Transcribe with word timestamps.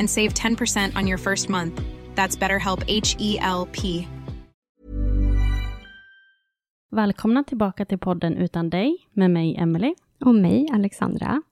and 0.00 0.10
save 0.10 0.28
10% 0.28 0.98
on 0.98 1.08
your 1.08 1.18
first 1.18 1.48
month. 1.48 1.80
That's 2.14 2.38
BetterHelp 2.38 2.82
H 2.88 3.16
E 3.18 3.38
L 3.40 3.68
P. 3.72 4.06
Välkomna 6.92 7.44
tillbaka 7.44 7.84
till 7.84 7.98
podden 7.98 8.36
Utan 8.36 8.70
dig 8.70 9.08
med 9.12 9.30
mig 9.30 9.56
Emily. 9.56 9.94
Och 10.20 10.34
mig, 10.34 10.68
Alexandra. 10.72 11.42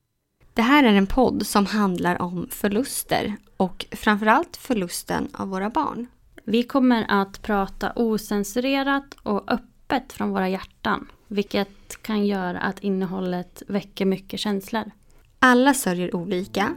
Det 0.55 0.63
här 0.63 0.85
är 0.85 0.95
en 0.95 1.07
podd 1.07 1.47
som 1.47 1.67
handlar 1.67 2.23
om 2.23 2.49
förluster 2.51 3.37
och 3.57 3.87
framförallt 3.91 4.57
förlusten 4.57 5.29
av 5.33 5.49
våra 5.49 5.71
barn. 5.71 6.07
Vi 6.45 6.63
kommer 6.63 7.07
att 7.09 7.43
prata 7.43 7.93
osensurerat 7.97 9.17
och 9.23 9.53
öppet 9.53 10.13
från 10.13 10.31
våra 10.31 10.49
hjärtan, 10.49 11.09
vilket 11.29 12.03
kan 12.03 12.27
göra 12.27 12.59
att 12.59 12.81
innehållet 12.81 13.63
väcker 13.69 14.07
mycket 14.07 14.41
känslor. 14.41 14.91
Alla 15.39 15.75
sörjer 15.75 16.17
olika 16.17 16.75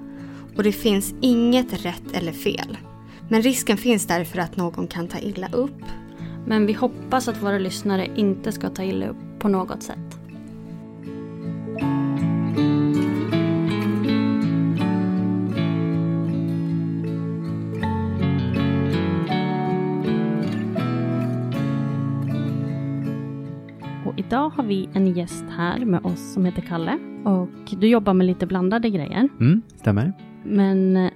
och 0.55 0.63
det 0.63 0.71
finns 0.71 1.13
inget 1.21 1.85
rätt 1.85 2.11
eller 2.13 2.31
fel. 2.31 2.77
Men 3.29 3.41
risken 3.41 3.77
finns 3.77 4.07
därför 4.07 4.39
att 4.39 4.57
någon 4.57 4.87
kan 4.87 5.07
ta 5.07 5.19
illa 5.19 5.47
upp. 5.51 5.83
Men 6.45 6.65
vi 6.65 6.73
hoppas 6.73 7.27
att 7.27 7.43
våra 7.43 7.57
lyssnare 7.57 8.07
inte 8.15 8.51
ska 8.51 8.69
ta 8.69 8.83
illa 8.83 9.07
upp 9.07 9.39
på 9.39 9.47
något 9.47 9.83
sätt. 9.83 9.97
Och 24.05 24.19
idag 24.19 24.49
har 24.49 24.63
vi 24.63 24.89
en 24.93 25.07
gäst 25.07 25.45
här 25.57 25.85
med 25.85 26.05
oss 26.05 26.33
som 26.33 26.45
heter 26.45 26.61
Kalle. 26.61 26.99
Och 27.25 27.79
du 27.79 27.87
jobbar 27.87 28.13
med 28.13 28.27
lite 28.27 28.47
blandade 28.47 28.89
grejer. 28.89 29.29
Mm, 29.39 29.61
stämmer. 29.75 30.30
Men 30.43 30.97
eh, 30.97 31.11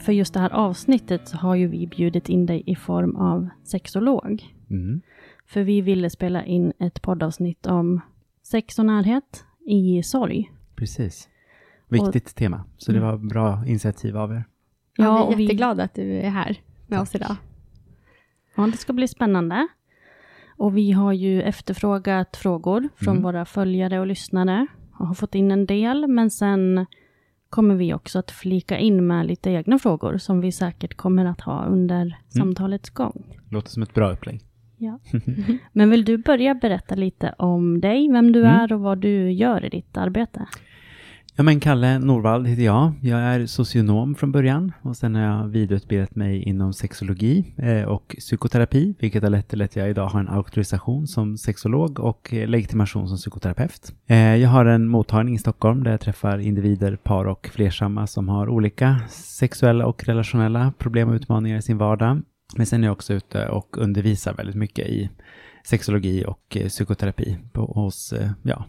för 0.00 0.12
just 0.12 0.34
det 0.34 0.40
här 0.40 0.50
avsnittet 0.50 1.28
så 1.28 1.36
har 1.36 1.54
ju 1.54 1.66
vi 1.66 1.86
bjudit 1.86 2.28
in 2.28 2.46
dig 2.46 2.62
i 2.66 2.74
form 2.76 3.16
av 3.16 3.48
sexolog. 3.64 4.54
Mm. 4.70 5.00
För 5.46 5.62
vi 5.62 5.80
ville 5.80 6.10
spela 6.10 6.44
in 6.44 6.72
ett 6.78 7.02
poddavsnitt 7.02 7.66
om 7.66 8.00
sex 8.42 8.78
och 8.78 8.86
närhet 8.86 9.44
i 9.66 10.02
sorg. 10.02 10.52
Precis. 10.76 11.28
Viktigt 11.88 12.34
tema, 12.34 12.64
så 12.76 12.92
det 12.92 13.00
var 13.00 13.16
bra 13.16 13.66
initiativ 13.66 14.16
av 14.16 14.32
er. 14.32 14.44
Ja, 14.96 15.22
och 15.22 15.32
vi 15.32 15.36
är 15.36 15.40
jätteglada 15.40 15.82
att 15.82 15.94
du 15.94 16.12
är 16.12 16.30
här 16.30 16.56
med 16.86 17.00
oss 17.00 17.14
idag. 17.14 17.36
Ja, 18.56 18.66
det 18.66 18.76
ska 18.76 18.92
bli 18.92 19.08
spännande. 19.08 19.68
Och 20.56 20.76
vi 20.76 20.92
har 20.92 21.12
ju 21.12 21.42
efterfrågat 21.42 22.36
frågor 22.36 22.88
från 22.96 23.12
Mm. 23.12 23.22
våra 23.22 23.44
följare 23.44 24.00
och 24.00 24.06
lyssnare 24.06 24.66
och 24.98 25.06
har 25.06 25.14
fått 25.14 25.34
in 25.34 25.50
en 25.50 25.66
del, 25.66 26.06
men 26.06 26.30
sen 26.30 26.86
kommer 27.50 27.74
vi 27.74 27.94
också 27.94 28.18
att 28.18 28.30
flika 28.30 28.78
in 28.78 29.06
med 29.06 29.26
lite 29.26 29.50
egna 29.50 29.78
frågor 29.78 30.18
som 30.18 30.40
vi 30.40 30.52
säkert 30.52 30.94
kommer 30.96 31.24
att 31.24 31.40
ha 31.40 31.64
under 31.66 32.00
Mm. 32.02 32.14
samtalets 32.28 32.90
gång. 32.90 33.36
Låter 33.50 33.70
som 33.70 33.82
ett 33.82 33.94
bra 33.94 34.12
upplägg. 34.12 34.40
Ja. 34.78 34.98
Men 35.72 35.90
vill 35.90 36.04
du 36.04 36.18
börja 36.18 36.54
berätta 36.54 36.94
lite 36.94 37.34
om 37.38 37.80
dig, 37.80 38.12
vem 38.12 38.32
du 38.32 38.40
Mm. 38.40 38.52
är 38.54 38.72
och 38.72 38.80
vad 38.80 38.98
du 38.98 39.30
gör 39.32 39.64
i 39.64 39.68
ditt 39.68 39.96
arbete? 39.96 40.46
Ja 41.38 41.42
men 41.42 41.60
Kalle 41.60 41.98
Norvald 41.98 42.46
heter 42.46 42.62
jag. 42.62 42.92
Jag 43.00 43.20
är 43.20 43.46
socionom 43.46 44.14
från 44.14 44.32
början 44.32 44.72
och 44.82 44.96
sen 44.96 45.14
har 45.14 45.22
jag 45.22 45.48
vidareutbildat 45.48 46.14
mig 46.14 46.42
inom 46.42 46.72
sexologi 46.72 47.54
eh, 47.58 47.82
och 47.82 48.16
psykoterapi, 48.18 48.94
vilket 48.98 49.22
har 49.22 49.30
lett 49.30 49.48
till 49.48 49.62
att 49.62 49.76
jag 49.76 49.90
idag 49.90 50.06
har 50.06 50.20
en 50.20 50.28
auktorisation 50.28 51.06
som 51.06 51.38
sexolog 51.38 52.00
och 52.00 52.32
legitimation 52.32 53.08
som 53.08 53.16
psykoterapeut. 53.16 53.92
Eh, 54.06 54.36
jag 54.36 54.48
har 54.48 54.64
en 54.64 54.88
mottagning 54.88 55.34
i 55.34 55.38
Stockholm 55.38 55.84
där 55.84 55.90
jag 55.90 56.00
träffar 56.00 56.38
individer, 56.38 56.96
par 56.96 57.24
och 57.24 57.50
flersamma 57.52 58.06
som 58.06 58.28
har 58.28 58.48
olika 58.48 59.00
sexuella 59.10 59.86
och 59.86 60.04
relationella 60.04 60.72
problem 60.78 61.08
och 61.08 61.14
utmaningar 61.14 61.58
i 61.58 61.62
sin 61.62 61.78
vardag. 61.78 62.22
Men 62.56 62.66
sen 62.66 62.82
är 62.82 62.86
jag 62.88 62.92
också 62.92 63.14
ute 63.14 63.48
och 63.48 63.78
undervisar 63.78 64.34
väldigt 64.34 64.56
mycket 64.56 64.88
i 64.88 65.10
sexologi 65.64 66.24
och 66.26 66.56
eh, 66.56 66.68
psykoterapi 66.68 67.38
på, 67.52 67.64
hos 67.64 68.14
ja, 68.42 68.64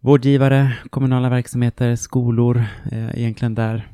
vårdgivare, 0.00 0.72
kommunala 0.90 1.28
verksamheter, 1.28 1.96
skolor, 1.96 2.64
eh, 2.92 3.18
egentligen 3.18 3.54
där 3.54 3.88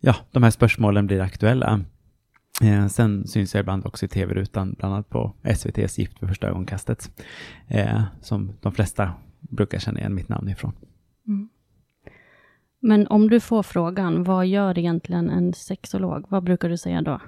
ja, 0.00 0.16
de 0.30 0.42
här 0.42 0.50
spörsmålen 0.50 1.06
blir 1.06 1.20
aktuella. 1.20 1.80
Eh, 2.62 2.86
sen 2.86 3.26
syns 3.26 3.54
jag 3.54 3.60
ibland 3.60 3.86
också 3.86 4.04
i 4.04 4.08
tv-rutan, 4.08 4.74
bland 4.78 4.94
annat 4.94 5.08
på 5.08 5.34
SVTs 5.42 5.98
Gift 5.98 6.18
för 6.18 6.26
första 6.26 6.48
ögonkastet, 6.48 7.24
eh, 7.68 8.02
som 8.20 8.52
de 8.60 8.72
flesta 8.72 9.12
brukar 9.40 9.78
känna 9.78 10.00
igen 10.00 10.14
mitt 10.14 10.28
namn 10.28 10.48
ifrån. 10.48 10.72
Mm. 11.26 11.48
Men 12.80 13.06
om 13.06 13.30
du 13.30 13.40
får 13.40 13.62
frågan, 13.62 14.24
vad 14.24 14.46
gör 14.46 14.78
egentligen 14.78 15.30
en 15.30 15.52
sexolog? 15.52 16.24
Vad 16.28 16.44
brukar 16.44 16.68
du 16.68 16.76
säga 16.76 17.02
då? 17.02 17.20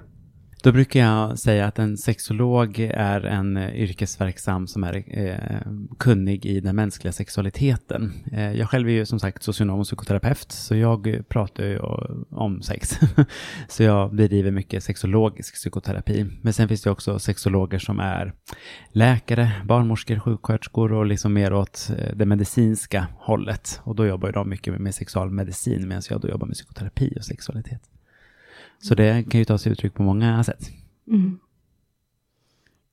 Då 0.63 0.71
brukar 0.71 0.99
jag 0.99 1.39
säga 1.39 1.65
att 1.65 1.79
en 1.79 1.97
sexolog 1.97 2.79
är 2.79 3.25
en 3.25 3.57
eh, 3.57 3.75
yrkesverksam 3.75 4.67
som 4.67 4.83
är 4.83 5.03
eh, 5.07 5.61
kunnig 5.99 6.45
i 6.45 6.59
den 6.59 6.75
mänskliga 6.75 7.11
sexualiteten. 7.11 8.13
Eh, 8.31 8.51
jag 8.51 8.69
själv 8.69 8.87
är 8.87 8.93
ju 8.93 9.05
som 9.05 9.19
sagt 9.19 9.43
socionom 9.43 9.79
och 9.79 9.85
psykoterapeut, 9.85 10.51
så 10.51 10.75
jag 10.75 11.23
pratar 11.29 11.63
ju 11.63 11.79
om 12.29 12.61
sex. 12.61 12.99
så 13.67 13.83
jag 13.83 14.15
bedriver 14.15 14.51
mycket 14.51 14.83
sexologisk 14.83 15.53
psykoterapi. 15.55 16.25
Men 16.41 16.53
sen 16.53 16.67
finns 16.67 16.81
det 16.81 16.91
också 16.91 17.19
sexologer 17.19 17.79
som 17.79 17.99
är 17.99 18.33
läkare, 18.91 19.51
barnmorskor, 19.65 20.19
sjuksköterskor 20.19 20.93
och 20.93 21.05
liksom 21.05 21.33
mer 21.33 21.53
åt 21.53 21.89
eh, 21.97 22.15
det 22.15 22.25
medicinska 22.25 23.07
hållet. 23.19 23.81
Och 23.83 23.95
då 23.95 24.05
jobbar 24.05 24.27
ju 24.27 24.31
de 24.31 24.49
mycket 24.49 24.73
med, 24.73 24.81
med 24.81 24.95
sexualmedicin, 24.95 25.87
medan 25.87 26.03
jag 26.09 26.21
då 26.21 26.27
jobbar 26.29 26.47
med 26.47 26.55
psykoterapi 26.55 27.13
och 27.17 27.25
sexualitet. 27.25 27.81
Så 28.81 28.95
det 28.95 29.23
kan 29.29 29.39
ju 29.39 29.45
ta 29.45 29.57
sig 29.57 29.71
uttryck 29.71 29.93
på 29.93 30.03
många 30.03 30.43
sätt. 30.43 30.69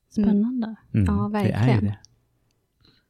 Spännande. 0.09 0.75
Mm, 0.93 1.05
Ja, 1.05 1.29
Det 1.33 1.37
är 1.39 1.43
ju 1.45 1.51
verkligen. 1.51 1.85
det. 1.85 1.97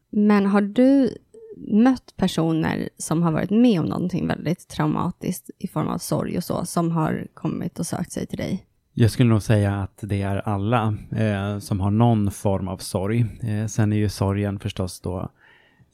Men 0.09 0.45
har 0.45 0.61
du 0.61 1.17
mött 1.57 2.13
personer 2.17 2.89
som 2.97 3.23
har 3.23 3.31
varit 3.31 3.49
med 3.49 3.79
om 3.79 3.85
någonting 3.85 4.27
väldigt 4.27 4.67
traumatiskt 4.67 5.49
i 5.59 5.67
form 5.67 5.87
av 5.87 5.97
sorg 5.97 6.37
och 6.37 6.43
så, 6.43 6.65
som 6.65 6.91
har 6.91 7.27
kommit 7.33 7.79
och 7.79 7.85
sökt 7.85 8.11
sig 8.11 8.27
till 8.27 8.37
dig? 8.37 8.63
Jag 8.93 9.11
skulle 9.11 9.29
nog 9.29 9.41
säga 9.41 9.75
att 9.81 9.99
det 10.01 10.21
är 10.21 10.37
alla 10.37 10.97
eh, 11.11 11.59
som 11.59 11.79
har 11.79 11.91
någon 11.91 12.31
form 12.31 12.67
av 12.67 12.77
sorg. 12.77 13.25
Eh, 13.41 13.65
sen 13.67 13.93
är 13.93 13.97
ju 13.97 14.09
sorgen 14.09 14.59
förstås 14.59 15.01
då 15.01 15.19
eh, 15.19 15.27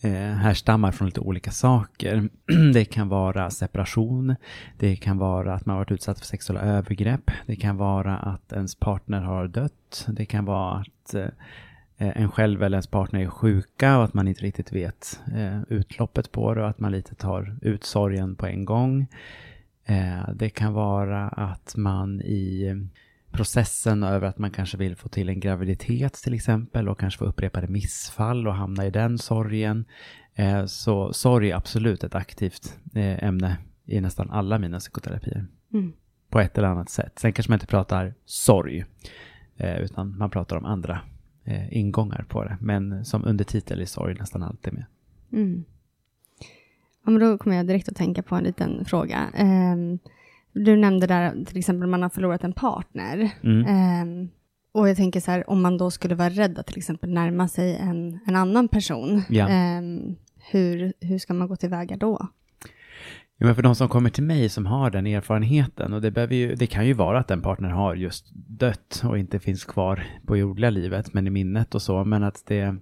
Eh, 0.03 0.33
härstammar 0.33 0.91
från 0.91 1.05
lite 1.05 1.19
olika 1.19 1.51
saker. 1.51 2.29
det 2.73 2.85
kan 2.85 3.09
vara 3.09 3.49
separation, 3.49 4.35
det 4.77 4.95
kan 4.95 5.17
vara 5.17 5.53
att 5.53 5.65
man 5.65 5.77
varit 5.77 5.91
utsatt 5.91 6.19
för 6.19 6.25
sexuella 6.25 6.61
övergrepp, 6.61 7.31
det 7.45 7.55
kan 7.55 7.77
vara 7.77 8.17
att 8.17 8.53
ens 8.53 8.75
partner 8.75 9.21
har 9.21 9.47
dött, 9.47 10.07
det 10.07 10.25
kan 10.25 10.45
vara 10.45 10.71
att 10.75 11.13
eh, 11.13 11.27
en 11.97 12.31
själv 12.31 12.63
eller 12.63 12.77
ens 12.77 12.87
partner 12.87 13.19
är 13.19 13.27
sjuka 13.27 13.97
och 13.97 14.03
att 14.03 14.13
man 14.13 14.27
inte 14.27 14.41
riktigt 14.41 14.71
vet 14.71 15.19
eh, 15.35 15.61
utloppet 15.69 16.31
på 16.31 16.53
det 16.53 16.61
och 16.61 16.69
att 16.69 16.79
man 16.79 16.91
lite 16.91 17.15
tar 17.15 17.57
ut 17.61 17.83
sorgen 17.83 18.35
på 18.35 18.47
en 18.47 18.65
gång. 18.65 19.07
Det 20.35 20.49
kan 20.49 20.73
vara 20.73 21.29
att 21.29 21.73
man 21.77 22.21
i 22.21 22.73
processen 23.33 24.03
över 24.03 24.27
att 24.27 24.37
man 24.37 24.51
kanske 24.51 24.77
vill 24.77 24.95
få 24.95 25.09
till 25.09 25.29
en 25.29 25.39
graviditet 25.39 26.13
till 26.13 26.33
exempel 26.33 26.89
och 26.89 26.99
kanske 26.99 27.17
få 27.17 27.25
upprepade 27.25 27.67
missfall 27.67 28.47
och 28.47 28.55
hamna 28.55 28.85
i 28.85 28.89
den 28.89 29.17
sorgen. 29.17 29.85
Eh, 30.35 30.65
så 30.65 31.13
sorg 31.13 31.51
är 31.51 31.55
absolut 31.55 32.03
ett 32.03 32.15
aktivt 32.15 32.79
eh, 32.93 33.23
ämne 33.23 33.57
i 33.85 34.01
nästan 34.01 34.29
alla 34.29 34.59
mina 34.59 34.79
psykoterapier. 34.79 35.45
Mm. 35.73 35.93
På 36.29 36.39
ett 36.39 36.57
eller 36.57 36.67
annat 36.67 36.89
sätt. 36.89 37.19
Sen 37.19 37.33
kanske 37.33 37.51
man 37.51 37.55
inte 37.55 37.67
pratar 37.67 38.13
sorg, 38.25 38.85
eh, 39.57 39.77
utan 39.77 40.17
man 40.17 40.29
pratar 40.29 40.57
om 40.57 40.65
andra 40.65 41.01
ingångar 41.71 42.25
på 42.29 42.43
det. 42.43 42.57
Men 42.61 43.05
som 43.05 43.25
undertitel 43.25 43.81
är 43.81 43.85
sorg 43.85 44.15
nästan 44.15 44.43
alltid 44.43 44.73
med. 44.73 44.85
Mm. 45.31 45.63
Ja, 47.05 47.11
men 47.11 47.19
då 47.19 47.37
kommer 47.37 47.55
jag 47.55 47.67
direkt 47.67 47.89
att 47.89 47.95
tänka 47.95 48.23
på 48.23 48.35
en 48.35 48.43
liten 48.43 48.85
fråga. 48.85 49.31
Um, 49.39 49.99
du 50.53 50.75
nämnde 50.75 51.07
där 51.07 51.45
till 51.45 51.57
exempel 51.57 51.89
man 51.89 52.01
har 52.01 52.09
förlorat 52.09 52.43
en 52.43 52.53
partner. 52.53 53.31
Mm. 53.43 54.01
Um, 54.01 54.29
och 54.73 54.89
jag 54.89 54.97
tänker 54.97 55.19
så 55.19 55.31
här, 55.31 55.49
om 55.49 55.61
man 55.61 55.77
då 55.77 55.91
skulle 55.91 56.15
vara 56.15 56.29
rädd 56.29 56.59
att 56.59 56.67
till 56.67 56.77
exempel 56.77 57.13
närma 57.13 57.47
sig 57.47 57.75
en, 57.75 58.19
en 58.25 58.35
annan 58.35 58.67
person, 58.67 59.21
ja. 59.29 59.77
um, 59.77 60.15
hur, 60.51 60.93
hur 60.99 61.17
ska 61.17 61.33
man 61.33 61.47
gå 61.47 61.55
tillväga 61.55 61.97
då? 61.97 62.27
Ja, 63.37 63.45
men 63.45 63.55
för 63.55 63.61
de 63.61 63.75
som 63.75 63.89
kommer 63.89 64.09
till 64.09 64.23
mig 64.23 64.49
som 64.49 64.65
har 64.65 64.91
den 64.91 65.07
erfarenheten, 65.07 65.93
och 65.93 66.01
det, 66.01 66.11
behöver 66.11 66.35
ju, 66.35 66.55
det 66.55 66.67
kan 66.67 66.87
ju 66.87 66.93
vara 66.93 67.19
att 67.19 67.27
den 67.27 67.41
partner 67.41 67.69
har 67.69 67.95
just 67.95 68.31
dött 68.33 69.03
och 69.05 69.17
inte 69.17 69.39
finns 69.39 69.65
kvar 69.65 70.03
på 70.25 70.37
jordliga 70.37 70.69
livet, 70.69 71.13
men 71.13 71.27
i 71.27 71.29
minnet 71.29 71.75
och 71.75 71.81
så, 71.81 72.03
men 72.03 72.23
att 72.23 72.43
det 72.47 72.59
Eh, 72.59 72.73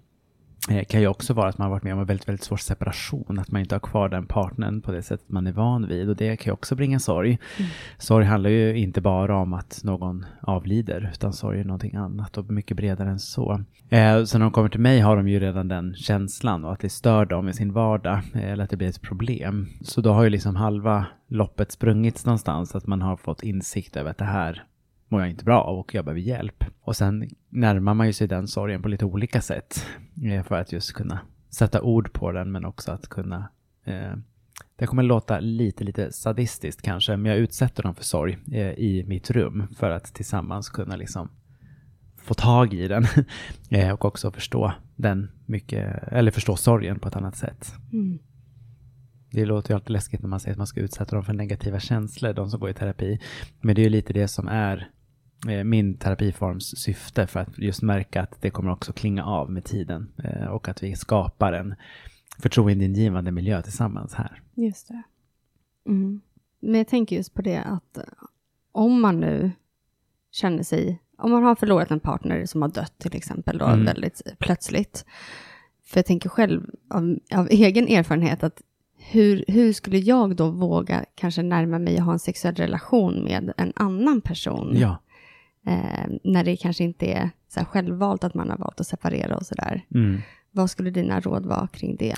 kan 0.87 1.01
ju 1.01 1.07
också 1.07 1.33
vara 1.33 1.49
att 1.49 1.57
man 1.57 1.65
har 1.65 1.71
varit 1.71 1.83
med 1.83 1.93
om 1.93 1.99
en 1.99 2.05
väldigt, 2.05 2.27
väldigt 2.27 2.43
svår 2.43 2.57
separation, 2.57 3.39
att 3.39 3.51
man 3.51 3.61
inte 3.61 3.75
har 3.75 3.79
kvar 3.79 4.09
den 4.09 4.25
partnern 4.25 4.81
på 4.81 4.91
det 4.91 5.03
sättet 5.03 5.29
man 5.29 5.47
är 5.47 5.51
van 5.51 5.87
vid 5.87 6.09
och 6.09 6.15
det 6.15 6.37
kan 6.37 6.49
ju 6.49 6.53
också 6.53 6.75
bringa 6.75 6.99
sorg. 6.99 7.39
Mm. 7.57 7.71
Sorg 7.97 8.25
handlar 8.25 8.49
ju 8.49 8.77
inte 8.77 9.01
bara 9.01 9.37
om 9.37 9.53
att 9.53 9.81
någon 9.83 10.25
avlider, 10.41 11.09
utan 11.13 11.33
sorg 11.33 11.59
är 11.59 11.63
någonting 11.63 11.95
annat 11.95 12.37
och 12.37 12.51
mycket 12.51 12.77
bredare 12.77 13.09
än 13.09 13.19
så. 13.19 13.63
Eh, 13.89 14.23
så 14.23 14.37
när 14.37 14.45
de 14.45 14.51
kommer 14.51 14.69
till 14.69 14.79
mig 14.79 14.99
har 14.99 15.17
de 15.17 15.27
ju 15.27 15.39
redan 15.39 15.67
den 15.67 15.95
känslan 15.95 16.65
och 16.65 16.73
att 16.73 16.79
det 16.79 16.89
stör 16.89 17.25
dem 17.25 17.49
i 17.49 17.53
sin 17.53 17.73
vardag 17.73 18.21
eh, 18.33 18.51
eller 18.51 18.63
att 18.63 18.69
det 18.69 18.77
blir 18.77 18.89
ett 18.89 19.01
problem. 19.01 19.69
Så 19.81 20.01
då 20.01 20.13
har 20.13 20.23
ju 20.23 20.29
liksom 20.29 20.55
halva 20.55 21.05
loppet 21.27 21.71
sprungits 21.71 22.25
någonstans, 22.25 22.75
att 22.75 22.87
man 22.87 23.01
har 23.01 23.17
fått 23.17 23.43
insikt 23.43 23.97
över 23.97 24.11
att 24.11 24.17
det 24.17 24.25
här 24.25 24.63
mår 25.11 25.21
jag 25.21 25.29
inte 25.29 25.45
bra 25.45 25.61
av 25.61 25.79
och 25.79 25.95
jag 25.95 26.05
behöver 26.05 26.21
hjälp. 26.21 26.63
Och 26.81 26.95
sen 26.95 27.29
närmar 27.49 27.93
man 27.93 28.07
ju 28.07 28.13
sig 28.13 28.27
den 28.27 28.47
sorgen 28.47 28.81
på 28.81 28.87
lite 28.87 29.05
olika 29.05 29.41
sätt 29.41 29.85
eh, 30.25 30.43
för 30.43 30.55
att 30.55 30.71
just 30.71 30.93
kunna 30.93 31.19
sätta 31.49 31.81
ord 31.81 32.13
på 32.13 32.31
den 32.31 32.51
men 32.51 32.65
också 32.65 32.91
att 32.91 33.07
kunna 33.07 33.49
eh, 33.85 34.13
det 34.75 34.87
kommer 34.87 35.03
låta 35.03 35.39
lite, 35.39 35.83
lite 35.83 36.11
sadistiskt 36.11 36.81
kanske, 36.81 37.17
men 37.17 37.31
jag 37.31 37.39
utsätter 37.39 37.83
dem 37.83 37.95
för 37.95 38.03
sorg 38.03 38.37
eh, 38.51 38.71
i 38.71 39.05
mitt 39.07 39.31
rum 39.31 39.67
för 39.77 39.89
att 39.89 40.13
tillsammans 40.13 40.69
kunna 40.69 40.95
liksom 40.95 41.29
få 42.17 42.33
tag 42.33 42.73
i 42.73 42.87
den 42.87 43.05
eh, 43.69 43.91
och 43.91 44.05
också 44.05 44.31
förstå 44.31 44.73
den 44.95 45.31
mycket, 45.45 46.03
eller 46.07 46.31
förstå 46.31 46.55
sorgen 46.55 46.99
på 46.99 47.07
ett 47.07 47.15
annat 47.15 47.35
sätt. 47.35 47.73
Mm. 47.93 48.19
Det 49.31 49.45
låter 49.45 49.71
ju 49.71 49.75
alltid 49.75 49.89
läskigt 49.89 50.21
när 50.21 50.29
man 50.29 50.39
säger 50.39 50.53
att 50.53 50.57
man 50.57 50.67
ska 50.67 50.79
utsätta 50.79 51.15
dem 51.15 51.25
för 51.25 51.33
negativa 51.33 51.79
känslor, 51.79 52.33
de 52.33 52.49
som 52.49 52.59
går 52.59 52.69
i 52.69 52.73
terapi. 52.73 53.19
Men 53.61 53.75
det 53.75 53.81
är 53.81 53.83
ju 53.83 53.89
lite 53.89 54.13
det 54.13 54.27
som 54.27 54.47
är 54.47 54.89
min 55.63 55.97
terapiforms 55.97 56.77
syfte 56.77 57.27
för 57.27 57.39
att 57.39 57.57
just 57.57 57.81
märka 57.81 58.21
att 58.21 58.41
det 58.41 58.49
kommer 58.49 58.71
också 58.71 58.93
klinga 58.93 59.25
av 59.25 59.51
med 59.51 59.63
tiden 59.63 60.11
eh, 60.23 60.45
och 60.45 60.69
att 60.69 60.83
vi 60.83 60.95
skapar 60.95 61.53
en 61.53 61.75
förtroendeingivande 62.37 63.31
miljö 63.31 63.61
tillsammans 63.61 64.13
här. 64.13 64.41
Just 64.53 64.87
det. 64.87 65.03
Mm. 65.87 66.21
Men 66.59 66.75
jag 66.75 66.87
tänker 66.87 67.15
just 67.15 67.33
på 67.33 67.41
det 67.41 67.57
att 67.57 67.97
eh, 67.97 68.03
om 68.71 69.01
man 69.01 69.19
nu 69.19 69.51
känner 70.31 70.63
sig, 70.63 71.01
om 71.17 71.31
man 71.31 71.43
har 71.43 71.55
förlorat 71.55 71.91
en 71.91 71.99
partner 71.99 72.45
som 72.45 72.61
har 72.61 72.69
dött 72.69 72.93
till 72.97 73.15
exempel 73.15 73.57
då 73.57 73.65
mm. 73.65 73.85
väldigt 73.85 74.21
plötsligt. 74.39 75.05
För 75.83 75.97
jag 75.97 76.05
tänker 76.05 76.29
själv 76.29 76.69
av, 76.89 77.17
av 77.33 77.47
egen 77.49 77.87
erfarenhet 77.87 78.43
att 78.43 78.61
hur, 78.97 79.45
hur 79.47 79.73
skulle 79.73 79.97
jag 79.97 80.35
då 80.35 80.49
våga 80.49 81.05
kanske 81.15 81.43
närma 81.43 81.79
mig 81.79 81.97
och 81.97 82.03
ha 82.03 82.13
en 82.13 82.19
sexuell 82.19 82.55
relation 82.55 83.23
med 83.23 83.53
en 83.57 83.73
annan 83.75 84.21
person? 84.21 84.77
Ja. 84.77 84.97
Eh, 85.67 86.07
när 86.23 86.43
det 86.43 86.57
kanske 86.57 86.83
inte 86.83 87.05
är 87.05 87.29
så 87.47 87.65
självvalt 87.65 88.23
att 88.23 88.33
man 88.33 88.49
har 88.49 88.57
valt 88.57 88.79
att 88.79 88.87
separera 88.87 89.35
och 89.35 89.45
sådär. 89.45 89.81
Mm. 89.95 90.21
Vad 90.51 90.69
skulle 90.69 90.89
dina 90.89 91.19
råd 91.19 91.45
vara 91.45 91.67
kring 91.67 91.95
det? 91.95 92.15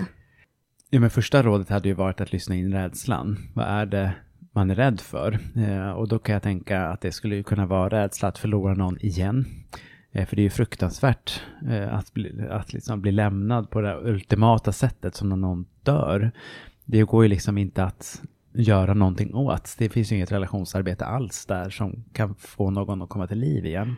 Ja, 0.90 1.00
men 1.00 1.10
första 1.10 1.44
rådet 1.44 1.70
hade 1.70 1.88
ju 1.88 1.94
varit 1.94 2.22
att 2.22 2.32
lyssna 2.32 2.56
in 2.56 2.74
rädslan. 2.74 3.38
Vad 3.54 3.66
är 3.66 3.86
det 3.86 4.14
man 4.52 4.72
är 4.72 4.76
rädd 4.76 5.02
för? 5.02 5.40
Eh, 5.56 5.92
och 5.92 6.08
då 6.08 6.20
kan 6.20 6.34
jag 6.34 6.44
tänka 6.44 6.86
att 6.86 7.02
det 7.02 7.12
skulle 7.12 7.36
ju 7.36 7.44
kunna 7.44 7.66
vara 7.66 7.90
rädsla 7.90 8.28
att 8.28 8.38
förlora 8.38 8.74
någon 8.74 8.98
igen. 9.00 9.46
Eh, 10.12 10.26
för 10.26 10.36
det 10.36 10.42
är 10.42 10.44
ju 10.44 10.50
fruktansvärt 10.50 11.42
eh, 11.70 11.94
att, 11.94 12.14
bli, 12.14 12.48
att 12.50 12.74
liksom 12.74 13.02
bli 13.02 13.12
lämnad 13.12 13.70
på 13.70 13.82
det 13.82 13.98
ultimata 13.98 14.72
sättet 14.72 15.16
som 15.16 15.30
när 15.30 15.36
någon 15.36 15.66
dör. 15.84 16.32
Det 16.86 17.04
går 17.04 17.24
ju 17.24 17.30
liksom 17.30 17.58
inte 17.58 17.84
att 17.84 18.22
göra 18.54 18.94
någonting 18.94 19.36
åt. 19.36 19.76
Det 19.78 19.90
finns 19.90 20.12
ju 20.12 20.16
inget 20.16 20.32
relationsarbete 20.32 21.06
alls 21.06 21.46
där 21.46 21.70
som 21.70 22.04
kan 22.14 22.36
få 22.36 22.70
någon 22.70 23.02
att 23.02 23.10
komma 23.10 23.28
till 23.28 23.40
liv 23.40 23.66
igen. 23.66 23.96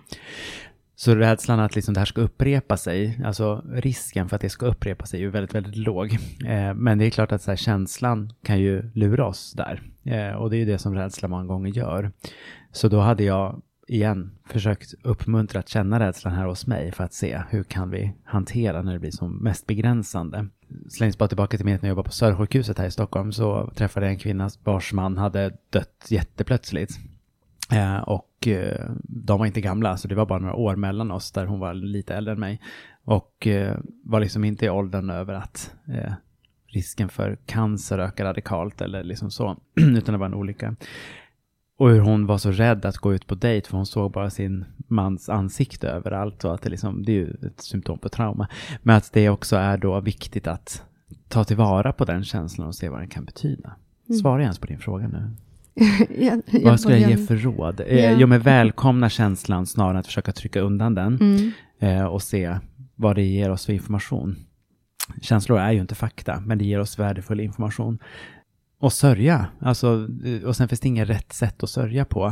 Så 0.98 1.16
rädslan 1.16 1.60
att 1.60 1.76
liksom 1.76 1.94
det 1.94 2.00
här 2.00 2.06
ska 2.06 2.22
upprepa 2.22 2.78
sig, 2.78 3.22
alltså 3.26 3.64
risken 3.74 4.30
för 4.30 4.36
att 4.36 4.42
det 4.42 4.50
ska 4.50 4.66
upprepa 4.66 5.06
sig 5.06 5.20
är 5.20 5.22
ju 5.22 5.30
väldigt, 5.30 5.56
väldigt 5.56 5.76
låg. 5.76 6.14
Eh, 6.46 6.74
men 6.74 6.98
det 6.98 7.06
är 7.06 7.10
klart 7.10 7.32
att 7.32 7.42
så 7.42 7.52
här, 7.52 7.56
känslan 7.56 8.34
kan 8.44 8.60
ju 8.60 8.92
lura 8.94 9.28
oss 9.28 9.54
där. 9.54 9.82
Eh, 10.04 10.36
och 10.36 10.50
det 10.50 10.56
är 10.56 10.60
ju 10.60 10.66
det 10.66 10.78
som 10.78 10.96
rädsla 10.96 11.28
många 11.28 11.46
gånger 11.46 11.72
gör. 11.72 12.12
Så 12.72 12.88
då 12.88 13.00
hade 13.00 13.24
jag 13.24 13.62
igen 13.88 14.32
försökt 14.46 14.94
uppmuntra 15.04 15.60
att 15.60 15.70
känna 15.70 16.00
rädslan 16.00 16.34
här 16.34 16.46
hos 16.46 16.68
mig 16.68 16.92
för 16.92 17.04
att 17.04 17.14
se 17.14 17.42
hur 17.50 17.64
kan 17.64 17.90
vi 17.90 18.14
hantera 18.24 18.82
när 18.82 18.94
det 18.94 19.00
blir 19.00 19.12
som 19.12 19.38
mest 19.38 19.68
begränsande. 19.68 20.48
Slängs 20.90 21.18
bara 21.18 21.28
tillbaka 21.28 21.58
till 21.58 21.66
mig 21.66 21.74
när 21.74 21.82
jag 21.82 21.90
jobbade 21.90 22.06
på 22.06 22.14
Södersjukhuset 22.14 22.78
här 22.78 22.86
i 22.86 22.92
Stockholm 22.92 23.32
så 23.32 23.72
träffade 23.76 24.06
jag 24.06 24.14
en 24.14 24.20
kvinna 24.20 24.50
vars 24.64 24.94
man 24.94 25.18
hade 25.18 25.58
dött 25.70 26.08
jätteplötsligt. 26.10 26.92
Eh, 27.72 27.98
och 27.98 28.48
eh, 28.48 28.90
de 29.04 29.40
var 29.40 29.46
inte 29.46 29.62
gamla, 29.62 29.98
så 29.98 30.08
det 30.08 30.16
var 30.16 30.26
bara 30.26 30.40
några 30.40 30.56
år 30.56 30.76
mellan 30.76 31.12
oss 31.12 31.32
där 31.32 31.46
hon 31.46 31.60
var 31.60 31.74
lite 31.74 32.16
äldre 32.16 32.34
än 32.34 32.40
mig. 32.40 32.62
Och 33.04 33.48
eh, 33.48 33.78
var 34.04 34.20
liksom 34.20 34.44
inte 34.44 34.66
i 34.66 34.70
åldern 34.70 35.10
över 35.10 35.34
att 35.34 35.74
eh, 35.88 36.14
risken 36.68 37.10
för 37.10 37.38
cancer 37.46 38.00
ökar 38.00 38.26
radikalt 38.26 38.82
eller 38.82 39.04
liksom 39.04 39.32
så, 39.32 39.58
utan 39.76 40.14
det 40.14 40.18
var 40.18 40.26
en 40.26 40.34
olycka. 40.34 40.76
Och 41.78 41.90
hur 41.90 42.00
hon 42.00 42.26
var 42.26 42.38
så 42.38 42.52
rädd 42.52 42.86
att 42.86 42.98
gå 42.98 43.14
ut 43.14 43.28
på 43.28 43.36
dejt 43.36 43.70
för 43.70 43.78
hon 43.78 43.86
såg 43.86 44.12
bara 44.12 44.30
sin 44.30 44.66
mans 44.88 45.30
ansikte 45.30 45.90
överallt. 45.90 46.46
Och 46.46 46.54
att 46.54 46.62
det, 46.62 46.70
liksom, 46.70 47.06
det 47.06 47.12
är 47.12 47.16
ju 47.16 47.38
ett 47.48 47.62
symptom 47.62 48.00
på 48.00 48.10
trauma. 48.10 48.48
Men 48.84 48.96
att 48.96 49.14
det 49.14 49.30
också 49.30 49.56
är 49.56 49.78
då 49.78 50.00
viktigt 50.00 50.48
att 50.48 50.84
ta 51.28 51.44
tillvara 51.44 51.94
på 51.94 52.06
den 52.06 52.24
känslan 52.24 52.68
och 52.68 52.76
se 52.76 52.90
vad 52.90 53.00
den 53.00 53.10
kan 53.10 53.26
betyda. 53.26 53.76
Mm. 54.10 54.20
Svarar 54.20 54.38
jag 54.38 54.44
ens 54.44 54.60
på 54.60 54.68
din 54.68 54.80
fråga 54.80 55.08
nu? 55.08 55.32
jag, 56.20 56.42
jag 56.46 56.62
vad 56.62 56.80
skulle 56.80 56.98
jag 56.98 57.10
ge 57.10 57.18
för 57.18 57.36
råd? 57.36 57.82
Ja. 57.90 58.18
Jo, 58.20 58.28
men 58.28 58.42
välkomna 58.42 59.10
känslan 59.10 59.66
snarare 59.66 59.92
än 59.92 59.98
att 59.98 60.08
försöka 60.08 60.32
trycka 60.32 60.60
undan 60.60 60.96
den. 60.96 61.18
Mm. 61.22 61.52
Eh, 61.80 62.06
och 62.06 62.22
se 62.22 62.58
vad 62.96 63.16
det 63.16 63.24
ger 63.24 63.52
oss 63.52 63.66
för 63.66 63.74
information. 63.74 64.36
Känslor 65.22 65.60
är 65.60 65.72
ju 65.72 65.82
inte 65.82 65.96
fakta, 65.96 66.40
men 66.46 66.58
det 66.58 66.66
ger 66.66 66.80
oss 66.80 67.00
värdefull 67.00 67.40
information. 67.40 68.00
Och 68.86 68.94
sörja. 68.94 69.48
Alltså, 69.60 70.08
eh, 70.26 70.44
och 70.48 70.56
sen 70.56 70.68
finns 70.68 70.80
det 70.80 70.88
inget 70.88 71.10
rätt 71.10 71.34
sätt 71.34 71.64
att 71.64 71.70
sörja 71.70 72.06
på. 72.06 72.26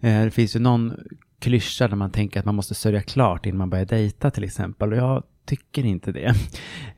Eh, 0.00 0.24
det 0.24 0.30
finns 0.30 0.56
ju 0.56 0.60
någon 0.60 0.94
klyscha 1.38 1.88
där 1.88 1.96
man 1.96 2.10
tänker 2.10 2.40
att 2.40 2.46
man 2.46 2.54
måste 2.54 2.74
sörja 2.74 3.02
klart 3.02 3.46
innan 3.46 3.58
man 3.58 3.70
börjar 3.70 3.84
dejta 3.84 4.30
till 4.30 4.44
exempel. 4.44 4.92
Och 4.92 4.98
jag 4.98 5.22
tycker 5.46 5.84
inte 5.84 6.12
det. 6.12 6.34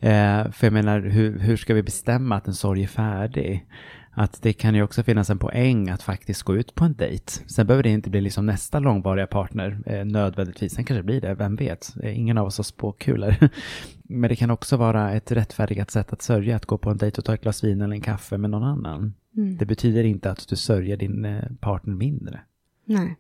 Eh, 0.01 0.51
för 0.51 0.67
jag 0.67 0.73
menar, 0.73 1.01
hur, 1.01 1.39
hur 1.39 1.57
ska 1.57 1.75
vi 1.75 1.83
bestämma 1.83 2.37
att 2.37 2.47
en 2.47 2.55
sorg 2.55 2.83
är 2.83 2.87
färdig? 2.87 3.67
Att 4.15 4.43
det 4.43 4.53
kan 4.53 4.75
ju 4.75 4.83
också 4.83 5.03
finnas 5.03 5.31
en 5.31 5.39
poäng 5.39 5.89
att 5.89 6.03
faktiskt 6.03 6.43
gå 6.43 6.57
ut 6.57 6.75
på 6.75 6.85
en 6.85 6.95
dejt. 6.95 7.33
Sen 7.47 7.67
behöver 7.67 7.83
det 7.83 7.91
inte 7.91 8.11
bli 8.11 8.21
liksom 8.21 8.47
nästa 8.47 8.79
långvariga 8.79 9.27
partner 9.27 9.83
eh, 9.87 10.05
nödvändigtvis. 10.05 10.75
Sen 10.75 10.85
kanske 10.85 10.99
det 10.99 11.07
blir 11.07 11.21
det, 11.21 11.35
vem 11.35 11.57
vet? 11.57 11.95
Eh, 12.03 12.19
ingen 12.19 12.39
av 12.39 12.47
oss 12.47 12.57
har 12.57 12.65
spåkulor. 12.65 13.35
Men 14.03 14.29
det 14.29 14.37
kan 14.37 14.51
också 14.51 14.77
vara 14.77 15.13
ett 15.13 15.33
rättfärdigat 15.33 15.91
sätt 15.91 16.13
att 16.13 16.23
sörja, 16.23 16.57
att 16.57 16.67
gå 16.67 16.79
på 16.79 16.91
en 16.91 16.97
dejt 16.97 17.19
och 17.19 17.25
ta 17.25 17.35
ett 17.35 17.43
glas 17.43 17.65
vin 17.65 17.81
eller 17.81 17.95
en 17.95 18.01
kaffe 18.01 18.39
med 18.39 18.51
någon 18.51 18.63
annan. 18.63 19.15
Mm. 19.37 19.57
Det 19.57 19.67
betyder 19.67 20.05
inte 20.05 20.31
att 20.31 20.49
du 20.49 20.57
sörjer 20.57 20.97
din 20.97 21.25
eh, 21.25 21.43
partner 21.61 21.95
mindre. 21.95 22.41
Nej, 22.85 23.17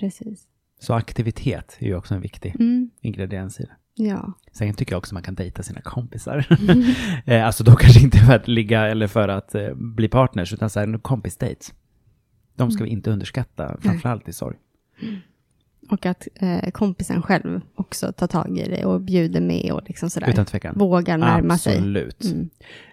precis. 0.00 0.46
Så 0.80 0.94
aktivitet 0.94 1.76
är 1.78 1.86
ju 1.86 1.94
också 1.94 2.14
en 2.14 2.20
viktig 2.20 2.54
mm. 2.60 2.90
ingrediens 3.00 3.60
i 3.60 3.62
det. 3.62 3.76
Ja. 4.00 4.32
Sen 4.52 4.74
tycker 4.74 4.92
jag 4.92 4.98
också 4.98 5.14
man 5.14 5.22
kan 5.22 5.34
dejta 5.34 5.62
sina 5.62 5.80
kompisar. 5.80 6.46
eh, 7.26 7.46
alltså 7.46 7.64
då 7.64 7.76
kanske 7.76 8.00
inte 8.00 8.18
för 8.18 8.34
att 8.34 8.48
ligga 8.48 8.86
eller 8.86 9.06
för 9.06 9.28
att 9.28 9.54
eh, 9.54 9.74
bli 9.74 10.08
partners, 10.08 10.52
utan 10.52 10.70
så 10.70 10.80
här 10.80 10.86
en 10.86 10.98
kompisdejt. 10.98 11.72
De 12.56 12.70
ska 12.70 12.84
vi 12.84 12.90
inte 12.90 13.10
underskatta, 13.10 13.76
framförallt 13.80 14.28
i 14.28 14.32
sorg. 14.32 14.56
Och 15.90 16.06
att 16.06 16.28
eh, 16.34 16.70
kompisen 16.70 17.22
själv 17.22 17.60
också 17.74 18.12
tar 18.12 18.26
tag 18.26 18.58
i 18.58 18.68
det 18.68 18.84
och 18.84 19.00
bjuder 19.00 19.40
med 19.40 19.72
och 19.72 19.82
liksom 19.86 20.10
sådär. 20.10 20.30
Utan 20.30 20.46
tvekan. 20.46 20.78
Vågar 20.78 21.18
närma 21.18 21.58
sig. 21.58 21.76
Absolut. 21.76 22.24
Mm. 22.24 22.50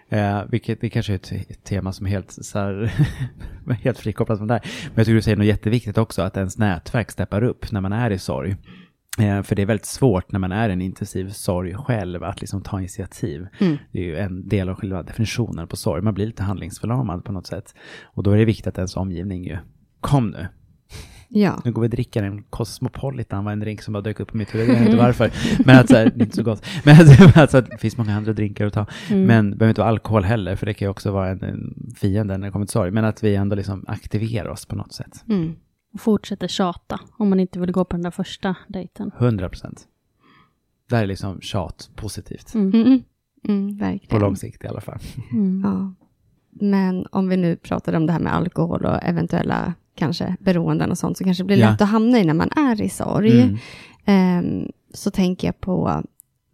Eh, 0.10 0.44
vilket 0.50 0.82
det 0.82 0.90
kanske 0.90 1.14
är 1.14 1.16
ett, 1.16 1.32
ett 1.32 1.64
tema 1.64 1.94
som 1.94 2.06
är 2.06 2.10
helt, 2.10 2.32
så 2.32 2.60
här, 2.60 2.94
helt 3.84 4.00
frikopplat 4.00 4.38
från 4.38 4.48
det 4.48 4.54
här. 4.54 4.62
Men 4.86 4.94
jag 4.96 5.06
tycker 5.06 5.16
du 5.16 5.22
säger 5.22 5.38
något 5.38 5.46
jätteviktigt 5.46 5.98
också, 5.98 6.22
att 6.22 6.38
ens 6.38 6.58
nätverk 6.58 7.12
steppar 7.12 7.44
upp 7.44 7.72
när 7.72 7.82
man 7.82 7.94
är 7.94 8.12
i 8.12 8.20
sorg. 8.20 8.56
Eh, 9.18 9.42
för 9.44 9.56
det 9.56 9.62
är 9.62 9.66
väldigt 9.66 9.86
svårt 9.86 10.32
när 10.32 10.40
man 10.40 10.52
är 10.52 10.70
i 10.70 10.74
en 10.74 10.82
intensiv 10.82 11.30
sorg 11.30 11.74
själv 11.74 12.24
att 12.24 12.42
liksom 12.42 12.62
ta 12.62 12.80
initiativ. 12.80 13.48
Mm. 13.60 13.78
Det 13.92 14.00
är 14.00 14.04
ju 14.04 14.18
en 14.18 14.50
del 14.50 14.70
av 14.70 14.76
själva 14.76 15.04
definitionen 15.04 15.68
på 15.68 15.76
sorg. 15.76 16.02
Man 16.02 16.14
blir 16.14 16.26
lite 16.26 16.44
handlingsförlamad 16.44 17.26
på 17.26 17.32
något 17.32 17.48
sätt. 17.48 17.76
Och 18.04 18.24
då 18.24 18.32
är 18.32 18.38
det 18.38 18.46
viktigt 18.46 18.68
att 18.68 18.78
ens 18.78 18.96
omgivning 18.96 19.44
ju, 19.44 19.58
kom 20.02 20.28
nu, 20.28 20.48
Ja. 21.30 21.62
nu 21.66 21.72
går 21.72 21.82
vi 21.82 21.88
och 21.88 21.92
dricker 21.92 22.24
en 22.24 22.44
Cosmopolitan, 22.44 23.46
var 23.46 23.52
en 23.52 23.60
drink 23.60 23.82
som 23.82 23.94
bara 23.94 24.02
dök 24.02 24.20
upp 24.20 24.28
på 24.28 24.38
mitt 24.38 24.56
huvud, 24.56 24.70
jag 24.70 24.74
vet 24.74 24.86
inte 24.86 24.98
varför. 24.98 25.32
Men 25.66 25.80
att 25.80 25.90
så 25.90 25.96
här, 25.96 26.06
det 26.06 26.22
är 26.22 26.24
inte 26.24 26.36
så 26.36 26.44
gott. 26.44 26.66
Men 26.84 26.96
att, 27.02 27.38
alltså, 27.38 27.62
det 27.62 27.78
finns 27.78 27.98
många 27.98 28.16
andra 28.16 28.34
drinkar 28.34 28.66
att 28.66 28.74
ta. 28.74 28.86
Men 29.10 29.50
det 29.52 29.58
behöver 29.58 29.70
inte 29.70 29.82
vara 29.82 29.90
alkohol 29.90 30.24
heller, 30.24 30.56
för 30.56 30.66
det 30.66 30.74
kan 30.74 30.86
ju 30.86 30.90
också 30.90 31.12
vara 31.12 31.30
en, 31.30 31.44
en 31.44 31.94
fiende 31.96 32.38
när 32.38 32.48
det 32.48 32.52
kommer 32.52 32.66
till 32.66 32.72
sorg. 32.74 32.92
Men 32.92 33.06
att 33.06 33.24
vi 33.24 33.36
ändå 33.36 33.56
liksom 33.56 33.86
aktiverar 33.88 34.50
oss 34.50 34.66
på 34.66 34.76
något 34.76 34.94
sätt. 34.94 35.24
Mm. 35.30 35.56
Och 35.94 36.02
fortsätter 36.02 36.48
tjata 36.48 37.00
om 37.18 37.30
man 37.30 37.40
inte 37.40 37.60
vill 37.60 37.72
gå 37.72 37.86
på 37.86 37.96
den 37.96 38.04
där 38.04 38.12
första 38.12 38.56
dejten. 38.68 39.12
100 39.18 39.50
procent. 39.50 39.88
Där 40.90 41.04
är 41.04 41.08
liksom 41.08 41.42
tjat 41.42 41.90
positivt. 41.96 42.54
Mm. 42.54 42.82
Mm. 42.82 43.04
Mm, 43.48 43.78
verkligen. 43.78 44.10
På 44.10 44.26
lång 44.26 44.36
sikt 44.36 44.64
i 44.64 44.68
alla 44.68 44.82
fall. 44.82 45.00
Mm. 45.32 45.62
Ja. 45.66 45.94
Men 46.60 47.06
om 47.12 47.30
vi 47.30 47.38
nu 47.38 47.56
pratade 47.56 47.98
om 47.98 48.06
det 48.06 48.14
här 48.14 48.20
med 48.20 48.34
alkohol 48.36 48.86
och 48.86 49.04
eventuella 49.04 49.74
kanske 49.96 50.36
beroenden 50.40 50.92
och 50.92 50.98
sånt, 50.98 51.18
så 51.18 51.24
kanske 51.24 51.44
det 51.44 51.48
blir 51.48 51.58
Ja. 51.58 51.70
lätt 51.72 51.82
att 51.82 51.90
hamna 51.90 52.20
i 52.20 52.24
när 52.26 52.34
man 52.34 52.50
är 52.56 52.82
i 52.82 52.90
sorg. 52.90 53.42
Mm. 53.42 53.58
Ehm, 54.06 54.72
så 54.94 55.12
tänker 55.12 55.48
jag 55.48 55.60
på, 55.62 56.04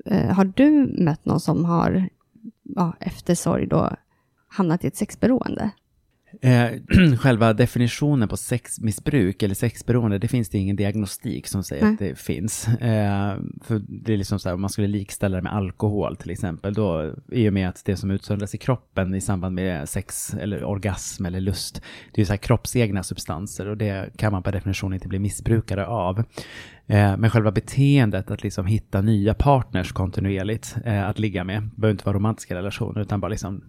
eh, 0.06 0.30
har 0.36 0.46
du 0.46 0.96
mött 1.04 1.26
någon 1.26 1.40
som 1.40 1.66
har 1.66 2.10
ja, 2.64 2.94
efter 3.00 3.36
sorg 3.36 3.68
då 3.68 3.90
hamnat 4.48 4.84
i 4.84 4.88
ett 4.88 4.96
sexberoende? 4.96 5.70
Eh, 6.42 6.72
själva 7.18 7.54
definitionen 7.54 8.30
på 8.30 8.38
sexmissbruk 8.38 9.44
eller 9.44 9.56
sexberoende, 9.56 10.18
det 10.18 10.28
finns 10.28 10.50
det 10.50 10.58
ingen 10.58 10.76
diagnostik 10.76 11.48
som 11.48 11.64
säger 11.64 11.84
Nej. 11.84 11.94
att 11.94 12.00
det 12.00 12.20
finns. 12.20 12.68
Eh, 12.68 13.38
för 13.62 13.82
det 13.88 14.14
är 14.14 14.18
liksom 14.18 14.40
så 14.40 14.50
här, 14.50 14.54
om 14.54 14.62
man 14.62 14.70
skulle 14.70 14.88
likställa 14.88 15.36
det 15.36 15.44
med 15.44 15.54
alkohol 15.54 16.16
till 16.16 16.32
exempel, 16.32 16.74
då 16.74 17.14
i 17.32 17.50
och 17.50 17.54
med 17.54 17.70
att 17.70 17.82
det 17.86 17.98
som 17.98 18.12
utsöndras 18.12 18.56
i 18.56 18.58
kroppen 18.58 19.16
i 19.16 19.22
samband 19.22 19.56
med 19.56 19.90
sex 19.90 20.34
eller 20.34 20.64
orgasm 20.64 21.26
eller 21.26 21.42
lust, 21.42 21.82
det 22.14 22.22
är 22.22 22.26
så 22.26 22.34
här 22.34 22.38
kroppsegna 22.38 23.04
substanser 23.04 23.68
och 23.68 23.78
det 23.78 24.18
kan 24.18 24.32
man 24.32 24.44
per 24.44 24.52
definition 24.52 24.94
inte 24.94 25.08
bli 25.08 25.20
missbrukare 25.20 25.86
av. 25.86 26.24
Eh, 26.88 27.18
men 27.18 27.30
själva 27.30 27.52
beteendet 27.52 28.32
att 28.32 28.44
liksom 28.44 28.66
hitta 28.66 29.02
nya 29.02 29.34
partners 29.34 29.92
kontinuerligt 29.92 30.76
eh, 30.86 31.08
att 31.08 31.20
ligga 31.20 31.44
med, 31.44 31.70
behöver 31.76 31.92
inte 31.92 32.06
vara 32.06 32.16
romantiska 32.16 32.56
relationer 32.56 33.02
utan 33.02 33.20
bara 33.20 33.28
liksom 33.28 33.64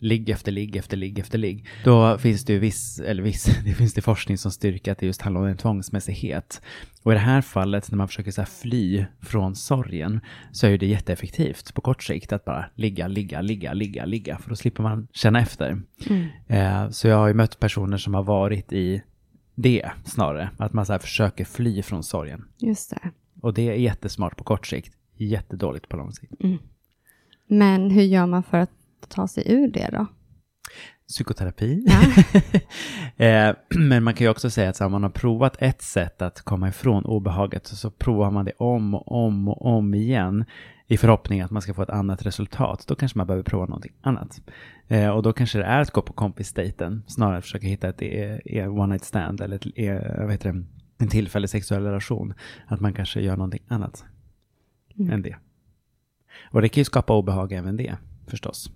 ligg 0.00 0.30
efter 0.30 0.52
ligg 0.52 0.76
efter 0.76 0.96
ligg 0.96 1.18
efter 1.18 1.38
ligg. 1.38 1.66
Då 1.84 2.18
finns 2.18 2.44
det 2.44 2.52
ju 2.52 2.58
viss, 2.58 3.00
eller 3.00 3.22
viss, 3.22 3.44
det 3.64 3.74
finns 3.74 3.94
det 3.94 4.02
forskning 4.02 4.38
som 4.38 4.50
styrker 4.50 4.92
att 4.92 4.98
det 4.98 5.06
just 5.06 5.22
handlar 5.22 5.40
om 5.40 5.46
en 5.46 5.56
tvångsmässighet. 5.56 6.62
Och 7.02 7.12
i 7.12 7.14
det 7.14 7.20
här 7.20 7.40
fallet 7.40 7.90
när 7.90 7.96
man 7.96 8.08
försöker 8.08 8.30
så 8.30 8.40
här 8.40 8.46
fly 8.46 9.04
från 9.20 9.56
sorgen 9.56 10.20
så 10.52 10.66
är 10.66 10.70
ju 10.70 10.76
det 10.76 10.86
jätteeffektivt 10.86 11.74
på 11.74 11.80
kort 11.80 12.02
sikt 12.02 12.32
att 12.32 12.44
bara 12.44 12.64
ligga, 12.74 13.08
ligga, 13.08 13.40
ligga, 13.40 13.72
ligga, 13.72 14.04
ligga. 14.04 14.38
För 14.38 14.50
då 14.50 14.56
slipper 14.56 14.82
man 14.82 15.08
känna 15.12 15.40
efter. 15.40 15.82
Eh, 16.46 16.90
så 16.90 17.08
jag 17.08 17.16
har 17.16 17.28
ju 17.28 17.34
mött 17.34 17.60
personer 17.60 17.96
som 17.96 18.14
har 18.14 18.22
varit 18.22 18.72
i 18.72 19.02
det 19.54 19.90
snarare. 20.04 20.50
Att 20.56 20.72
man 20.72 20.86
så 20.86 20.92
här 20.92 20.98
försöker 20.98 21.44
fly 21.44 21.82
från 21.82 22.02
sorgen. 22.02 22.44
Just 22.58 22.90
det. 22.90 23.10
Och 23.40 23.54
det 23.54 23.68
är 23.68 23.74
jättesmart 23.74 24.36
på 24.36 24.44
kort 24.44 24.66
sikt. 24.66 24.94
Jättedåligt 25.16 25.88
på 25.88 25.96
lång 25.96 26.12
sikt. 26.12 26.32
Men 27.46 27.90
hur 27.90 28.02
gör 28.02 28.26
man 28.26 28.42
för 28.42 28.58
att 28.58 28.70
ta 29.08 29.28
sig 29.28 29.52
ur 29.52 29.68
det 29.68 29.88
då? 29.92 30.06
psykoterapi. 31.10 31.84
Ja. 31.86 32.02
eh, 33.26 33.54
men 33.68 34.04
man 34.04 34.14
kan 34.14 34.24
ju 34.24 34.30
också 34.30 34.50
säga 34.50 34.70
att 34.70 34.80
om 34.80 34.92
man 34.92 35.02
har 35.02 35.10
provat 35.10 35.56
ett 35.58 35.82
sätt 35.82 36.22
att 36.22 36.42
komma 36.42 36.68
ifrån 36.68 37.04
obehaget 37.04 37.66
så, 37.66 37.76
så 37.76 37.90
provar 37.90 38.30
man 38.30 38.44
det 38.44 38.52
om 38.58 38.94
och 38.94 39.12
om 39.24 39.48
och 39.48 39.66
om 39.66 39.94
igen 39.94 40.44
i 40.86 40.96
förhoppning 40.96 41.40
att 41.40 41.50
man 41.50 41.62
ska 41.62 41.74
få 41.74 41.82
ett 41.82 41.90
annat 41.90 42.26
resultat. 42.26 42.84
Då 42.86 42.94
kanske 42.94 43.18
man 43.18 43.26
behöver 43.26 43.44
prova 43.44 43.66
någonting 43.66 43.92
annat. 44.00 44.40
Eh, 44.88 45.08
och 45.08 45.22
då 45.22 45.32
kanske 45.32 45.58
det 45.58 45.64
är 45.64 45.80
att 45.80 45.90
gå 45.90 46.02
på 46.02 46.12
kompisdejten 46.12 47.02
snarare 47.06 47.34
än 47.34 47.38
att 47.38 47.44
försöka 47.44 47.66
hitta 47.66 47.88
ett 47.88 48.02
e- 48.02 48.40
e- 48.44 48.66
one 48.66 48.86
night 48.86 49.04
stand 49.04 49.40
eller 49.40 49.56
ett, 49.56 49.66
e- 49.76 50.14
vad 50.18 50.32
heter 50.32 50.52
det, 50.52 50.64
en 50.98 51.08
tillfällig 51.08 51.50
sexuell 51.50 51.82
relation. 51.82 52.34
Att 52.66 52.80
man 52.80 52.92
kanske 52.92 53.20
gör 53.20 53.36
någonting 53.36 53.62
annat 53.68 54.04
än 55.10 55.22
det. 55.22 55.36
Och 56.50 56.62
det 56.62 56.68
kan 56.68 56.80
ju 56.80 56.84
skapa 56.84 57.16
obehag 57.16 57.52
även 57.52 57.76
det 57.76 57.96
förstås. 58.26 58.70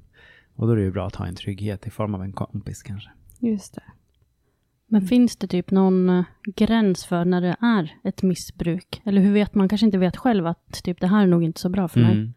Och 0.55 0.67
då 0.67 0.73
är 0.73 0.77
det 0.77 0.83
ju 0.83 0.93
bra 0.93 1.07
att 1.07 1.17
ha 1.17 1.27
en 1.27 1.35
trygghet 1.35 1.87
i 1.87 1.91
form 1.91 2.15
av 2.15 2.23
en 2.23 2.33
kompis 2.33 2.83
kanske. 2.83 3.11
Just 3.41 3.75
det. 3.75 3.83
Men 4.87 5.03
finns 5.03 5.37
det 5.37 5.47
typ 5.47 5.71
någon 5.71 6.09
eh, 6.09 6.25
gräns 6.57 7.05
för 7.05 7.25
när 7.25 7.41
det 7.41 7.57
är 7.61 7.95
ett 8.05 8.23
missbruk? 8.23 9.03
Eller 9.05 9.21
hur 9.21 9.33
vet 9.33 9.55
man? 9.55 9.69
kanske 9.69 9.87
inte 9.87 9.99
vet 9.99 10.17
själv 10.17 10.47
att 10.47 10.83
typ 10.85 11.01
det 11.01 11.07
här 11.07 11.23
är 11.23 11.27
nog 11.27 11.45
inte 11.45 11.61
så 11.61 11.69
bra 11.69 11.89
för 11.89 12.01
mig. 12.01 12.13
Mm. 12.13 12.33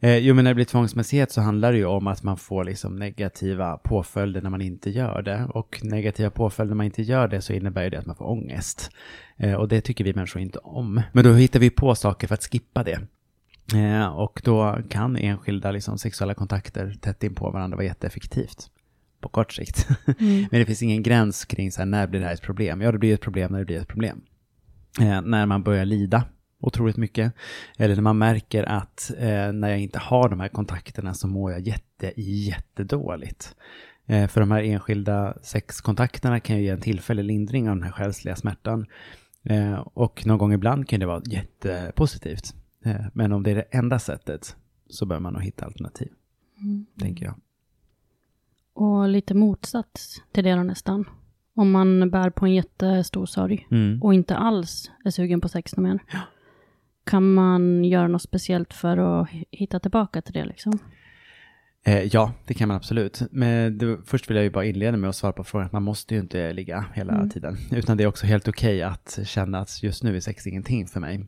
Eh, 0.00 0.18
jo, 0.18 0.34
men 0.34 0.44
när 0.44 0.50
det 0.50 0.54
blir 0.54 0.64
tvångsmässighet 0.64 1.32
så 1.32 1.40
handlar 1.40 1.72
det 1.72 1.78
ju 1.78 1.84
om 1.84 2.06
att 2.06 2.22
man 2.22 2.36
får 2.36 2.64
liksom 2.64 2.96
negativa 2.96 3.76
påföljder 3.76 4.42
när 4.42 4.50
man 4.50 4.62
inte 4.62 4.90
gör 4.90 5.22
det. 5.22 5.46
Och 5.50 5.80
negativa 5.82 6.30
påföljder 6.30 6.74
när 6.74 6.76
man 6.76 6.86
inte 6.86 7.02
gör 7.02 7.28
det 7.28 7.40
så 7.40 7.52
innebär 7.52 7.84
ju 7.84 7.90
det 7.90 7.98
att 7.98 8.06
man 8.06 8.16
får 8.16 8.30
ångest. 8.30 8.90
Eh, 9.36 9.54
och 9.54 9.68
det 9.68 9.80
tycker 9.80 10.04
vi 10.04 10.14
människor 10.14 10.42
inte 10.42 10.58
om. 10.58 11.02
Men 11.12 11.24
då 11.24 11.32
hittar 11.32 11.60
vi 11.60 11.70
på 11.70 11.94
saker 11.94 12.26
för 12.28 12.34
att 12.34 12.44
skippa 12.44 12.82
det. 12.82 13.00
Eh, 13.74 14.06
och 14.06 14.40
då 14.44 14.78
kan 14.88 15.16
enskilda 15.16 15.70
liksom, 15.70 15.98
sexuella 15.98 16.34
kontakter 16.34 16.96
tätt 17.00 17.22
in 17.22 17.34
på 17.34 17.50
varandra 17.50 17.76
vara 17.76 17.86
jätteeffektivt. 17.86 18.70
På 19.20 19.28
kort 19.28 19.52
sikt. 19.52 19.88
Men 20.18 20.48
det 20.50 20.66
finns 20.66 20.82
ingen 20.82 21.02
gräns 21.02 21.44
kring 21.44 21.72
så 21.72 21.80
här, 21.80 21.86
när 21.86 22.06
blir 22.06 22.20
det 22.20 22.26
här 22.26 22.34
ett 22.34 22.42
problem? 22.42 22.80
Ja, 22.80 22.92
det 22.92 22.98
blir 22.98 23.14
ett 23.14 23.20
problem 23.20 23.52
när 23.52 23.58
det 23.58 23.64
blir 23.64 23.80
ett 23.80 23.88
problem. 23.88 24.20
Eh, 25.00 25.20
när 25.22 25.46
man 25.46 25.62
börjar 25.62 25.84
lida 25.84 26.24
otroligt 26.60 26.96
mycket. 26.96 27.32
Eller 27.78 27.94
när 27.94 28.02
man 28.02 28.18
märker 28.18 28.64
att 28.64 29.10
eh, 29.18 29.52
när 29.52 29.68
jag 29.68 29.78
inte 29.78 29.98
har 29.98 30.28
de 30.28 30.40
här 30.40 30.48
kontakterna 30.48 31.14
så 31.14 31.28
mår 31.28 31.52
jag 31.52 31.60
jätte, 31.60 32.20
jättedåligt. 32.20 33.56
Eh, 34.06 34.28
för 34.28 34.40
de 34.40 34.50
här 34.50 34.62
enskilda 34.62 35.34
sexkontakterna 35.42 36.40
kan 36.40 36.56
ju 36.56 36.62
ge 36.62 36.70
en 36.70 36.80
tillfällig 36.80 37.24
lindring 37.24 37.68
av 37.68 37.76
den 37.76 37.84
här 37.84 37.92
själsliga 37.92 38.36
smärtan. 38.36 38.86
Eh, 39.44 39.74
och 39.74 40.26
någon 40.26 40.38
gång 40.38 40.52
ibland 40.52 40.88
kan 40.88 41.00
det 41.00 41.06
vara 41.06 41.22
jättepositivt. 41.24 42.54
Eh, 42.86 43.06
men 43.12 43.32
om 43.32 43.42
det 43.42 43.50
är 43.50 43.54
det 43.54 43.62
enda 43.70 43.98
sättet 43.98 44.56
så 44.90 45.06
bör 45.06 45.20
man 45.20 45.32
nog 45.32 45.42
hitta 45.42 45.64
alternativ. 45.64 46.12
Tänker 47.00 47.24
jag. 47.24 47.34
Och 48.74 49.08
lite 49.08 49.34
motsats 49.34 50.22
till 50.32 50.44
det 50.44 50.54
då 50.54 50.62
nästan. 50.62 51.04
Om 51.54 51.70
man 51.70 52.10
bär 52.10 52.30
på 52.30 52.46
en 52.46 52.54
jättestor 52.54 53.26
sorg 53.26 53.66
Mm. 53.70 54.02
och 54.02 54.14
inte 54.14 54.36
alls 54.36 54.90
är 55.04 55.10
sugen 55.10 55.40
på 55.40 55.48
sex 55.48 55.76
mer. 55.76 55.98
Kan 57.04 57.34
man 57.34 57.84
göra 57.84 58.08
något 58.08 58.22
speciellt 58.22 58.74
för 58.74 58.96
att 58.96 59.28
hi- 59.28 59.44
hitta 59.50 59.80
tillbaka 59.80 60.22
till 60.22 60.32
det 60.34 60.44
liksom? 60.44 60.78
Eh, 61.84 62.02
ja, 62.02 62.32
det 62.46 62.54
kan 62.54 62.68
man 62.68 62.76
absolut. 62.76 63.22
Men 63.30 63.78
det, 63.78 63.98
först 64.04 64.30
vill 64.30 64.36
jag 64.36 64.44
ju 64.44 64.50
bara 64.50 64.64
inleda 64.64 64.96
med 64.96 65.10
att 65.10 65.16
svara 65.16 65.32
på 65.32 65.44
frågan 65.44 65.66
att 65.66 65.72
man 65.72 65.82
måste 65.82 66.14
ju 66.14 66.20
inte 66.20 66.52
ligga 66.52 66.84
hela 66.94 67.26
tiden. 67.28 67.56
Utan 67.72 67.96
det 67.96 68.02
är 68.02 68.08
också 68.08 68.26
helt 68.26 68.48
okej 68.48 68.82
att 68.82 69.18
känna 69.24 69.58
att 69.58 69.82
just 69.82 70.02
nu 70.02 70.16
är 70.16 70.20
sex 70.20 70.46
ingenting 70.46 70.86
för 70.86 71.00
mig. 71.00 71.26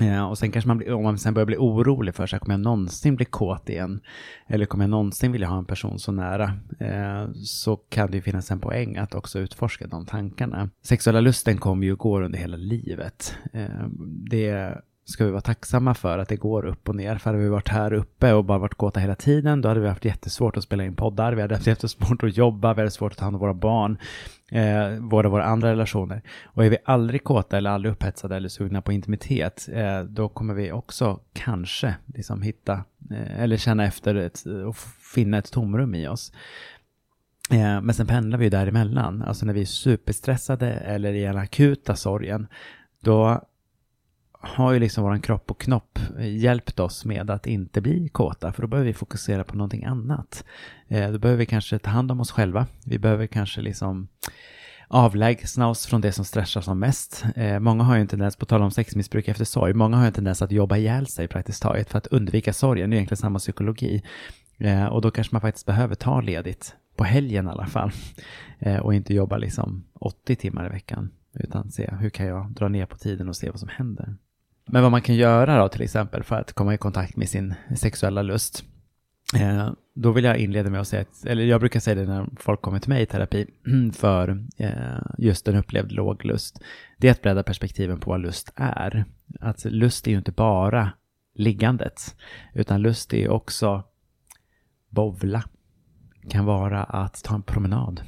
Eh, 0.00 0.28
och 0.28 0.38
sen 0.38 0.52
kanske 0.52 0.68
man 0.68 0.78
blir, 0.78 0.92
om 0.92 1.02
man 1.02 1.18
sen 1.18 1.34
börjar 1.34 1.46
bli 1.46 1.56
orolig 1.56 2.14
för 2.14 2.26
sig, 2.26 2.38
kommer 2.38 2.54
jag 2.54 2.60
någonsin 2.60 3.16
bli 3.16 3.24
kåt 3.24 3.68
igen? 3.68 4.00
Eller 4.46 4.66
kommer 4.66 4.84
jag 4.84 4.90
någonsin 4.90 5.32
vilja 5.32 5.48
ha 5.48 5.58
en 5.58 5.64
person 5.64 5.98
så 5.98 6.12
nära? 6.12 6.52
Eh, 6.80 7.32
så 7.34 7.76
kan 7.76 8.10
det 8.10 8.16
ju 8.16 8.22
finnas 8.22 8.50
en 8.50 8.60
poäng 8.60 8.96
att 8.96 9.14
också 9.14 9.38
utforska 9.38 9.86
de 9.86 10.06
tankarna. 10.06 10.70
Sexuella 10.82 11.20
lusten 11.20 11.58
kommer 11.58 11.86
ju 11.86 11.92
och 11.92 11.98
går 11.98 12.22
under 12.22 12.38
hela 12.38 12.56
livet. 12.56 13.34
Eh, 13.52 13.86
det 14.30 14.78
ska 15.04 15.24
vi 15.24 15.30
vara 15.30 15.40
tacksamma 15.40 15.94
för 15.94 16.18
att 16.18 16.28
det 16.28 16.36
går 16.36 16.66
upp 16.66 16.88
och 16.88 16.96
ner. 16.96 17.18
För 17.18 17.30
hade 17.30 17.42
vi 17.42 17.48
varit 17.48 17.68
här 17.68 17.92
uppe 17.92 18.32
och 18.32 18.44
bara 18.44 18.58
varit 18.58 18.74
kåta 18.74 19.00
hela 19.00 19.14
tiden, 19.14 19.60
då 19.60 19.68
hade 19.68 19.80
vi 19.80 19.88
haft 19.88 20.04
jättesvårt 20.04 20.56
att 20.56 20.62
spela 20.62 20.84
in 20.84 20.96
poddar. 20.96 21.32
Vi 21.32 21.42
hade 21.42 21.54
haft 21.54 21.66
jättesvårt 21.66 22.22
att 22.22 22.36
jobba, 22.36 22.74
vi 22.74 22.80
hade 22.80 22.90
svårt 22.90 23.12
att 23.12 23.18
ta 23.18 23.24
hand 23.24 23.36
om 23.36 23.40
våra 23.40 23.54
barn, 23.54 23.98
eh, 24.52 24.90
vårda 25.00 25.28
våra 25.28 25.44
andra 25.44 25.70
relationer. 25.72 26.22
Och 26.44 26.64
är 26.64 26.70
vi 26.70 26.78
aldrig 26.84 27.24
kåta 27.24 27.58
eller 27.58 27.70
aldrig 27.70 27.92
upphetsade 27.92 28.36
eller 28.36 28.48
sugna 28.48 28.82
på 28.82 28.92
intimitet, 28.92 29.68
eh, 29.72 30.00
då 30.02 30.28
kommer 30.28 30.54
vi 30.54 30.72
också 30.72 31.20
kanske 31.32 31.94
liksom 32.06 32.42
hitta 32.42 32.72
eh, 33.10 33.42
eller 33.42 33.56
känna 33.56 33.84
efter 33.84 34.14
ett, 34.14 34.42
och 34.66 34.76
finna 35.14 35.38
ett 35.38 35.52
tomrum 35.52 35.94
i 35.94 36.08
oss. 36.08 36.32
Eh, 37.50 37.80
Men 37.80 37.94
sen 37.94 38.06
pendlar 38.06 38.38
vi 38.38 38.44
ju 38.44 38.50
däremellan. 38.50 39.22
Alltså 39.22 39.46
när 39.46 39.52
vi 39.52 39.60
är 39.60 39.64
superstressade 39.64 40.70
eller 40.70 41.12
i 41.12 41.22
den 41.22 41.38
akuta 41.38 41.96
sorgen, 41.96 42.46
då 43.00 43.42
har 44.46 44.72
ju 44.72 44.78
liksom 44.78 45.04
våran 45.04 45.20
kropp 45.20 45.50
och 45.50 45.60
knopp 45.60 45.98
eh, 46.18 46.36
hjälpt 46.36 46.80
oss 46.80 47.04
med 47.04 47.30
att 47.30 47.46
inte 47.46 47.80
bli 47.80 48.08
kåta, 48.08 48.52
för 48.52 48.62
då 48.62 48.68
behöver 48.68 48.86
vi 48.86 48.94
fokusera 48.94 49.44
på 49.44 49.56
någonting 49.56 49.84
annat. 49.84 50.44
Eh, 50.88 51.10
då 51.10 51.18
behöver 51.18 51.38
vi 51.38 51.46
kanske 51.46 51.78
ta 51.78 51.90
hand 51.90 52.10
om 52.10 52.20
oss 52.20 52.30
själva. 52.30 52.66
Vi 52.84 52.98
behöver 52.98 53.26
kanske 53.26 53.60
liksom 53.60 54.08
avlägsna 54.88 55.68
oss 55.68 55.86
från 55.86 56.00
det 56.00 56.12
som 56.12 56.24
stressar 56.24 56.60
som 56.60 56.78
mest. 56.78 57.24
Eh, 57.36 57.58
många 57.58 57.84
har 57.84 57.94
ju 57.94 58.00
en 58.00 58.08
tendens, 58.08 58.36
på 58.36 58.46
tal 58.46 58.62
om 58.62 58.70
sexmissbruk 58.70 59.28
efter 59.28 59.44
sorg, 59.44 59.74
många 59.74 59.96
har 59.96 60.04
ju 60.04 60.06
en 60.06 60.12
tendens 60.12 60.42
att 60.42 60.52
jobba 60.52 60.76
ihjäl 60.76 61.06
sig 61.06 61.28
praktiskt 61.28 61.62
taget 61.62 61.90
för 61.90 61.98
att 61.98 62.06
undvika 62.06 62.52
sorgen. 62.52 62.90
Det 62.90 62.94
är 62.94 62.96
egentligen 62.96 63.16
samma 63.16 63.38
psykologi. 63.38 64.02
Eh, 64.58 64.86
och 64.86 65.02
då 65.02 65.10
kanske 65.10 65.34
man 65.34 65.40
faktiskt 65.40 65.66
behöver 65.66 65.94
ta 65.94 66.20
ledigt, 66.20 66.76
på 66.96 67.04
helgen 67.04 67.46
i 67.46 67.50
alla 67.50 67.66
fall. 67.66 67.90
Eh, 68.58 68.76
och 68.76 68.94
inte 68.94 69.14
jobba 69.14 69.36
liksom 69.36 69.84
80 69.94 70.36
timmar 70.36 70.66
i 70.66 70.68
veckan, 70.68 71.10
utan 71.32 71.70
se 71.70 71.90
hur 72.00 72.10
kan 72.10 72.26
jag 72.26 72.52
dra 72.52 72.68
ner 72.68 72.86
på 72.86 72.96
tiden 72.96 73.28
och 73.28 73.36
se 73.36 73.50
vad 73.50 73.60
som 73.60 73.68
händer. 73.68 74.16
Men 74.66 74.82
vad 74.82 74.90
man 74.90 75.02
kan 75.02 75.14
göra 75.14 75.58
då 75.58 75.68
till 75.68 75.82
exempel 75.82 76.22
för 76.22 76.36
att 76.36 76.52
komma 76.52 76.74
i 76.74 76.78
kontakt 76.78 77.16
med 77.16 77.28
sin 77.28 77.54
sexuella 77.76 78.22
lust. 78.22 78.64
Eh, 79.34 79.70
då 79.94 80.12
vill 80.12 80.24
jag 80.24 80.38
inleda 80.38 80.70
med 80.70 80.80
att 80.80 80.88
säga, 80.88 81.02
att, 81.02 81.24
eller 81.26 81.44
jag 81.44 81.60
brukar 81.60 81.80
säga 81.80 81.94
det 81.94 82.06
när 82.06 82.26
folk 82.36 82.62
kommer 82.62 82.78
till 82.78 82.88
mig 82.88 83.02
i 83.02 83.06
terapi 83.06 83.46
för 83.92 84.44
eh, 84.56 85.00
just 85.18 85.48
en 85.48 85.56
upplevd 85.56 85.92
låg 85.92 86.24
lust. 86.24 86.60
Det 86.96 87.08
är 87.08 87.12
att 87.12 87.22
bredda 87.22 87.42
perspektiven 87.42 88.00
på 88.00 88.10
vad 88.10 88.20
lust 88.20 88.52
är. 88.56 89.04
Att 89.40 89.64
lust 89.64 90.06
är 90.06 90.10
ju 90.10 90.18
inte 90.18 90.32
bara 90.32 90.92
liggandet, 91.34 92.16
utan 92.54 92.82
lust 92.82 93.14
är 93.14 93.28
också 93.28 93.82
bovla, 94.88 95.42
kan 96.30 96.44
vara 96.44 96.84
att 96.84 97.24
ta 97.24 97.34
en 97.34 97.42
promenad, 97.42 98.00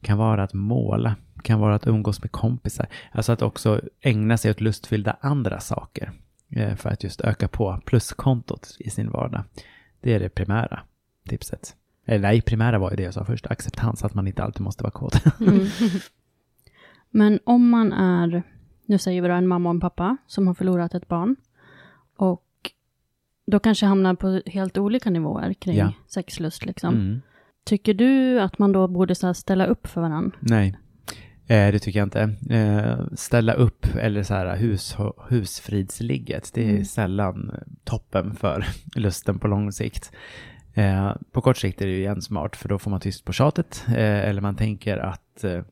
kan 0.00 0.18
vara 0.18 0.42
att 0.42 0.52
måla, 0.52 1.16
kan 1.44 1.60
vara 1.60 1.74
att 1.74 1.86
umgås 1.86 2.22
med 2.22 2.32
kompisar. 2.32 2.86
Alltså 3.12 3.32
att 3.32 3.42
också 3.42 3.80
ägna 4.00 4.36
sig 4.36 4.50
åt 4.50 4.60
lustfyllda 4.60 5.16
andra 5.20 5.60
saker 5.60 6.12
eh, 6.50 6.76
för 6.76 6.90
att 6.90 7.04
just 7.04 7.20
öka 7.20 7.48
på 7.48 7.80
pluskontot 7.86 8.76
i 8.78 8.90
sin 8.90 9.10
vardag. 9.10 9.44
Det 10.00 10.14
är 10.14 10.20
det 10.20 10.28
primära 10.28 10.80
tipset. 11.28 11.76
Eller 12.06 12.28
nej, 12.28 12.42
primära 12.42 12.78
var 12.78 12.90
ju 12.90 12.96
det 12.96 13.02
jag 13.02 13.14
sa 13.14 13.24
först, 13.24 13.46
acceptans, 13.46 14.04
att 14.04 14.14
man 14.14 14.26
inte 14.26 14.42
alltid 14.42 14.62
måste 14.62 14.82
vara 14.82 14.90
kåt. 14.90 15.24
Mm. 15.40 15.66
Men 17.10 17.40
om 17.44 17.70
man 17.70 17.92
är, 17.92 18.42
nu 18.86 18.98
säger 18.98 19.22
vi 19.22 19.28
då 19.28 19.34
en 19.34 19.46
mamma 19.46 19.68
och 19.68 19.74
en 19.74 19.80
pappa 19.80 20.16
som 20.26 20.46
har 20.46 20.54
förlorat 20.54 20.94
ett 20.94 21.08
barn 21.08 21.36
och 22.16 22.44
då 23.46 23.58
kanske 23.58 23.86
hamnar 23.86 24.14
på 24.14 24.40
helt 24.46 24.78
olika 24.78 25.10
nivåer 25.10 25.54
kring 25.54 25.76
ja. 25.76 25.92
sexlust 26.06 26.64
liksom. 26.66 26.94
Mm. 26.94 27.22
Tycker 27.64 27.94
du 27.94 28.40
att 28.40 28.58
man 28.58 28.72
då 28.72 28.88
borde 28.88 29.14
så 29.14 29.34
ställa 29.34 29.66
upp 29.66 29.86
för 29.86 30.00
varandra? 30.00 30.36
Nej, 30.40 30.76
eh, 31.46 31.72
det 31.72 31.78
tycker 31.78 31.98
jag 31.98 32.06
inte. 32.06 32.34
Eh, 32.50 33.14
ställa 33.16 33.52
upp 33.52 33.86
eller 33.96 34.22
så 34.22 34.34
här 34.34 34.56
hus, 34.56 34.96
husfridsligget, 35.28 36.50
det 36.54 36.64
är 36.64 36.70
mm. 36.70 36.84
sällan 36.84 37.64
toppen 37.84 38.36
för 38.36 38.66
lusten 38.94 39.38
på 39.38 39.48
lång 39.48 39.72
sikt. 39.72 40.12
Eh, 40.74 41.12
på 41.32 41.40
kort 41.40 41.56
sikt 41.56 41.82
är 41.82 41.86
det 41.86 41.92
ju 41.92 41.98
igen 41.98 42.22
smart, 42.22 42.56
för 42.56 42.68
då 42.68 42.78
får 42.78 42.90
man 42.90 43.00
tyst 43.00 43.24
på 43.24 43.32
tjatet, 43.32 43.84
eh, 43.88 44.28
eller 44.28 44.40
man 44.40 44.56
tänker 44.56 44.98
att 44.98 45.44
eh, 45.44 45.62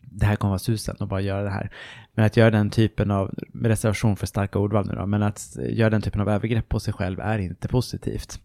det 0.00 0.26
här 0.26 0.36
kommer 0.36 0.50
vara 0.50 0.58
susen 0.58 0.96
och 0.96 1.08
bara 1.08 1.20
göra 1.20 1.42
det 1.42 1.50
här. 1.50 1.70
Men 2.14 2.24
att 2.24 2.36
göra 2.36 2.50
den 2.50 2.70
typen 2.70 3.10
av, 3.10 3.34
med 3.48 3.68
reservation 3.68 4.16
för 4.16 4.26
starka 4.26 4.58
ordval 4.58 4.86
nu 4.86 4.94
då, 4.94 5.06
men 5.06 5.22
att 5.22 5.56
göra 5.68 5.90
den 5.90 6.02
typen 6.02 6.20
av 6.20 6.28
övergrepp 6.28 6.68
på 6.68 6.80
sig 6.80 6.94
själv 6.94 7.20
är 7.20 7.38
inte 7.38 7.68
positivt. 7.68 8.40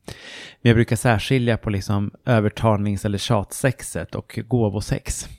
Men 0.62 0.70
jag 0.70 0.76
brukar 0.76 0.96
särskilja 0.96 1.58
på 1.58 1.70
liksom 1.70 2.12
övertalnings 2.26 3.06
eller 3.06 3.18
tjatsexet 3.18 4.16
och 4.16 4.40
gåvosex. 4.48 5.30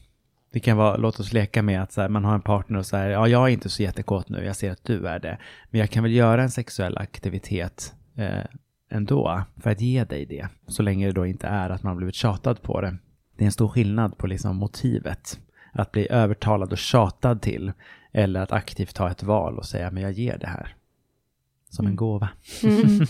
Det 0.57 0.61
kan 0.61 0.77
vara, 0.77 0.97
låt 0.97 1.21
oss 1.21 1.33
leka 1.33 1.63
med 1.63 1.83
att 1.83 1.97
här, 1.97 2.09
man 2.09 2.25
har 2.25 2.35
en 2.35 2.41
partner 2.41 2.79
och 2.79 2.87
säger, 2.87 3.11
ja 3.11 3.29
jag 3.29 3.43
är 3.43 3.49
inte 3.49 3.69
så 3.69 3.83
jättekåt 3.83 4.29
nu, 4.29 4.45
jag 4.45 4.57
ser 4.57 4.71
att 4.71 4.85
du 4.85 5.07
är 5.07 5.19
det. 5.19 5.39
Men 5.71 5.81
jag 5.81 5.91
kan 5.91 6.03
väl 6.03 6.13
göra 6.13 6.43
en 6.43 6.51
sexuell 6.51 6.99
aktivitet 6.99 7.95
eh, 8.15 8.45
ändå 8.91 9.43
för 9.57 9.71
att 9.71 9.81
ge 9.81 10.05
dig 10.05 10.27
det. 10.27 10.49
Så 10.67 10.83
länge 10.83 11.07
det 11.07 11.13
då 11.13 11.27
inte 11.27 11.47
är 11.47 11.71
att 11.71 11.83
man 11.83 11.91
har 11.91 11.97
blivit 11.97 12.15
tjatad 12.15 12.63
på 12.63 12.81
det. 12.81 12.97
Det 13.37 13.45
är 13.45 13.47
en 13.47 13.53
stor 13.53 13.69
skillnad 13.69 14.19
på 14.19 14.27
liksom 14.27 14.57
motivet 14.57 15.41
att 15.73 15.93
bli 15.93 16.09
övertalad 16.11 16.73
och 16.73 16.79
tjatad 16.79 17.43
till 17.43 17.73
eller 18.13 18.41
att 18.41 18.53
aktivt 18.53 18.95
ta 18.95 19.11
ett 19.11 19.23
val 19.23 19.59
och 19.59 19.67
säga 19.67 19.91
men 19.91 20.03
jag 20.03 20.13
ger 20.13 20.39
det 20.39 20.47
här 20.47 20.75
som 21.71 21.87
en 21.87 21.91
mm. 21.91 21.97
gåva. 21.97 22.29
Mm. 22.63 23.01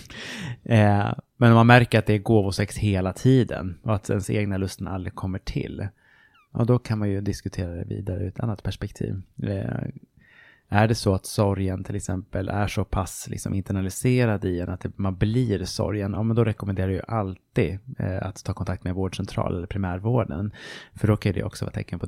eh, 0.64 1.14
men 1.36 1.50
om 1.50 1.54
man 1.54 1.66
märker 1.66 1.98
att 1.98 2.06
det 2.06 2.14
är 2.14 2.18
gåvosex 2.18 2.76
hela 2.76 3.12
tiden 3.12 3.78
och 3.82 3.94
att 3.94 4.10
ens 4.10 4.30
egna 4.30 4.56
lusten 4.56 4.88
aldrig 4.88 5.14
kommer 5.14 5.38
till, 5.38 5.88
ja, 6.56 6.64
då 6.64 6.78
kan 6.78 6.98
man 6.98 7.10
ju 7.10 7.20
diskutera 7.20 7.74
det 7.74 7.84
vidare 7.84 8.22
ur 8.22 8.28
ett 8.28 8.40
annat 8.40 8.62
perspektiv. 8.62 9.22
Eh, 9.42 9.88
är 10.68 10.88
det 10.88 10.94
så 10.94 11.14
att 11.14 11.26
sorgen 11.26 11.84
till 11.84 11.96
exempel 11.96 12.48
är 12.48 12.66
så 12.66 12.84
pass 12.84 13.28
liksom 13.30 13.54
internaliserad 13.54 14.44
i 14.44 14.60
en 14.60 14.68
att 14.68 14.98
man 14.98 15.16
blir 15.16 15.64
sorgen, 15.64 16.12
ja 16.12 16.22
men 16.22 16.36
då 16.36 16.44
rekommenderar 16.44 16.90
jag 16.90 17.04
alltid 17.08 17.78
eh, 17.98 18.26
att 18.26 18.44
ta 18.44 18.54
kontakt 18.54 18.84
med 18.84 18.94
vårdcentral 18.94 19.56
eller 19.56 19.66
primärvården. 19.66 20.52
För 20.94 21.08
då 21.08 21.16
kan 21.16 21.32
det 21.32 21.44
också 21.44 21.64
vara 21.64 21.72
tecken 21.72 21.98
på 21.98 22.06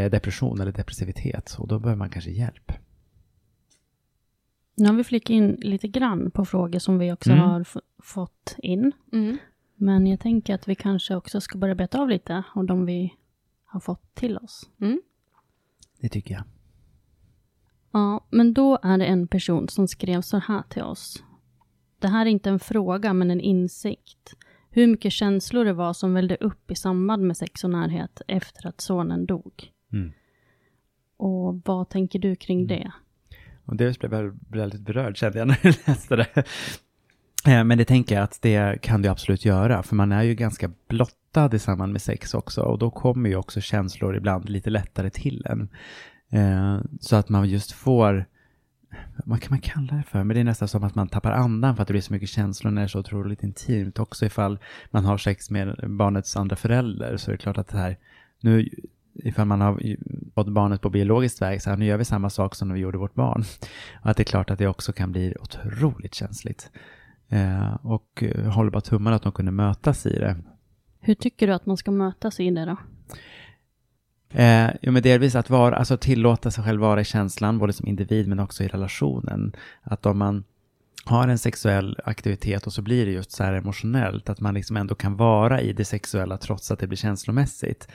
depression 0.00 0.60
eller 0.60 0.72
depressivitet 0.72 1.56
och 1.58 1.68
då 1.68 1.78
behöver 1.78 1.98
man 1.98 2.10
kanske 2.10 2.30
hjälp. 2.30 2.72
Nu 4.74 4.86
har 4.86 4.94
vi 4.94 5.04
flickat 5.04 5.30
in 5.30 5.50
lite 5.50 5.88
grann 5.88 6.30
på 6.30 6.44
frågor 6.44 6.78
som 6.78 6.98
vi 6.98 7.12
också 7.12 7.30
mm. 7.30 7.44
har 7.44 7.66
fått 8.02 8.56
in. 8.58 8.92
Mm. 9.12 9.38
Men 9.76 10.06
jag 10.06 10.20
tänker 10.20 10.54
att 10.54 10.68
vi 10.68 10.74
kanske 10.74 11.14
också 11.16 11.40
ska 11.40 11.58
börja 11.58 11.74
beta 11.74 12.00
av 12.00 12.08
lite 12.08 12.42
av 12.54 12.64
de 12.64 12.86
vi 12.86 13.14
har 13.72 13.80
fått 13.80 14.14
till 14.14 14.38
oss. 14.38 14.70
Mm. 14.80 15.02
Det 16.00 16.08
tycker 16.08 16.34
jag. 16.34 16.44
Ja, 17.92 18.26
men 18.30 18.54
då 18.54 18.78
är 18.82 18.98
det 18.98 19.04
en 19.04 19.28
person 19.28 19.68
som 19.68 19.88
skrev 19.88 20.20
så 20.20 20.38
här 20.38 20.62
till 20.68 20.82
oss. 20.82 21.22
Det 21.98 22.08
här 22.08 22.26
är 22.26 22.30
inte 22.30 22.50
en 22.50 22.58
fråga, 22.58 23.12
men 23.12 23.30
en 23.30 23.40
insikt. 23.40 24.34
Hur 24.70 24.86
mycket 24.86 25.12
känslor 25.12 25.64
det 25.64 25.72
var 25.72 25.92
som 25.92 26.14
vällde 26.14 26.36
upp 26.36 26.70
i 26.70 26.74
samband 26.74 27.22
med 27.22 27.36
sex 27.36 27.64
och 27.64 27.70
närhet 27.70 28.22
efter 28.28 28.66
att 28.66 28.80
sonen 28.80 29.26
dog. 29.26 29.72
Mm. 29.92 30.12
Och 31.16 31.62
vad 31.64 31.88
tänker 31.88 32.18
du 32.18 32.36
kring 32.36 32.58
mm. 32.58 32.68
det? 32.68 32.92
Och 33.64 33.76
det 33.76 33.98
blev 33.98 34.12
jag 34.12 34.38
väldigt 34.48 34.80
berörd 34.80 35.16
kände 35.16 35.38
jag 35.38 35.48
när 35.48 35.58
jag 35.62 35.74
läste 35.86 36.16
det. 36.16 36.44
Eh, 37.46 37.64
men 37.64 37.78
det 37.78 37.84
tänker 37.84 38.14
jag 38.14 38.24
att 38.24 38.38
det 38.42 38.82
kan 38.82 39.02
du 39.02 39.08
absolut 39.08 39.44
göra, 39.44 39.82
för 39.82 39.96
man 39.96 40.12
är 40.12 40.22
ju 40.22 40.34
ganska 40.34 40.70
blottad 40.88 41.54
i 41.54 41.58
samband 41.58 41.92
med 41.92 42.02
sex 42.02 42.34
också 42.34 42.62
och 42.62 42.78
då 42.78 42.90
kommer 42.90 43.30
ju 43.30 43.36
också 43.36 43.60
känslor 43.60 44.16
ibland 44.16 44.48
lite 44.48 44.70
lättare 44.70 45.10
till 45.10 45.46
en. 45.46 45.68
Eh, 46.30 46.80
så 47.00 47.16
att 47.16 47.28
man 47.28 47.48
just 47.48 47.72
får, 47.72 48.24
vad 49.24 49.40
kan 49.40 49.50
man 49.50 49.60
kalla 49.60 49.94
det 49.96 50.02
för? 50.02 50.24
Men 50.24 50.34
det 50.34 50.40
är 50.40 50.44
nästan 50.44 50.68
som 50.68 50.84
att 50.84 50.94
man 50.94 51.08
tappar 51.08 51.32
andan 51.32 51.76
för 51.76 51.82
att 51.82 51.88
det 51.88 51.94
blir 51.94 52.02
så 52.02 52.12
mycket 52.12 52.28
känslor 52.28 52.70
när 52.70 52.82
det 52.82 52.86
är 52.86 52.88
så 52.88 52.98
otroligt 52.98 53.42
intimt. 53.42 53.98
Också 53.98 54.26
ifall 54.26 54.58
man 54.90 55.04
har 55.04 55.18
sex 55.18 55.50
med 55.50 55.76
barnets 55.88 56.36
andra 56.36 56.56
förälder 56.56 57.16
så 57.16 57.30
är 57.30 57.32
det 57.32 57.42
klart 57.42 57.58
att 57.58 57.68
det 57.68 57.78
här, 57.78 57.96
nu 58.40 58.68
ifall 59.14 59.46
man 59.46 59.60
har 59.60 59.96
fått 60.34 60.48
barnet 60.48 60.80
på 60.80 60.90
biologiskt 60.90 61.42
väg, 61.42 61.62
så 61.62 61.70
här, 61.70 61.76
nu 61.76 61.86
gör 61.86 61.96
vi 61.96 62.04
samma 62.04 62.30
sak 62.30 62.54
som 62.54 62.68
när 62.68 62.74
vi 62.74 62.80
gjorde 62.80 62.98
vårt 62.98 63.14
barn. 63.14 63.44
Och 64.02 64.10
att 64.10 64.16
det 64.16 64.22
är 64.22 64.24
klart 64.24 64.50
att 64.50 64.58
det 64.58 64.66
också 64.66 64.92
kan 64.92 65.12
bli 65.12 65.34
otroligt 65.40 66.14
känsligt. 66.14 66.70
Eh, 67.32 67.74
och 67.82 68.22
eh, 68.22 68.50
håller 68.52 68.70
bara 68.70 68.80
tummarna 68.80 69.16
att 69.16 69.22
de 69.22 69.32
kunde 69.32 69.52
mötas 69.52 70.06
i 70.06 70.18
det. 70.18 70.36
Hur 71.00 71.14
tycker 71.14 71.46
du 71.46 71.52
att 71.52 71.66
man 71.66 71.76
ska 71.76 71.90
mötas 71.90 72.40
i 72.40 72.50
det 72.50 72.64
då? 72.64 72.76
Eh, 74.38 74.70
jo, 74.82 74.92
men 74.92 75.02
delvis 75.02 75.34
att 75.34 75.50
vara, 75.50 75.76
alltså 75.76 75.96
tillåta 75.96 76.50
sig 76.50 76.64
själv 76.64 76.80
vara 76.80 77.00
i 77.00 77.04
känslan, 77.04 77.58
både 77.58 77.72
som 77.72 77.86
individ 77.86 78.28
men 78.28 78.38
också 78.38 78.64
i 78.64 78.68
relationen. 78.68 79.52
Att 79.82 80.06
om 80.06 80.18
man 80.18 80.44
har 81.04 81.28
en 81.28 81.38
sexuell 81.38 81.98
aktivitet 82.04 82.66
och 82.66 82.72
så 82.72 82.82
blir 82.82 83.06
det 83.06 83.12
just 83.12 83.32
så 83.32 83.44
här 83.44 83.52
emotionellt, 83.52 84.28
att 84.28 84.40
man 84.40 84.54
liksom 84.54 84.76
ändå 84.76 84.94
kan 84.94 85.16
vara 85.16 85.60
i 85.60 85.72
det 85.72 85.84
sexuella 85.84 86.38
trots 86.38 86.70
att 86.70 86.78
det 86.78 86.86
blir 86.86 86.98
känslomässigt. 86.98 87.88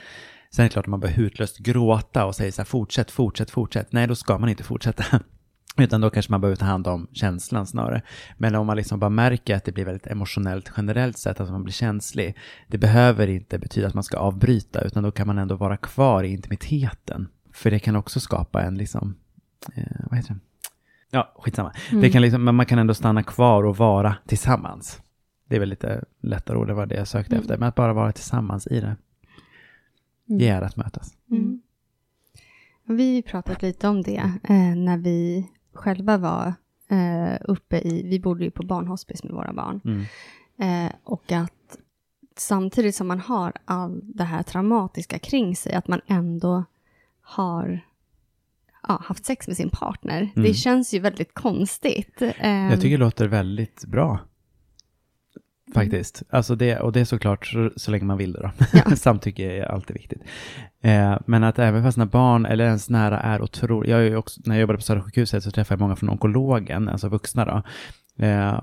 Sen 0.50 0.64
är 0.64 0.68
det 0.68 0.72
klart 0.72 0.84
att 0.84 0.90
man 0.90 1.00
behöver 1.00 1.22
hutlöst 1.22 1.58
gråta 1.58 2.26
och 2.26 2.36
säga 2.36 2.52
så 2.52 2.60
här 2.60 2.66
fortsätt, 2.66 3.10
fortsätt, 3.10 3.50
fortsätt. 3.50 3.92
Nej, 3.92 4.06
då 4.06 4.14
ska 4.14 4.38
man 4.38 4.48
inte 4.48 4.64
fortsätta. 4.64 5.04
Utan 5.78 6.00
då 6.00 6.10
kanske 6.10 6.32
man 6.32 6.40
behöver 6.40 6.56
ta 6.56 6.64
hand 6.64 6.86
om 6.86 7.08
känslan 7.12 7.66
snarare. 7.66 8.02
Men 8.36 8.54
om 8.54 8.66
man 8.66 8.76
liksom 8.76 9.00
bara 9.00 9.10
märker 9.10 9.56
att 9.56 9.64
det 9.64 9.72
blir 9.72 9.84
väldigt 9.84 10.06
emotionellt 10.06 10.72
generellt 10.76 11.18
sett, 11.18 11.40
att 11.40 11.50
man 11.50 11.64
blir 11.64 11.72
känslig. 11.72 12.36
Det 12.66 12.78
behöver 12.78 13.28
inte 13.28 13.58
betyda 13.58 13.86
att 13.86 13.94
man 13.94 14.04
ska 14.04 14.16
avbryta, 14.16 14.80
utan 14.80 15.02
då 15.02 15.10
kan 15.10 15.26
man 15.26 15.38
ändå 15.38 15.56
vara 15.56 15.76
kvar 15.76 16.24
i 16.24 16.32
intimiteten. 16.32 17.28
För 17.52 17.70
det 17.70 17.78
kan 17.78 17.96
också 17.96 18.20
skapa 18.20 18.62
en 18.62 18.78
liksom, 18.78 19.16
eh, 19.74 19.84
vad 20.10 20.16
heter 20.16 20.34
det? 20.34 20.40
Ja, 21.10 21.32
skitsamma. 21.38 21.72
Mm. 21.90 22.02
Det 22.02 22.10
kan 22.10 22.22
liksom, 22.22 22.44
men 22.44 22.54
man 22.54 22.66
kan 22.66 22.78
ändå 22.78 22.94
stanna 22.94 23.22
kvar 23.22 23.64
och 23.64 23.76
vara 23.76 24.16
tillsammans. 24.26 25.02
Det 25.48 25.56
är 25.56 25.60
väl 25.60 25.68
lite 25.68 26.04
lättare 26.20 26.58
ord 26.58 26.70
än 26.70 26.76
vad 26.76 26.88
det 26.88 26.94
jag 26.94 27.08
sökte 27.08 27.34
mm. 27.34 27.42
efter, 27.42 27.58
men 27.58 27.68
att 27.68 27.74
bara 27.74 27.92
vara 27.92 28.12
tillsammans 28.12 28.66
i 28.66 28.80
det. 28.80 28.96
Mm. 30.28 30.38
Det 30.38 30.48
är 30.48 30.62
att 30.62 30.76
mötas. 30.76 31.12
Mm. 31.30 31.60
Vi 32.84 33.22
pratat 33.22 33.62
lite 33.62 33.88
om 33.88 34.02
det 34.02 34.32
eh, 34.42 34.76
när 34.76 34.98
vi 34.98 35.48
själva 35.78 36.16
var 36.18 36.54
eh, 36.88 37.38
uppe 37.44 37.78
i, 37.78 38.02
vi 38.08 38.20
bodde 38.20 38.44
ju 38.44 38.50
på 38.50 38.62
barnhospice 38.62 39.24
med 39.24 39.32
våra 39.32 39.52
barn. 39.52 39.80
Mm. 39.84 40.04
Eh, 40.86 40.92
och 41.04 41.32
att 41.32 41.78
samtidigt 42.36 42.94
som 42.94 43.08
man 43.08 43.20
har 43.20 43.52
all 43.64 44.00
det 44.04 44.24
här 44.24 44.42
traumatiska 44.42 45.18
kring 45.18 45.56
sig, 45.56 45.72
att 45.72 45.88
man 45.88 46.00
ändå 46.06 46.64
har 47.20 47.80
ja, 48.88 49.02
haft 49.04 49.24
sex 49.24 49.48
med 49.48 49.56
sin 49.56 49.70
partner. 49.70 50.30
Mm. 50.36 50.48
Det 50.48 50.54
känns 50.54 50.94
ju 50.94 50.98
väldigt 50.98 51.34
konstigt. 51.34 52.22
Ehm, 52.22 52.70
Jag 52.70 52.80
tycker 52.80 52.98
det 52.98 53.04
låter 53.04 53.28
väldigt 53.28 53.84
bra. 53.84 54.18
Faktiskt. 55.78 56.22
Alltså 56.30 56.54
det, 56.54 56.78
och 56.78 56.92
det 56.92 57.00
är 57.00 57.04
såklart 57.04 57.46
så, 57.46 57.70
så 57.76 57.90
länge 57.90 58.04
man 58.04 58.18
vill 58.18 58.32
det 58.32 58.40
då. 58.40 58.50
Ja. 58.72 58.82
Samtycke 58.96 59.42
är 59.42 59.64
alltid 59.64 59.96
viktigt. 59.96 60.22
Eh, 60.82 61.18
men 61.26 61.44
att 61.44 61.58
även 61.58 61.82
fast 61.82 61.98
när 61.98 62.06
barn 62.06 62.46
eller 62.46 62.64
ens 62.64 62.90
nära 62.90 63.20
är 63.20 63.42
otroligt, 63.42 63.90
jag 63.90 64.06
är 64.06 64.16
också, 64.16 64.40
när 64.44 64.54
jag 64.54 64.60
jobbade 64.60 64.76
på 64.76 64.82
Södra 64.82 65.02
sjukhuset 65.02 65.44
så 65.44 65.50
träffade 65.50 65.74
jag 65.74 65.80
många 65.80 65.96
från 65.96 66.10
onkologen, 66.10 66.88
alltså 66.88 67.08
vuxna 67.08 67.44
då. 67.44 67.62
Eh, 68.24 68.60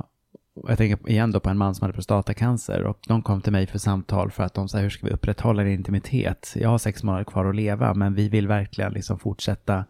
jag 0.67 0.77
tänker 0.77 1.09
igen 1.09 1.31
då 1.31 1.39
på 1.39 1.49
en 1.49 1.57
man 1.57 1.75
som 1.75 1.83
hade 1.83 1.93
prostatacancer 1.93 2.83
och 2.83 2.99
de 3.07 3.21
kom 3.21 3.41
till 3.41 3.51
mig 3.51 3.67
för 3.67 3.79
samtal 3.79 4.31
för 4.31 4.43
att 4.43 4.53
de 4.53 4.69
sa 4.69 4.77
hur 4.77 4.89
ska 4.89 5.07
vi 5.07 5.13
upprätthålla 5.13 5.61
en 5.61 5.67
intimitet? 5.67 6.53
Jag 6.55 6.69
har 6.69 6.77
sex 6.77 7.03
månader 7.03 7.23
kvar 7.23 7.45
att 7.45 7.55
leva 7.55 7.93
men 7.93 8.15
vi 8.15 8.29
vill 8.29 8.47
verkligen 8.47 8.93
liksom 8.93 9.19
fortsätta 9.19 9.85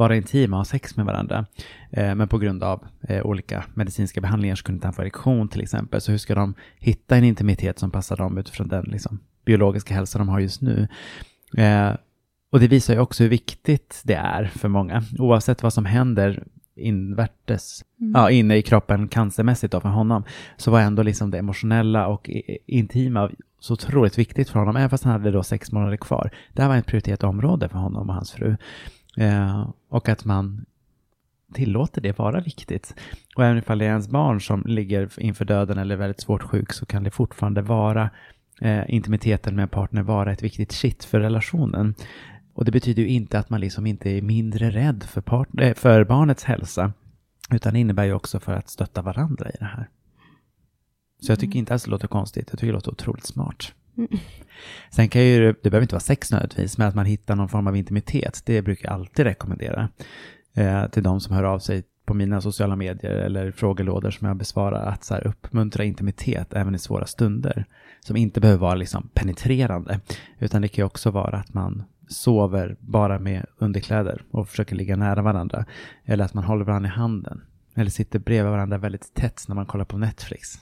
vara 0.00 0.16
intima 0.16 0.56
och 0.56 0.60
ha 0.60 0.64
sex 0.64 0.96
med 0.96 1.06
varandra. 1.06 1.46
Eh, 1.90 2.14
men 2.14 2.28
på 2.28 2.38
grund 2.38 2.62
av 2.62 2.84
eh, 3.08 3.26
olika 3.26 3.64
medicinska 3.74 4.20
behandlingar 4.20 4.56
så 4.56 4.64
kunde 4.64 4.76
inte 4.76 4.86
han 4.86 4.94
få 4.94 5.02
erektion 5.02 5.48
till 5.48 5.60
exempel. 5.60 6.00
Så 6.00 6.10
hur 6.10 6.18
ska 6.18 6.34
de 6.34 6.54
hitta 6.78 7.16
en 7.16 7.24
intimitet 7.24 7.78
som 7.78 7.90
passar 7.90 8.16
dem 8.16 8.38
utifrån 8.38 8.68
den 8.68 8.84
liksom, 8.84 9.20
biologiska 9.44 9.94
hälsa 9.94 10.18
de 10.18 10.28
har 10.28 10.40
just 10.40 10.60
nu? 10.60 10.88
Eh, 11.56 11.90
och 12.52 12.60
det 12.60 12.68
visar 12.68 12.94
ju 12.94 13.00
också 13.00 13.22
hur 13.22 13.30
viktigt 13.30 14.02
det 14.04 14.14
är 14.14 14.44
för 14.44 14.68
många, 14.68 15.02
oavsett 15.18 15.62
vad 15.62 15.72
som 15.72 15.84
händer 15.84 16.44
invärtes, 16.76 17.84
ja, 18.14 18.30
inne 18.30 18.56
i 18.56 18.62
kroppen 18.62 19.08
cancermässigt 19.08 19.72
då 19.72 19.80
för 19.80 19.88
honom, 19.88 20.24
så 20.56 20.70
var 20.70 20.80
ändå 20.80 21.02
liksom 21.02 21.30
det 21.30 21.38
emotionella 21.38 22.06
och 22.06 22.30
intima 22.66 23.30
så 23.60 23.72
otroligt 23.72 24.18
viktigt 24.18 24.48
för 24.48 24.58
honom, 24.58 24.76
även 24.76 24.90
fast 24.90 25.04
han 25.04 25.12
hade 25.12 25.30
då 25.30 25.42
sex 25.42 25.72
månader 25.72 25.96
kvar. 25.96 26.30
Det 26.52 26.62
här 26.62 26.68
var 26.68 26.76
ett 26.76 26.86
prioriterat 26.86 27.24
område 27.24 27.68
för 27.68 27.78
honom 27.78 28.08
och 28.08 28.14
hans 28.14 28.32
fru. 28.32 28.56
Eh, 29.16 29.70
och 29.88 30.08
att 30.08 30.24
man 30.24 30.66
tillåter 31.54 32.00
det 32.00 32.18
vara 32.18 32.40
viktigt. 32.40 32.94
Och 33.36 33.44
även 33.44 33.58
ifall 33.58 33.78
det 33.78 33.84
är 33.84 33.88
ens 33.88 34.08
barn 34.08 34.40
som 34.40 34.62
ligger 34.66 35.20
inför 35.20 35.44
döden 35.44 35.78
eller 35.78 35.94
är 35.94 35.98
väldigt 35.98 36.20
svårt 36.20 36.42
sjuk 36.42 36.72
så 36.72 36.86
kan 36.86 37.02
det 37.02 37.10
fortfarande 37.10 37.62
vara 37.62 38.10
eh, 38.60 38.82
intimiteten 38.88 39.56
med 39.56 39.62
en 39.62 39.68
partner 39.68 40.02
vara 40.02 40.32
ett 40.32 40.42
viktigt 40.42 40.72
shit 40.72 41.04
för 41.04 41.20
relationen. 41.20 41.94
Och 42.54 42.64
det 42.64 42.72
betyder 42.72 43.02
ju 43.02 43.08
inte 43.08 43.38
att 43.38 43.50
man 43.50 43.60
liksom 43.60 43.86
inte 43.86 44.10
är 44.10 44.22
mindre 44.22 44.70
rädd 44.70 45.04
för, 45.04 45.20
part- 45.20 45.60
eh, 45.60 45.74
för 45.74 46.04
barnets 46.04 46.44
hälsa. 46.44 46.92
Utan 47.50 47.72
det 47.72 47.80
innebär 47.80 48.04
ju 48.04 48.12
också 48.12 48.40
för 48.40 48.52
att 48.52 48.68
stötta 48.68 49.02
varandra 49.02 49.50
i 49.50 49.56
det 49.58 49.64
här. 49.64 49.88
Så 51.20 51.32
jag 51.32 51.40
tycker 51.40 51.58
inte 51.58 51.72
alls 51.72 51.84
det 51.84 51.90
låter 51.90 52.08
konstigt. 52.08 52.48
Jag 52.50 52.58
tycker 52.58 52.72
det 52.72 52.76
låter 52.76 52.90
otroligt 52.90 53.26
smart. 53.26 53.72
Sen 54.90 55.08
kan 55.08 55.22
ju, 55.22 55.54
det 55.62 55.70
behöver 55.70 55.82
inte 55.82 55.94
vara 55.94 56.00
sex 56.00 56.30
nödvändigtvis, 56.30 56.78
men 56.78 56.88
att 56.88 56.94
man 56.94 57.06
hittar 57.06 57.36
någon 57.36 57.48
form 57.48 57.66
av 57.66 57.76
intimitet, 57.76 58.42
det 58.44 58.62
brukar 58.62 58.88
jag 58.88 58.94
alltid 58.94 59.24
rekommendera. 59.26 59.88
Eh, 60.54 60.86
till 60.86 61.02
de 61.02 61.20
som 61.20 61.34
hör 61.34 61.44
av 61.44 61.58
sig 61.58 61.82
på 62.04 62.14
mina 62.14 62.40
sociala 62.40 62.76
medier 62.76 63.10
eller 63.10 63.50
frågelådor 63.50 64.10
som 64.10 64.28
jag 64.28 64.36
besvarar, 64.36 64.86
att 64.86 65.04
så 65.04 65.14
här, 65.14 65.26
uppmuntra 65.26 65.84
intimitet 65.84 66.52
även 66.52 66.74
i 66.74 66.78
svåra 66.78 67.06
stunder. 67.06 67.64
Som 68.00 68.16
inte 68.16 68.40
behöver 68.40 68.60
vara 68.60 68.74
liksom 68.74 69.08
penetrerande, 69.14 70.00
utan 70.38 70.62
det 70.62 70.68
kan 70.68 70.82
ju 70.82 70.86
också 70.86 71.10
vara 71.10 71.36
att 71.36 71.54
man 71.54 71.82
sover 72.08 72.76
bara 72.80 73.18
med 73.18 73.46
underkläder 73.58 74.22
och 74.30 74.48
försöker 74.48 74.76
ligga 74.76 74.96
nära 74.96 75.22
varandra. 75.22 75.64
Eller 76.04 76.24
att 76.24 76.34
man 76.34 76.44
håller 76.44 76.64
varandra 76.64 76.88
i 76.88 76.92
handen. 76.92 77.42
Eller 77.74 77.90
sitter 77.90 78.18
bredvid 78.18 78.50
varandra 78.50 78.78
väldigt 78.78 79.14
tätt 79.14 79.44
när 79.48 79.54
man 79.54 79.66
kollar 79.66 79.84
på 79.84 79.98
Netflix. 79.98 80.58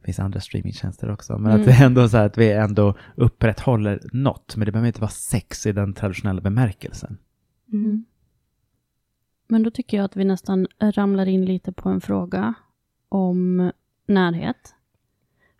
Det 0.00 0.04
finns 0.04 0.18
andra 0.18 0.40
streamingtjänster 0.40 1.10
också. 1.10 1.38
Men 1.38 1.52
att 1.52 1.66
det 1.66 1.72
är 1.72 1.86
ändå 1.86 2.08
så 2.08 2.16
här 2.16 2.26
att 2.26 2.38
vi 2.38 2.52
ändå 2.52 2.94
upprätthåller 3.14 4.00
något. 4.12 4.56
Men 4.56 4.66
det 4.66 4.72
behöver 4.72 4.86
inte 4.86 5.00
vara 5.00 5.10
sex 5.10 5.66
i 5.66 5.72
den 5.72 5.94
traditionella 5.94 6.40
bemärkelsen. 6.40 7.18
Mm. 7.72 8.04
Men 9.48 9.62
då 9.62 9.70
tycker 9.70 9.96
jag 9.96 10.04
att 10.04 10.16
vi 10.16 10.24
nästan 10.24 10.66
ramlar 10.80 11.26
in 11.26 11.44
lite 11.44 11.72
på 11.72 11.88
en 11.88 12.00
fråga 12.00 12.54
om 13.08 13.72
närhet. 14.06 14.74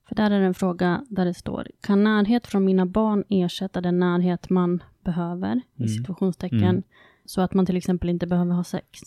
För 0.09 0.15
där 0.15 0.31
är 0.31 0.41
det 0.41 0.47
en 0.47 0.55
fråga 0.55 1.05
där 1.09 1.25
det 1.25 1.35
står, 1.35 1.69
kan 1.81 2.05
närhet 2.05 2.47
från 2.47 2.65
mina 2.65 2.87
barn 2.87 3.25
ersätta 3.29 3.81
den 3.81 3.99
närhet 3.99 4.51
man 4.51 4.83
behöver, 5.05 5.61
i 5.77 5.89
situationstecken, 5.89 6.63
Mm. 6.63 6.83
så 7.25 7.41
att 7.41 7.55
man 7.55 7.67
till 7.67 7.77
exempel 7.77 8.09
inte 8.09 8.27
behöver 8.27 8.55
ha 8.55 8.65
sex? 8.65 9.01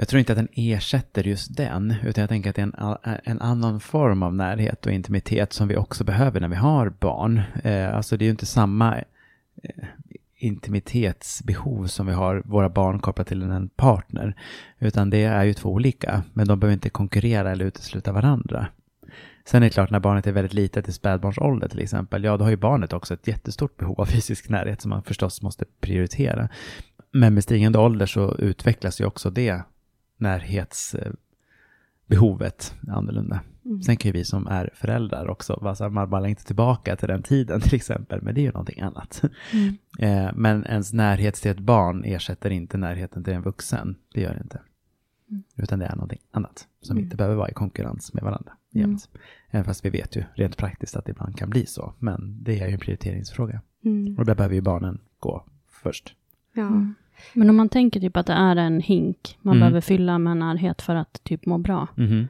Jag 0.00 0.08
tror 0.08 0.18
inte 0.18 0.32
att 0.32 0.38
den 0.38 0.48
ersätter 0.52 1.24
just 1.24 1.56
den, 1.56 1.94
utan 2.04 2.22
jag 2.22 2.28
tänker 2.28 2.50
att 2.50 2.56
det 2.56 2.62
är 2.62 2.98
en, 3.04 3.18
en 3.24 3.40
annan 3.40 3.80
form 3.80 4.22
av 4.22 4.34
närhet 4.34 4.86
och 4.86 4.92
intimitet 4.92 5.52
som 5.52 5.68
vi 5.68 5.76
också 5.76 6.04
behöver 6.04 6.40
när 6.40 6.48
vi 6.48 6.56
har 6.56 6.92
barn. 7.00 7.42
Eh, 7.64 7.96
alltså 7.96 8.16
det 8.16 8.22
är 8.22 8.26
ju 8.26 8.30
inte 8.30 8.46
samma 8.46 8.96
eh, 8.96 9.04
intimitetsbehov 10.36 11.86
som 11.86 12.06
vi 12.06 12.12
har 12.12 12.42
våra 12.44 12.68
barn 12.68 12.98
kopplat 12.98 13.26
till 13.26 13.42
en 13.42 13.68
partner, 13.68 14.36
utan 14.78 15.10
det 15.10 15.22
är 15.22 15.44
ju 15.44 15.54
två 15.54 15.68
olika, 15.68 16.22
men 16.32 16.48
de 16.48 16.60
behöver 16.60 16.74
inte 16.74 16.90
konkurrera 16.90 17.50
eller 17.50 17.64
utesluta 17.64 18.12
varandra. 18.12 18.66
Sen 19.44 19.62
är 19.62 19.66
det 19.66 19.70
klart 19.70 19.90
när 19.90 20.00
barnet 20.00 20.26
är 20.26 20.32
väldigt 20.32 20.54
litet 20.54 20.88
i 20.88 20.92
spädbarnsålder 20.92 21.68
till 21.68 21.80
exempel, 21.80 22.24
ja 22.24 22.36
då 22.36 22.44
har 22.44 22.50
ju 22.50 22.56
barnet 22.56 22.92
också 22.92 23.14
ett 23.14 23.28
jättestort 23.28 23.76
behov 23.76 24.00
av 24.00 24.06
fysisk 24.06 24.48
närhet 24.48 24.80
som 24.80 24.88
man 24.88 25.02
förstås 25.02 25.42
måste 25.42 25.64
prioritera. 25.80 26.48
Men 27.12 27.34
med 27.34 27.44
stigande 27.44 27.78
ålder 27.78 28.06
så 28.06 28.36
utvecklas 28.36 29.00
ju 29.00 29.04
också 29.04 29.30
det 29.30 29.62
närhetsbehovet 30.20 32.74
annorlunda. 32.88 33.40
Sen 33.86 33.96
kan 33.96 34.08
ju 34.08 34.12
vi 34.12 34.24
som 34.24 34.46
är 34.46 34.70
föräldrar 34.74 35.28
också, 35.28 35.58
vara 35.62 35.74
så 35.74 35.84
här, 35.84 35.90
man 35.90 36.10
bara 36.10 36.28
inte 36.28 36.44
tillbaka 36.44 36.96
till 36.96 37.08
den 37.08 37.22
tiden 37.22 37.60
till 37.60 37.74
exempel, 37.74 38.22
men 38.22 38.34
det 38.34 38.40
är 38.40 38.42
ju 38.42 38.52
någonting 38.52 38.80
annat. 38.80 39.22
Eh, 39.98 40.30
men 40.34 40.66
ens 40.66 40.92
närhet 40.92 41.34
till 41.34 41.50
ett 41.50 41.58
barn 41.58 42.04
ersätter 42.04 42.50
inte 42.50 42.78
närheten 42.78 43.24
till 43.24 43.32
en 43.32 43.42
vuxen, 43.42 43.96
det 44.14 44.20
gör 44.20 44.34
det 44.34 44.40
inte. 44.40 44.60
Utan 45.56 45.78
det 45.78 45.86
är 45.86 45.94
någonting 45.94 46.18
annat 46.30 46.68
som 46.80 46.98
inte 46.98 47.16
behöver 47.16 47.36
vara 47.36 47.48
i 47.48 47.52
konkurrens 47.52 48.14
med 48.14 48.24
varandra 48.24 48.52
jämt. 48.70 49.08
Även 49.50 49.64
fast 49.64 49.84
vi 49.84 49.90
vet 49.90 50.16
ju 50.16 50.24
rent 50.34 50.56
praktiskt 50.56 50.96
att 50.96 51.04
det 51.04 51.10
ibland 51.10 51.38
kan 51.38 51.50
bli 51.50 51.66
så, 51.66 51.94
men 51.98 52.42
det 52.42 52.60
är 52.60 52.66
ju 52.66 52.72
en 52.72 52.80
prioriteringsfråga. 52.80 53.60
Mm. 53.84 54.18
Och 54.18 54.24
där 54.24 54.34
behöver 54.34 54.54
ju 54.54 54.60
barnen 54.60 55.00
gå 55.18 55.44
först. 55.68 56.14
Ja. 56.52 56.84
Men 57.32 57.50
om 57.50 57.56
man 57.56 57.68
tänker 57.68 58.00
typ 58.00 58.16
att 58.16 58.26
det 58.26 58.32
är 58.32 58.56
en 58.56 58.80
hink 58.80 59.38
man 59.42 59.52
Mm. 59.56 59.60
behöver 59.60 59.80
fylla 59.80 60.18
med 60.18 60.36
närhet 60.36 60.82
för 60.82 60.94
att 60.94 61.20
typ 61.24 61.46
må 61.46 61.58
bra, 61.58 61.86
Mhm. 61.94 62.28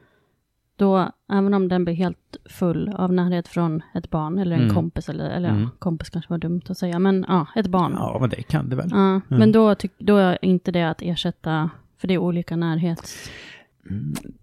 då, 0.75 1.11
även 1.31 1.53
om 1.53 1.67
den 1.67 1.83
blir 1.85 1.95
helt 1.95 2.37
full 2.45 2.89
av 2.97 3.13
närhet 3.13 3.47
från 3.47 3.81
ett 3.93 4.09
barn 4.09 4.37
eller 4.39 4.55
en 4.55 4.61
Mm. 4.63 4.75
kompis, 4.75 5.09
eller, 5.09 5.29
eller 5.29 5.49
Mm. 5.49 5.61
ja, 5.61 5.69
kompis 5.79 6.09
kanske 6.09 6.33
var 6.33 6.37
dumt 6.37 6.61
att 6.69 6.77
säga, 6.77 6.99
men 6.99 7.25
ja, 7.27 7.47
ett 7.55 7.67
barn. 7.67 7.91
Ja, 7.95 8.17
men 8.21 8.29
det 8.29 8.43
kan 8.43 8.69
det 8.69 8.75
väl. 8.75 8.87
Ja, 8.91 9.21
Men 9.27 9.51
då, 9.51 9.75
tyck, 9.75 9.91
då 9.97 10.17
är 10.17 10.37
inte 10.45 10.71
det 10.71 10.83
att 10.89 11.01
ersätta, 11.01 11.69
för 11.97 12.07
det 12.07 12.13
är 12.13 12.17
olika 12.17 12.55
närhets... 12.55 13.29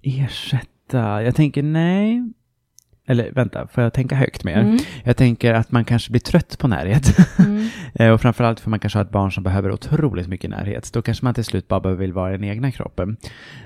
Ersätta, 0.02 1.22
jag 1.22 1.34
tänker 1.34 1.62
nej. 1.62 2.32
Eller 3.10 3.30
vänta, 3.30 3.66
får 3.66 3.82
jag 3.84 3.92
tänka 3.92 4.14
högt 4.16 4.44
mer? 4.44 4.56
Mm. 4.60 4.78
Jag 5.04 5.16
tänker 5.16 5.54
att 5.54 5.72
man 5.72 5.84
kanske 5.84 6.10
blir 6.10 6.20
trött 6.20 6.58
på 6.58 6.68
närhet. 6.68 7.18
Mm. 7.38 7.68
Eh, 7.94 8.10
och 8.12 8.20
framförallt 8.20 8.60
för 8.60 8.70
man 8.70 8.78
kanske 8.80 8.98
har 8.98 9.04
ett 9.04 9.10
barn 9.10 9.32
som 9.32 9.42
behöver 9.42 9.70
otroligt 9.72 10.28
mycket 10.28 10.50
närhet. 10.50 10.90
Då 10.92 11.02
kanske 11.02 11.24
man 11.24 11.34
till 11.34 11.44
slut 11.44 11.68
bara 11.68 11.94
vill 11.94 12.12
vara 12.12 12.28
i 12.34 12.36
den 12.36 12.44
egna 12.44 12.70
kroppen. 12.70 13.16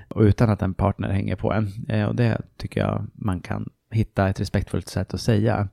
Och 0.09 0.22
utan 0.22 0.50
att 0.50 0.62
en 0.62 0.74
partner 0.74 1.09
hänger 1.12 1.37
på 1.37 1.52
en. 1.52 1.72
Eh, 1.88 2.05
och 2.05 2.14
det 2.16 2.40
tycker 2.57 2.81
jag 2.81 3.07
man 3.14 3.40
kan 3.40 3.68
hitta 3.90 4.28
ett 4.28 4.40
respektfullt 4.40 4.88
sätt 4.88 5.14
att 5.14 5.20
säga. 5.20 5.68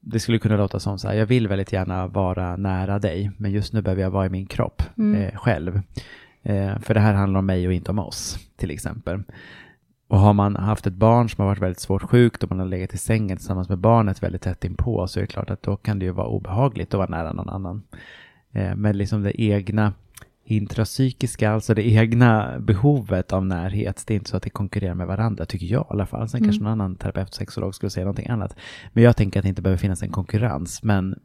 Det 0.00 0.20
skulle 0.20 0.38
kunna 0.38 0.56
låta 0.56 0.80
som 0.80 0.98
så 0.98 1.08
här, 1.08 1.14
jag 1.14 1.26
vill 1.26 1.48
väldigt 1.48 1.72
gärna 1.72 2.06
vara 2.06 2.56
nära 2.56 2.98
dig, 2.98 3.30
men 3.36 3.50
just 3.50 3.72
nu 3.72 3.82
behöver 3.82 4.02
jag 4.02 4.10
vara 4.10 4.26
i 4.26 4.30
min 4.30 4.46
kropp 4.46 4.82
Mm. 4.98 5.20
eh, 5.22 5.34
själv. 5.34 5.80
Eh, 6.42 6.78
för 6.78 6.94
det 6.94 7.00
här 7.00 7.14
handlar 7.14 7.38
om 7.38 7.46
mig 7.46 7.66
och 7.66 7.72
inte 7.72 7.90
om 7.90 7.98
oss, 7.98 8.38
till 8.56 8.70
exempel. 8.70 9.22
Och 10.10 10.18
har 10.18 10.32
man 10.32 10.56
haft 10.56 10.86
ett 10.86 10.94
barn 10.94 11.28
som 11.28 11.42
har 11.42 11.46
varit 11.46 11.62
väldigt 11.62 11.80
svårt 11.80 12.02
sjukt 12.02 12.42
och 12.42 12.50
man 12.50 12.58
har 12.58 12.66
legat 12.66 12.94
i 12.94 12.98
sängen 12.98 13.36
tillsammans 13.36 13.68
med 13.68 13.78
barnet 13.78 14.22
väldigt 14.22 14.42
tätt 14.42 14.64
inpå 14.64 15.06
så 15.06 15.18
är 15.18 15.20
det 15.20 15.26
klart 15.26 15.50
att 15.50 15.62
då 15.62 15.76
kan 15.76 15.98
det 15.98 16.04
ju 16.04 16.10
vara 16.10 16.26
obehagligt 16.26 16.94
att 16.94 16.98
vara 16.98 17.08
nära 17.08 17.32
någon 17.32 17.48
annan. 17.48 17.82
Eh, 18.52 18.76
men 18.76 18.98
liksom 18.98 19.22
det 19.22 19.42
egna 19.42 19.92
intrapsykiska, 20.44 21.50
alltså 21.50 21.74
det 21.74 21.88
egna 21.88 22.58
behovet 22.60 23.32
av 23.32 23.46
närhet, 23.46 24.04
det 24.06 24.14
är 24.14 24.16
inte 24.16 24.30
så 24.30 24.36
att 24.36 24.42
det 24.42 24.50
konkurrerar 24.50 24.94
med 24.94 25.06
varandra, 25.06 25.46
tycker 25.46 25.66
jag 25.66 25.82
i 25.82 25.86
alla 25.90 26.06
fall. 26.06 26.28
Sen 26.28 26.44
kanske 26.44 26.62
någon 26.62 26.72
annan 26.72 26.96
terapeut, 26.96 27.34
sexolog 27.34 27.74
skulle 27.74 27.90
säga 27.90 28.04
någonting 28.04 28.28
annat. 28.28 28.56
Men 28.92 29.04
jag 29.04 29.16
tänker 29.16 29.40
att 29.40 29.44
det 29.44 29.48
inte 29.48 29.62
behöver 29.62 29.78
finnas 29.78 30.02
en 30.02 30.10
konkurrens, 30.10 30.82
men 30.82 31.18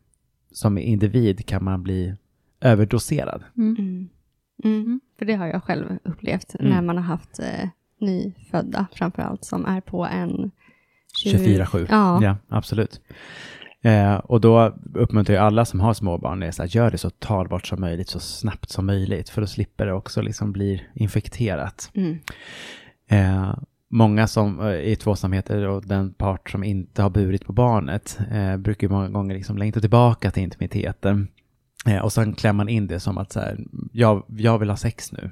som 0.51 0.77
individ 0.77 1.45
kan 1.45 1.63
man 1.63 1.83
bli 1.83 2.15
överdoserad. 2.61 3.43
Mm. 3.57 4.09
Mm. 4.63 5.01
För 5.17 5.25
det 5.25 5.33
har 5.33 5.47
jag 5.47 5.63
själv 5.63 5.85
upplevt 6.03 6.55
Mm. 6.59 6.71
när 6.71 6.81
man 6.81 6.97
har 6.97 7.03
haft 7.03 7.39
eh, 7.39 7.69
nyfödda 8.01 8.87
framför 8.93 9.21
allt 9.21 9.45
som 9.45 9.65
är 9.65 9.81
på 9.81 10.05
en 10.05 10.51
24-7. 11.25 11.87
Ja. 11.89 12.23
ja, 12.23 12.37
absolut. 12.49 13.01
Eh, 13.81 14.15
och 14.15 14.41
då 14.41 14.75
uppmuntrar 14.93 15.35
jag 15.35 15.45
alla 15.45 15.65
som 15.65 15.79
har 15.79 15.93
småbarn, 15.93 16.39
det 16.39 16.47
är 16.47 16.51
så 16.51 16.61
här, 16.61 16.69
gör 16.69 16.91
det 16.91 16.97
så 16.97 17.09
talbart 17.09 17.67
som 17.67 17.81
möjligt, 17.81 18.09
så 18.09 18.19
snabbt 18.19 18.69
som 18.69 18.85
möjligt, 18.85 19.29
för 19.29 19.41
då 19.41 19.47
slipper 19.47 19.85
det 19.85 19.93
också 19.93 20.21
liksom 20.21 20.51
bli 20.51 20.83
infekterat. 20.93 21.91
Mm. 21.93 22.19
Eh, 23.09 23.55
många 23.89 24.27
som 24.27 24.59
eh, 24.59 24.75
i 24.75 24.95
tvåsamheter 24.95 25.67
och 25.67 25.87
den 25.87 26.13
part 26.13 26.49
som 26.49 26.63
inte 26.63 27.01
har 27.01 27.09
burit 27.09 27.45
på 27.45 27.53
barnet 27.53 28.19
eh, 28.31 28.57
brukar 28.57 28.87
många 28.87 29.09
gånger 29.09 29.35
liksom 29.35 29.57
längta 29.57 29.79
tillbaka 29.79 30.31
till 30.31 30.43
intimiteten. 30.43 31.27
Eh, 31.87 31.99
och 31.99 32.13
sen 32.13 32.33
klär 32.33 32.53
man 32.53 32.69
in 32.69 32.87
det 32.87 32.99
som 32.99 33.17
att 33.17 33.31
så 33.31 33.39
här, 33.39 33.57
jag, 33.91 34.23
jag 34.27 34.59
vill 34.59 34.69
ha 34.69 34.77
sex 34.77 35.11
nu. 35.11 35.31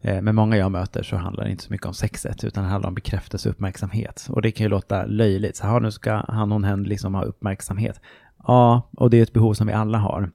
Eh, 0.00 0.22
men 0.22 0.34
många 0.34 0.56
jag 0.56 0.72
möter 0.72 1.02
så 1.02 1.16
handlar 1.16 1.44
det 1.44 1.50
inte 1.50 1.64
så 1.64 1.72
mycket 1.72 1.86
om 1.86 1.94
sexet, 1.94 2.44
utan 2.44 2.64
det 2.64 2.70
handlar 2.70 2.88
om 2.88 2.94
bekräftelse 2.94 3.48
och 3.48 3.54
uppmärksamhet. 3.54 4.26
Och 4.30 4.42
det 4.42 4.50
kan 4.50 4.64
ju 4.64 4.70
låta 4.70 5.06
löjligt. 5.06 5.56
Så 5.56 5.66
här, 5.66 5.80
nu 5.80 5.90
ska 5.90 6.24
han, 6.28 6.52
hon, 6.52 6.64
hen 6.64 6.82
liksom 6.82 7.14
ha 7.14 7.22
uppmärksamhet. 7.22 8.00
Ja, 8.46 8.90
och 8.92 9.10
det 9.10 9.18
är 9.18 9.22
ett 9.22 9.32
behov 9.32 9.54
som 9.54 9.66
vi 9.66 9.72
alla 9.72 9.98
har. 9.98 10.30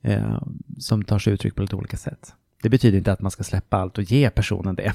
Eh, 0.00 0.42
som 0.78 1.04
tar 1.04 1.18
sig 1.18 1.32
uttryck 1.32 1.54
på 1.54 1.62
lite 1.62 1.76
olika 1.76 1.96
sätt. 1.96 2.34
Det 2.62 2.68
betyder 2.68 2.98
inte 2.98 3.12
att 3.12 3.20
man 3.20 3.30
ska 3.30 3.44
släppa 3.44 3.76
allt 3.76 3.98
och 3.98 4.04
ge 4.04 4.30
personen 4.30 4.74
det. 4.74 4.92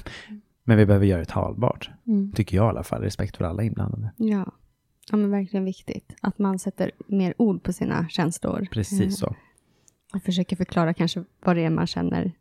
Men 0.64 0.78
vi 0.78 0.86
behöver 0.86 1.06
göra 1.06 1.20
det 1.20 1.26
talbart. 1.26 1.90
Mm. 2.08 2.32
Tycker 2.32 2.58
jag 2.58 2.66
i 2.66 2.70
alla 2.70 2.84
fall. 2.84 3.02
Respekt 3.02 3.38
för 3.38 3.46
alla 3.46 3.64
inblandade. 3.64 4.12
Ja. 4.18 4.52
ja, 5.12 5.18
men 5.18 5.32
verkligen 5.32 5.66
viktigt. 5.66 6.16
Att 6.22 6.40
man 6.40 6.60
sätter 6.60 6.92
mer 7.08 7.34
ord 7.38 7.64
på 7.64 7.74
sina 7.74 8.10
känslor. 8.10 8.68
Precis 8.72 9.02
Eh, 9.02 9.10
så. 9.10 9.36
Och 10.14 10.24
försöker 10.24 10.56
förklara 10.56 10.94
kanske 10.94 11.24
vad 11.46 11.56
det 11.56 11.66
är 11.66 11.70
man 11.70 11.88
känner 11.88 12.32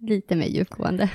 lite 0.00 0.36
mer 0.36 0.46
djupgående. 0.46 1.10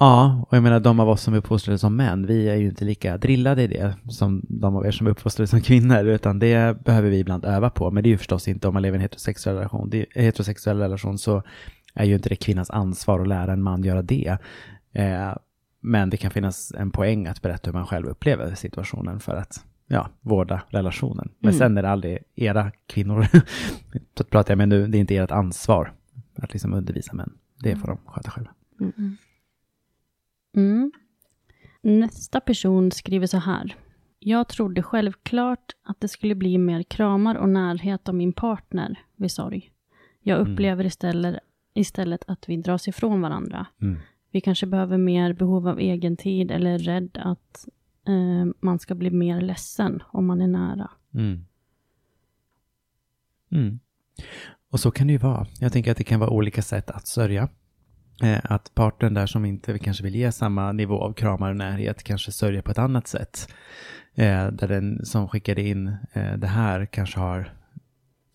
Ja, 0.00 0.44
och 0.48 0.56
jag 0.56 0.62
menar 0.62 0.80
de 0.80 1.00
av 1.00 1.08
oss 1.08 1.22
som 1.22 1.34
är 1.34 1.38
uppfostrade 1.38 1.78
som 1.78 1.96
män, 1.96 2.26
vi 2.26 2.48
är 2.48 2.54
ju 2.54 2.66
inte 2.68 2.84
lika 2.84 3.16
drillade 3.18 3.62
i 3.62 3.66
det 3.66 3.94
som 4.08 4.46
de 4.48 4.76
av 4.76 4.86
er 4.86 4.90
som 4.90 5.06
är 5.06 5.10
uppfostrade 5.10 5.46
som 5.46 5.60
kvinnor, 5.60 6.04
utan 6.04 6.38
det 6.38 6.84
behöver 6.84 7.10
vi 7.10 7.18
ibland 7.18 7.44
öva 7.44 7.70
på. 7.70 7.90
Men 7.90 8.02
det 8.02 8.08
är 8.08 8.10
ju 8.10 8.18
förstås 8.18 8.48
inte 8.48 8.68
om 8.68 8.74
man 8.74 8.82
lever 8.82 8.96
i 8.96 8.98
en 8.98 9.02
heterosexuell 9.02 9.56
relation. 9.56 9.90
Det 9.90 10.06
är, 10.14 10.22
heterosexuell 10.22 10.78
relation 10.78 11.18
så 11.18 11.42
är 11.94 12.04
ju 12.04 12.14
inte 12.14 12.28
det 12.28 12.36
kvinnans 12.36 12.70
ansvar 12.70 13.20
att 13.20 13.28
lära 13.28 13.52
en 13.52 13.62
man 13.62 13.82
göra 13.84 14.02
det. 14.02 14.38
Eh, 14.92 15.32
men 15.80 16.10
det 16.10 16.16
kan 16.16 16.30
finnas 16.30 16.72
en 16.72 16.90
poäng 16.90 17.26
att 17.26 17.42
berätta 17.42 17.70
hur 17.70 17.78
man 17.78 17.86
själv 17.86 18.06
upplever 18.06 18.54
situationen 18.54 19.20
för 19.20 19.36
att 19.36 19.64
ja, 19.86 20.08
vårda 20.20 20.62
relationen. 20.68 21.28
Men 21.38 21.48
Mm. 21.50 21.58
sen 21.58 21.78
är 21.78 21.82
det 21.82 21.90
aldrig 21.90 22.18
era 22.34 22.72
kvinnor, 22.86 23.26
pratar 24.30 24.50
jag 24.52 24.58
med 24.58 24.68
nu, 24.68 24.86
det 24.86 24.98
är 24.98 25.00
inte 25.00 25.16
ert 25.16 25.30
ansvar 25.30 25.92
att 26.36 26.52
liksom 26.52 26.74
undervisa 26.74 27.14
män. 27.14 27.30
Det 27.60 27.76
får 27.76 27.88
de 27.88 27.98
sköta 28.06 28.30
själva. 28.30 28.54
Mm. 30.56 30.92
Nästa 31.82 32.40
person 32.40 32.90
skriver 32.90 33.26
så 33.26 33.38
här. 33.38 33.76
Jag 34.18 34.48
trodde 34.48 34.82
självklart 34.82 35.72
att 35.82 36.00
det 36.00 36.08
skulle 36.08 36.34
bli 36.34 36.58
mer 36.58 36.82
kramar 36.82 37.34
och 37.34 37.48
närhet 37.48 38.08
av 38.08 38.14
min 38.14 38.32
partner 38.32 39.00
vid 39.16 39.32
sorg. 39.32 39.72
Jag 40.20 40.40
upplever 40.40 40.84
istället, 40.86 41.38
istället 41.74 42.24
att 42.26 42.48
vi 42.48 42.56
dras 42.56 42.88
ifrån 42.88 43.20
varandra. 43.20 43.66
Mm. 43.82 43.98
Vi 44.30 44.40
kanske 44.40 44.66
behöver 44.66 44.98
mer 44.98 45.32
behov 45.32 45.68
av 45.68 45.78
egen 45.78 46.16
tid 46.16 46.50
eller 46.50 46.70
är 46.70 46.78
rädd 46.78 47.18
att 47.24 47.68
eh, 48.06 48.52
man 48.60 48.78
ska 48.78 48.94
bli 48.94 49.10
mer 49.10 49.40
ledsen 49.40 50.02
om 50.06 50.26
man 50.26 50.40
är 50.40 50.46
nära. 50.46 50.90
Mm. 51.14 51.44
Mm. 53.50 53.80
Och 54.70 54.80
så 54.80 54.90
kan 54.90 55.06
det 55.06 55.12
ju 55.12 55.18
vara. 55.18 55.46
Jag 55.60 55.72
tänker 55.72 55.90
att 55.90 55.96
det 55.96 56.04
kan 56.04 56.20
vara 56.20 56.30
olika 56.30 56.62
sätt 56.62 56.90
att 56.90 57.06
sörja. 57.06 57.48
Eh, 58.22 58.38
att 58.42 58.74
parten 58.74 59.14
där 59.14 59.26
som 59.26 59.44
inte 59.44 59.78
kanske 59.78 60.04
vill 60.04 60.14
ge 60.14 60.32
samma 60.32 60.72
nivå 60.72 61.02
av 61.02 61.12
kramar 61.12 61.50
och 61.50 61.56
närhet 61.56 62.02
kanske 62.02 62.32
sörjer 62.32 62.62
på 62.62 62.70
ett 62.70 62.78
annat 62.78 63.08
sätt. 63.08 63.48
Eh, 64.14 64.46
där 64.46 64.68
den 64.68 65.04
som 65.04 65.28
skickade 65.28 65.62
in 65.62 65.96
eh, 66.12 66.32
det 66.32 66.46
här 66.46 66.86
kanske 66.86 67.20
har 67.20 67.52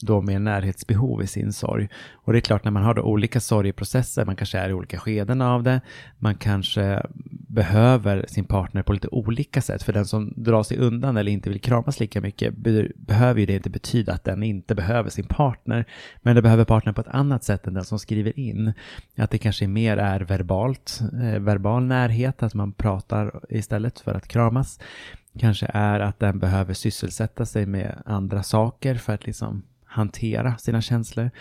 då 0.05 0.21
med 0.21 0.41
närhetsbehov 0.41 1.23
i 1.23 1.27
sin 1.27 1.53
sorg. 1.53 1.89
Och 2.13 2.33
det 2.33 2.39
är 2.39 2.41
klart 2.41 2.63
när 2.63 2.71
man 2.71 2.83
har 2.83 2.93
då 2.93 3.01
olika 3.01 3.39
sorgeprocesser, 3.39 4.25
man 4.25 4.35
kanske 4.35 4.59
är 4.59 4.69
i 4.69 4.73
olika 4.73 4.99
skeden 4.99 5.41
av 5.41 5.63
det, 5.63 5.81
man 6.19 6.35
kanske 6.35 7.05
behöver 7.47 8.25
sin 8.27 8.45
partner 8.45 8.83
på 8.83 8.93
lite 8.93 9.07
olika 9.07 9.61
sätt. 9.61 9.83
För 9.83 9.93
den 9.93 10.05
som 10.05 10.33
drar 10.35 10.63
sig 10.63 10.77
undan 10.77 11.17
eller 11.17 11.31
inte 11.31 11.49
vill 11.49 11.61
kramas 11.61 11.99
lika 11.99 12.21
mycket 12.21 12.57
be- 12.57 12.89
behöver 12.95 13.39
ju 13.39 13.45
det 13.45 13.53
inte 13.53 13.69
betyda 13.69 14.13
att 14.13 14.23
den 14.23 14.43
inte 14.43 14.75
behöver 14.75 15.09
sin 15.09 15.25
partner. 15.25 15.85
Men 16.21 16.35
det 16.35 16.41
behöver 16.41 16.65
partnern 16.65 16.95
på 16.95 17.01
ett 17.01 17.07
annat 17.07 17.43
sätt 17.43 17.67
än 17.67 17.73
den 17.73 17.83
som 17.83 17.99
skriver 17.99 18.39
in. 18.39 18.73
Att 19.17 19.31
det 19.31 19.37
kanske 19.37 19.67
mer 19.67 19.97
är 19.97 20.19
verbalt, 20.19 20.99
eh, 21.13 21.39
verbal 21.39 21.83
närhet, 21.83 22.43
att 22.43 22.53
man 22.53 22.71
pratar 22.71 23.39
istället 23.49 23.99
för 23.99 24.13
att 24.13 24.27
kramas. 24.27 24.79
Kanske 25.39 25.71
är 25.73 25.99
att 25.99 26.19
den 26.19 26.39
behöver 26.39 26.73
sysselsätta 26.73 27.45
sig 27.45 27.65
med 27.65 28.01
andra 28.05 28.43
saker 28.43 28.95
för 28.95 29.13
att 29.13 29.25
liksom 29.25 29.63
hantera 29.93 30.58
sina 30.58 30.82
känslor. 30.82 31.32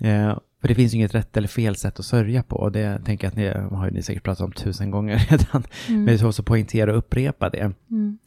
Eh, 0.00 0.38
för 0.60 0.68
det 0.68 0.74
finns 0.74 0.94
ju 0.94 0.96
inget 0.96 1.14
rätt 1.14 1.36
eller 1.36 1.48
fel 1.48 1.76
sätt 1.76 1.98
att 1.98 2.04
sörja 2.04 2.42
på. 2.42 2.56
Och 2.56 2.72
det 2.72 3.04
tänker 3.04 3.26
jag 3.26 3.30
att 3.30 3.36
ni 3.36 3.76
har 3.76 3.90
ni 3.90 4.02
säkert 4.02 4.22
pratat 4.22 4.44
om 4.44 4.52
tusen 4.52 4.90
gånger 4.90 5.18
redan. 5.30 5.62
Men 5.88 6.06
det 6.06 6.12
är 6.12 6.18
så 6.18 6.28
att 6.28 6.44
poängtera 6.44 6.92
och 6.92 6.98
upprepa 6.98 7.50
det. 7.50 7.72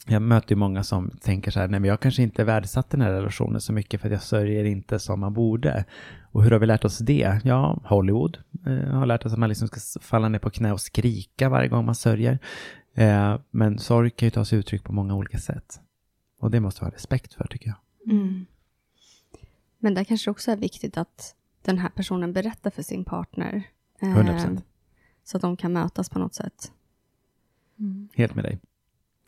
Jag 0.06 0.22
möter 0.22 0.50
ju 0.50 0.56
många 0.56 0.82
som 0.82 1.10
tänker 1.20 1.50
så 1.50 1.60
här, 1.60 1.68
nej 1.68 1.80
men 1.80 1.88
jag 1.88 2.00
kanske 2.00 2.22
inte 2.22 2.44
värdesatt 2.44 2.90
den 2.90 3.00
här 3.00 3.12
relationen 3.12 3.60
så 3.60 3.72
mycket 3.72 4.00
för 4.00 4.08
att 4.08 4.12
jag 4.12 4.22
sörjer 4.22 4.64
inte 4.64 4.98
som 4.98 5.20
man 5.20 5.32
borde. 5.32 5.84
Och 6.32 6.44
hur 6.44 6.50
har 6.50 6.58
vi 6.58 6.66
lärt 6.66 6.84
oss 6.84 6.98
det? 6.98 7.40
Ja, 7.44 7.80
Hollywood 7.84 8.38
eh, 8.66 8.94
har 8.94 9.06
lärt 9.06 9.26
oss 9.26 9.32
att 9.32 9.38
man 9.38 9.48
liksom 9.48 9.68
ska 9.68 10.00
falla 10.00 10.28
ner 10.28 10.38
på 10.38 10.50
knä 10.50 10.72
och 10.72 10.80
skrika 10.80 11.48
varje 11.48 11.68
gång 11.68 11.84
man 11.84 11.94
sörjer. 11.94 12.38
Eh, 12.94 13.38
men 13.50 13.78
sorg 13.78 14.10
kan 14.10 14.26
ju 14.26 14.30
ta 14.30 14.44
sig 14.44 14.58
uttryck 14.58 14.84
på 14.84 14.92
många 14.92 15.14
olika 15.14 15.38
sätt. 15.38 15.80
Och 16.40 16.50
det 16.50 16.60
måste 16.60 16.80
vi 16.80 16.84
ha 16.84 16.94
respekt 16.94 17.34
för 17.34 17.46
tycker 17.46 17.68
jag. 17.68 17.76
Mm. 18.14 18.46
Men 19.82 19.94
där 19.94 20.04
kanske 20.04 20.30
också 20.30 20.50
är 20.50 20.56
viktigt 20.56 20.96
att 20.96 21.34
den 21.62 21.78
här 21.78 21.88
personen 21.88 22.32
berättar 22.32 22.70
för 22.70 22.82
sin 22.82 23.04
partner. 23.04 23.62
eh, 24.00 24.16
100%. 24.16 24.62
Så 25.24 25.36
att 25.36 25.42
de 25.42 25.56
kan 25.56 25.72
mötas 25.72 26.08
på 26.08 26.18
något 26.18 26.34
sätt. 26.34 26.72
Helt 28.14 28.34
med 28.34 28.44
dig. 28.44 28.58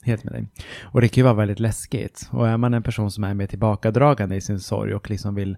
Helt 0.03 0.25
med 0.25 0.33
dig. 0.33 0.49
Och 0.83 1.01
det 1.01 1.09
kan 1.09 1.21
ju 1.21 1.25
vara 1.25 1.35
väldigt 1.35 1.61
läskigt. 1.61 2.29
Och 2.33 2.49
är 2.49 2.57
man 2.57 2.75
en 2.75 2.83
person 2.83 3.11
som 3.11 3.25
är 3.25 3.35
mer 3.35 3.47
tillbakadragande 3.47 4.37
i 4.37 4.41
sin 4.41 4.61
sorg 4.61 4.95
och 4.95 5.11
liksom 5.11 5.35
vill 5.35 5.57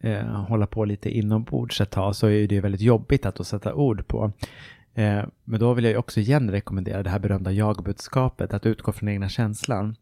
eh, 0.00 0.26
hålla 0.26 0.66
på 0.66 0.84
lite 0.84 1.10
inombords 1.10 1.80
ett 1.80 1.90
tag 1.90 2.16
så 2.16 2.26
är 2.26 2.48
det 2.48 2.54
ju 2.54 2.60
väldigt 2.60 2.80
jobbigt 2.80 3.26
att 3.26 3.34
då 3.34 3.44
sätta 3.44 3.74
ord 3.74 4.06
på. 4.06 4.32
Eh, 4.94 5.24
men 5.44 5.60
då 5.60 5.74
vill 5.74 5.84
jag 5.84 5.92
ju 5.92 5.98
också 5.98 6.20
igen 6.20 6.50
rekommendera 6.50 7.02
det 7.02 7.10
här 7.10 7.18
berömda 7.18 7.52
jag-budskapet, 7.52 8.54
att 8.54 8.66
utgå 8.66 8.92
från 8.92 9.08
egna 9.08 9.28
känslan. 9.28 9.96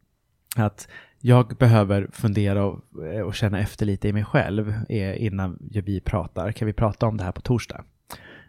Att 0.56 0.88
jag 1.20 1.56
behöver 1.56 2.08
fundera 2.12 2.64
och, 2.64 2.80
och 3.26 3.34
känna 3.34 3.58
efter 3.60 3.86
lite 3.86 4.08
i 4.08 4.12
mig 4.12 4.24
själv 4.24 4.74
eh, 4.88 5.24
innan 5.24 5.58
vi 5.60 6.00
pratar. 6.00 6.52
Kan 6.52 6.66
vi 6.66 6.72
prata 6.72 7.06
om 7.06 7.16
det 7.16 7.24
här 7.24 7.32
på 7.32 7.40
torsdag? 7.40 7.84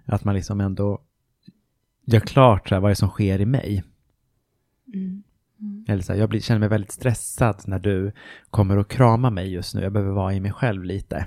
Att 0.05 0.23
man 0.23 0.35
liksom 0.35 0.61
ändå 0.61 1.01
gör 2.05 2.19
klart 2.19 2.71
här, 2.71 2.79
vad 2.79 2.89
det 2.89 2.93
är 2.93 2.95
som 2.95 3.09
sker 3.09 3.41
i 3.41 3.45
mig. 3.45 3.83
Eller 5.87 6.01
så 6.03 6.13
här, 6.13 6.19
jag 6.19 6.29
blir, 6.29 6.39
känner 6.39 6.59
mig 6.59 6.69
väldigt 6.69 6.91
stressad 6.91 7.61
när 7.67 7.79
du 7.79 8.11
kommer 8.49 8.77
och 8.77 8.89
kramar 8.89 9.31
mig 9.31 9.51
just 9.51 9.75
nu. 9.75 9.81
Jag 9.81 9.91
behöver 9.93 10.11
vara 10.13 10.33
i 10.33 10.39
mig 10.39 10.51
själv 10.51 10.83
lite. 10.83 11.25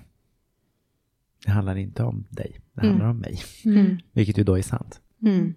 Det 1.44 1.50
handlar 1.50 1.76
inte 1.76 2.02
om 2.02 2.24
dig, 2.30 2.60
det 2.72 2.80
Mm. 2.80 2.90
handlar 2.90 3.08
om 3.10 3.18
mig. 3.18 3.38
Mm. 3.64 3.98
Vilket 4.12 4.38
ju 4.38 4.44
då 4.44 4.58
är 4.58 4.62
sant. 4.62 5.00
Mm. 5.22 5.54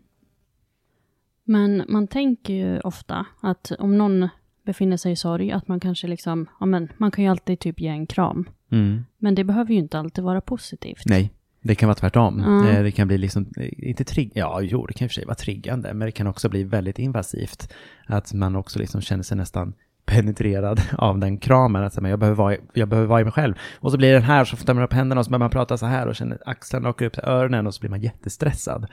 Men 1.44 1.84
man 1.90 2.08
tänker 2.08 2.54
ju 2.54 2.80
ofta 2.80 3.26
att 3.42 3.72
om 3.80 3.98
någon 3.98 4.30
befinner 4.66 4.98
sig 4.98 5.12
i 5.12 5.16
sorg, 5.16 5.52
att 5.52 5.68
man 5.68 5.80
kanske 5.80 6.08
liksom, 6.08 6.48
ja 6.60 6.66
men 6.66 6.90
man 6.98 7.12
kan 7.12 7.24
ju 7.24 7.30
alltid 7.30 7.60
typ 7.60 7.80
ge 7.80 7.88
en 7.88 8.08
kram. 8.08 8.50
Mm. 8.72 9.06
Men 9.18 9.36
det 9.36 9.44
behöver 9.44 9.74
ju 9.74 9.80
inte 9.80 10.00
alltid 10.00 10.24
vara 10.24 10.42
positivt. 10.42 11.02
Nej, 11.06 11.32
det 11.62 11.76
kan 11.76 11.88
vara 11.88 11.96
tvärtom. 11.96 12.40
Eh, 12.40 12.84
Det 12.84 12.92
kan 12.92 13.08
bli 13.08 13.18
liksom, 13.18 13.48
eh, 13.58 13.90
inte 13.90 14.04
trigg, 14.04 14.32
ja 14.36 14.62
jo 14.62 14.86
det 14.86 14.94
kan 14.94 15.06
i 15.06 15.08
och 15.08 15.12
för 15.12 15.16
sig 15.16 15.26
vara 15.26 15.36
triggande, 15.36 15.94
men 15.94 16.06
det 16.06 16.12
kan 16.12 16.28
också 16.28 16.50
bli 16.50 16.64
väldigt 16.64 17.00
invasivt. 17.00 17.74
Att 18.08 18.34
man 18.34 18.56
också 18.56 18.80
liksom 18.80 19.02
känner 19.02 19.24
sig 19.24 19.38
nästan 19.38 19.74
penetrerad 20.06 20.82
av 20.98 21.20
den 21.20 21.38
kramen. 21.38 21.84
Att 21.84 22.02
men 22.02 22.10
jag, 22.12 22.20
behöver 22.20 22.38
vara, 22.38 22.56
jag 22.74 22.90
behöver 22.90 23.08
vara 23.08 23.22
i 23.22 23.24
mig 23.24 23.34
själv. 23.34 23.54
Och 23.80 23.92
så 23.92 23.98
blir 23.98 24.14
den 24.14 24.24
här, 24.24 24.46
så 24.46 24.58
stämmer 24.58 24.82
man 24.82 24.86
upp 24.86 24.94
händerna 24.94 25.20
och 25.20 25.26
så 25.26 25.32
börjar 25.32 25.40
man 25.40 25.50
prata 25.50 25.78
så 25.78 25.86
här 25.86 26.08
och 26.08 26.16
känner 26.16 26.42
axlarna 26.46 26.90
åker 26.90 27.06
upp 27.06 27.14
till 27.14 27.24
öronen 27.24 27.68
och 27.68 27.74
så 27.74 27.80
blir 27.80 27.90
man 27.90 28.02
jättestressad. 28.02 28.88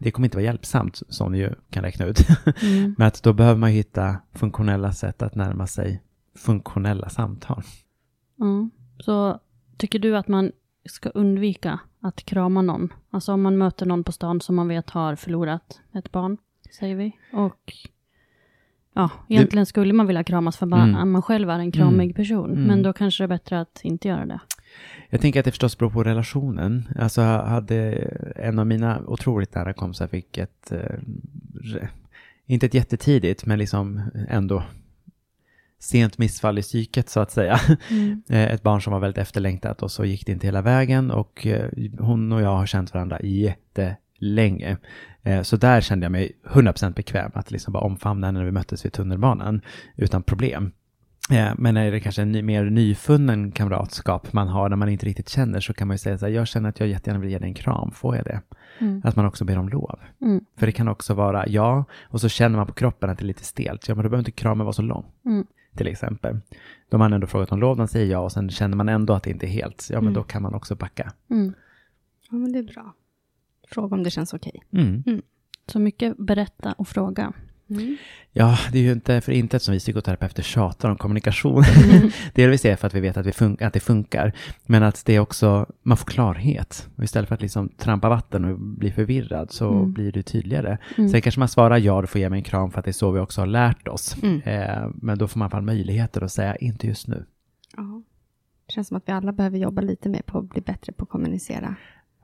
Det 0.00 0.10
kommer 0.10 0.26
inte 0.26 0.36
vara 0.36 0.44
hjälpsamt, 0.44 1.02
som 1.08 1.32
ni 1.32 1.38
ju 1.38 1.50
kan 1.70 1.82
räkna 1.82 2.06
ut. 2.06 2.18
Mm. 2.62 2.94
men 2.98 3.06
att 3.06 3.22
då 3.22 3.32
behöver 3.32 3.58
man 3.58 3.70
hitta 3.70 4.16
funktionella 4.34 4.92
sätt 4.92 5.22
att 5.22 5.34
närma 5.34 5.66
sig 5.66 6.02
funktionella 6.36 7.08
samtal. 7.08 7.62
Ja. 8.36 8.68
Så 8.98 9.40
tycker 9.76 9.98
du 9.98 10.16
att 10.16 10.28
man 10.28 10.52
ska 10.84 11.08
undvika 11.08 11.80
att 12.00 12.24
krama 12.24 12.62
någon? 12.62 12.92
Alltså 13.10 13.32
om 13.32 13.42
man 13.42 13.58
möter 13.58 13.86
någon 13.86 14.04
på 14.04 14.12
stan 14.12 14.40
som 14.40 14.56
man 14.56 14.68
vet 14.68 14.90
har 14.90 15.16
förlorat 15.16 15.80
ett 15.94 16.12
barn, 16.12 16.36
säger 16.78 16.96
vi. 16.96 17.12
Och 17.32 17.72
ja, 18.98 19.10
egentligen 19.28 19.66
skulle 19.66 19.92
man 19.92 20.06
vilja 20.06 20.24
kramas 20.24 20.56
för 20.56 20.66
bara 20.66 20.82
Mm. 20.82 21.10
man 21.10 21.22
själv 21.22 21.50
är 21.50 21.58
en 21.58 21.72
kramig 21.72 22.04
Mm. 22.04 22.14
person. 22.14 22.50
Mm. 22.52 22.64
Men 22.64 22.82
då 22.82 22.92
kanske 22.92 23.22
det 23.22 23.26
är 23.26 23.28
bättre 23.28 23.60
att 23.60 23.80
inte 23.82 24.08
göra 24.08 24.26
det. 24.26 24.40
Jag 25.10 25.20
tänker 25.20 25.40
att 25.40 25.44
det 25.44 25.50
förstås 25.50 25.78
beror 25.78 25.90
på 25.90 26.04
relationen. 26.04 26.88
Alltså 26.98 27.20
hade 27.22 27.92
en 28.36 28.58
av 28.58 28.66
mina 28.66 29.00
otroligt 29.06 29.54
nära 29.54 29.72
kompisar 29.72 30.06
fick 30.06 30.38
ett, 30.38 30.72
eh, 30.72 30.96
inte 32.46 32.66
ett 32.66 32.74
jättetidigt, 32.74 33.46
men 33.46 33.58
liksom 33.58 34.02
ändå 34.28 34.62
sent 35.80 36.18
missfall 36.18 36.58
i 36.58 36.62
psyket 36.62 37.08
så 37.08 37.20
att 37.20 37.30
säga. 37.30 37.60
Eh, 38.30 38.52
ett 38.54 38.62
barn 38.62 38.82
som 38.82 38.92
var 38.92 39.00
väldigt 39.00 39.18
efterlängtat 39.18 39.82
och 39.82 39.90
så 39.90 40.04
gick 40.04 40.26
det 40.26 40.32
inte 40.32 40.46
hela 40.46 40.62
vägen 40.62 41.10
och 41.10 41.46
eh, 41.46 41.70
hon 41.98 42.32
och 42.32 42.42
jag 42.42 42.56
har 42.56 42.66
känt 42.66 42.94
varandra 42.94 43.20
jättelänge. 43.22 44.76
Eh, 45.28 45.42
Så 45.42 45.56
där 45.56 45.80
kände 45.80 46.04
jag 46.04 46.12
mig 46.12 46.32
100% 46.44 46.94
bekväm 46.94 47.30
att 47.34 47.50
liksom 47.50 47.72
bara 47.72 47.82
omfamna 47.84 48.26
henne 48.26 48.38
när 48.38 48.46
vi 48.46 48.52
möttes 48.52 48.84
vid 48.84 48.92
tunnelbanan 48.92 49.60
utan 49.96 50.22
problem. 50.22 50.72
Eh, 51.30 51.52
men 51.58 51.76
är 51.76 51.90
det 51.92 52.00
kanske 52.00 52.22
en 52.22 52.32
ny, 52.32 52.42
mer 52.42 52.64
nyfunnen 52.64 53.52
kamratskap 53.52 54.32
man 54.32 54.48
har 54.48 54.68
när 54.68 54.76
man 54.76 54.88
inte 54.88 55.06
riktigt 55.06 55.28
känner 55.28 55.60
så 55.60 55.74
kan 55.74 55.88
man 55.88 55.94
ju 55.94 55.98
säga 55.98 56.18
så 56.18 56.26
här, 56.26 56.32
jag 56.32 56.46
känner 56.48 56.68
att 56.68 56.80
jag 56.80 56.88
jättegärna 56.88 57.20
vill 57.20 57.30
ge 57.30 57.38
dig 57.38 57.48
en 57.48 57.54
kram, 57.54 57.90
får 57.90 58.16
jag 58.16 58.24
det? 58.24 58.40
Mm. 58.78 59.00
Att 59.04 59.16
man 59.16 59.26
också 59.26 59.44
ber 59.44 59.58
om 59.58 59.68
lov. 59.68 59.98
Mm. 60.20 60.44
För 60.56 60.66
det 60.66 60.72
kan 60.72 60.88
också 60.88 61.14
vara 61.14 61.48
ja, 61.48 61.84
och 62.08 62.20
så 62.20 62.28
känner 62.28 62.56
man 62.56 62.66
på 62.66 62.72
kroppen 62.72 63.10
att 63.10 63.18
det 63.18 63.24
är 63.24 63.26
lite 63.26 63.44
stelt. 63.44 63.88
Ja, 63.88 63.94
men 63.94 64.02
då 64.04 64.08
behöver 64.10 64.18
inte 64.20 64.30
kramen 64.30 64.64
vara 64.66 64.72
så 64.72 64.82
lång. 64.82 65.04
Mm. 65.26 65.46
Till 65.76 65.86
exempel. 65.88 66.34
Då 66.90 66.94
har 66.94 66.98
man 66.98 67.12
ändå 67.12 67.26
frågat 67.26 67.52
om 67.52 67.58
lov, 67.60 67.76
de 67.76 67.88
säger 67.88 68.06
ja 68.12 68.18
och 68.18 68.32
sen 68.32 68.50
känner 68.50 68.76
man 68.76 68.88
ändå 68.88 69.12
att 69.14 69.22
det 69.22 69.30
inte 69.30 69.46
är 69.46 69.50
helt. 69.50 69.86
Ja, 69.90 69.96
men 69.96 70.04
Mm. 70.04 70.14
då 70.14 70.22
kan 70.22 70.42
man 70.42 70.54
också 70.54 70.74
backa. 70.76 71.12
Mm. 71.30 71.52
Ja, 72.30 72.36
men 72.36 72.52
det 72.52 72.58
är 72.58 72.62
bra. 72.62 72.94
Fråga 73.70 73.96
om 73.96 74.02
det 74.02 74.10
känns 74.10 74.34
okej. 74.34 74.62
Mm. 74.72 75.22
Så 75.66 75.78
mycket 75.78 76.16
berätta 76.18 76.72
och 76.72 76.88
fråga. 76.88 77.32
Ja, 78.32 78.58
det 78.72 78.78
är 78.78 78.82
ju 78.82 78.92
inte 78.92 79.20
för 79.20 79.32
intet 79.32 79.62
som 79.62 79.72
vi 79.72 79.78
psykoterapeuter 79.78 80.42
tjatar 80.42 80.90
om 80.90 80.96
kommunikation. 80.96 81.62
Delvis 82.34 82.64
är 82.64 82.70
det 82.70 82.76
för 82.76 82.86
att 82.86 82.94
vi 82.94 83.00
vet 83.00 83.16
att, 83.16 83.26
vi 83.26 83.30
fun- 83.30 83.64
att 83.66 83.72
det 83.72 83.80
funkar, 83.80 84.32
men 84.66 84.82
att 84.82 85.02
det 85.06 85.14
är 85.14 85.20
också, 85.20 85.66
man 85.82 85.96
får 85.96 86.06
klarhet. 86.06 86.88
Och 86.96 87.04
istället 87.04 87.28
för 87.28 87.34
att 87.34 87.42
liksom 87.42 87.68
trampa 87.68 88.08
vatten 88.08 88.44
och 88.44 88.58
bli 88.58 88.92
förvirrad 88.92 89.50
så 89.52 89.70
Mm. 89.72 89.92
blir 89.92 90.12
det 90.12 90.22
tydligare. 90.22 90.78
Mm. 90.98 91.08
Sen 91.10 91.20
kanske 91.22 91.38
man 91.38 91.48
svarar 91.48 91.78
ja, 91.78 92.00
du 92.00 92.06
får 92.06 92.20
ge 92.20 92.28
mig 92.30 92.38
en 92.38 92.44
kram 92.44 92.70
för 92.70 92.78
att 92.78 92.84
det 92.84 92.90
är 92.90 92.92
så 92.92 93.10
vi 93.10 93.20
också 93.20 93.40
har 93.40 93.46
lärt 93.46 93.88
oss. 93.88 94.16
Mm. 94.22 94.40
Eh, 94.44 94.88
men 94.94 95.18
då 95.18 95.28
får 95.28 95.38
man 95.38 95.48
i 95.50 95.52
alla 95.54 95.62
möjligheter 95.62 96.20
att 96.22 96.32
säga 96.32 96.56
inte 96.56 96.86
just 96.86 97.08
nu. 97.08 97.26
Ja. 97.76 98.02
Det 98.66 98.72
känns 98.72 98.88
som 98.88 98.96
att 98.96 99.02
vi 99.08 99.12
alla 99.12 99.32
behöver 99.32 99.58
jobba 99.58 99.82
lite 99.82 100.08
mer 100.08 100.22
på 100.26 100.38
att 100.38 100.48
bli 100.48 100.60
bättre 100.60 100.92
på 100.92 101.02
att 101.02 101.08
kommunicera. 101.10 101.74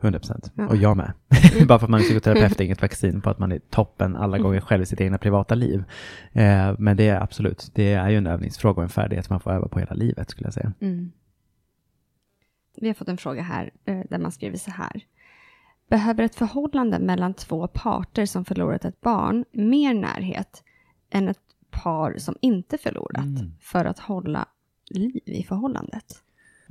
100 0.06 0.18
proccent. 0.18 0.52
Ja. 0.54 0.66
Och 0.68 0.76
jag 0.76 0.96
med. 0.96 1.12
Bara 1.68 1.78
för 1.78 1.86
att 1.86 1.90
man 1.90 2.00
är 2.00 2.04
psykoterapeut 2.04 2.60
är 2.60 2.64
inget 2.64 2.82
vaccin 2.82 3.20
på 3.20 3.30
att 3.30 3.38
man 3.38 3.52
är 3.52 3.58
toppen 3.58 4.16
alla 4.16 4.38
gånger 4.38 4.60
själv 4.60 4.82
i 4.82 4.86
sitt 4.86 5.00
egna 5.00 5.18
privata 5.18 5.54
liv. 5.54 5.84
Eh, 6.32 6.74
men 6.78 6.96
det 6.96 7.08
är 7.08 7.20
absolut, 7.20 7.70
det 7.74 7.92
är 7.92 8.08
ju 8.10 8.16
en 8.16 8.26
övningsfråga 8.26 8.76
och 8.76 8.82
en 8.82 8.88
färdighet 8.88 9.30
man 9.30 9.40
får 9.40 9.50
öva 9.50 9.68
på 9.68 9.78
hela 9.78 9.94
livet 9.94 10.30
skulle 10.30 10.46
jag 10.46 10.54
säga. 10.54 10.72
Mm. 10.80 11.12
Vi 12.76 12.86
har 12.86 12.94
fått 12.94 13.08
en 13.08 13.16
fråga 13.16 13.42
här 13.42 13.70
eh, 13.84 14.00
där 14.10 14.18
man 14.18 14.32
skriver 14.32 14.56
så 14.56 14.70
här. 14.70 15.00
Behöver 15.88 16.24
ett 16.24 16.34
förhållande 16.34 16.98
mellan 16.98 17.34
två 17.34 17.66
parter 17.66 18.26
som 18.26 18.44
förlorat 18.44 18.84
ett 18.84 19.00
barn 19.00 19.44
mer 19.52 19.94
närhet 19.94 20.62
än 21.10 21.28
ett 21.28 21.38
par 21.70 22.18
som 22.18 22.36
inte 22.40 22.78
förlorat 22.78 23.24
Mm. 23.24 23.52
för 23.60 23.84
att 23.84 23.98
hålla 23.98 24.48
liv 24.90 25.20
i 25.24 25.42
förhållandet? 25.42 26.04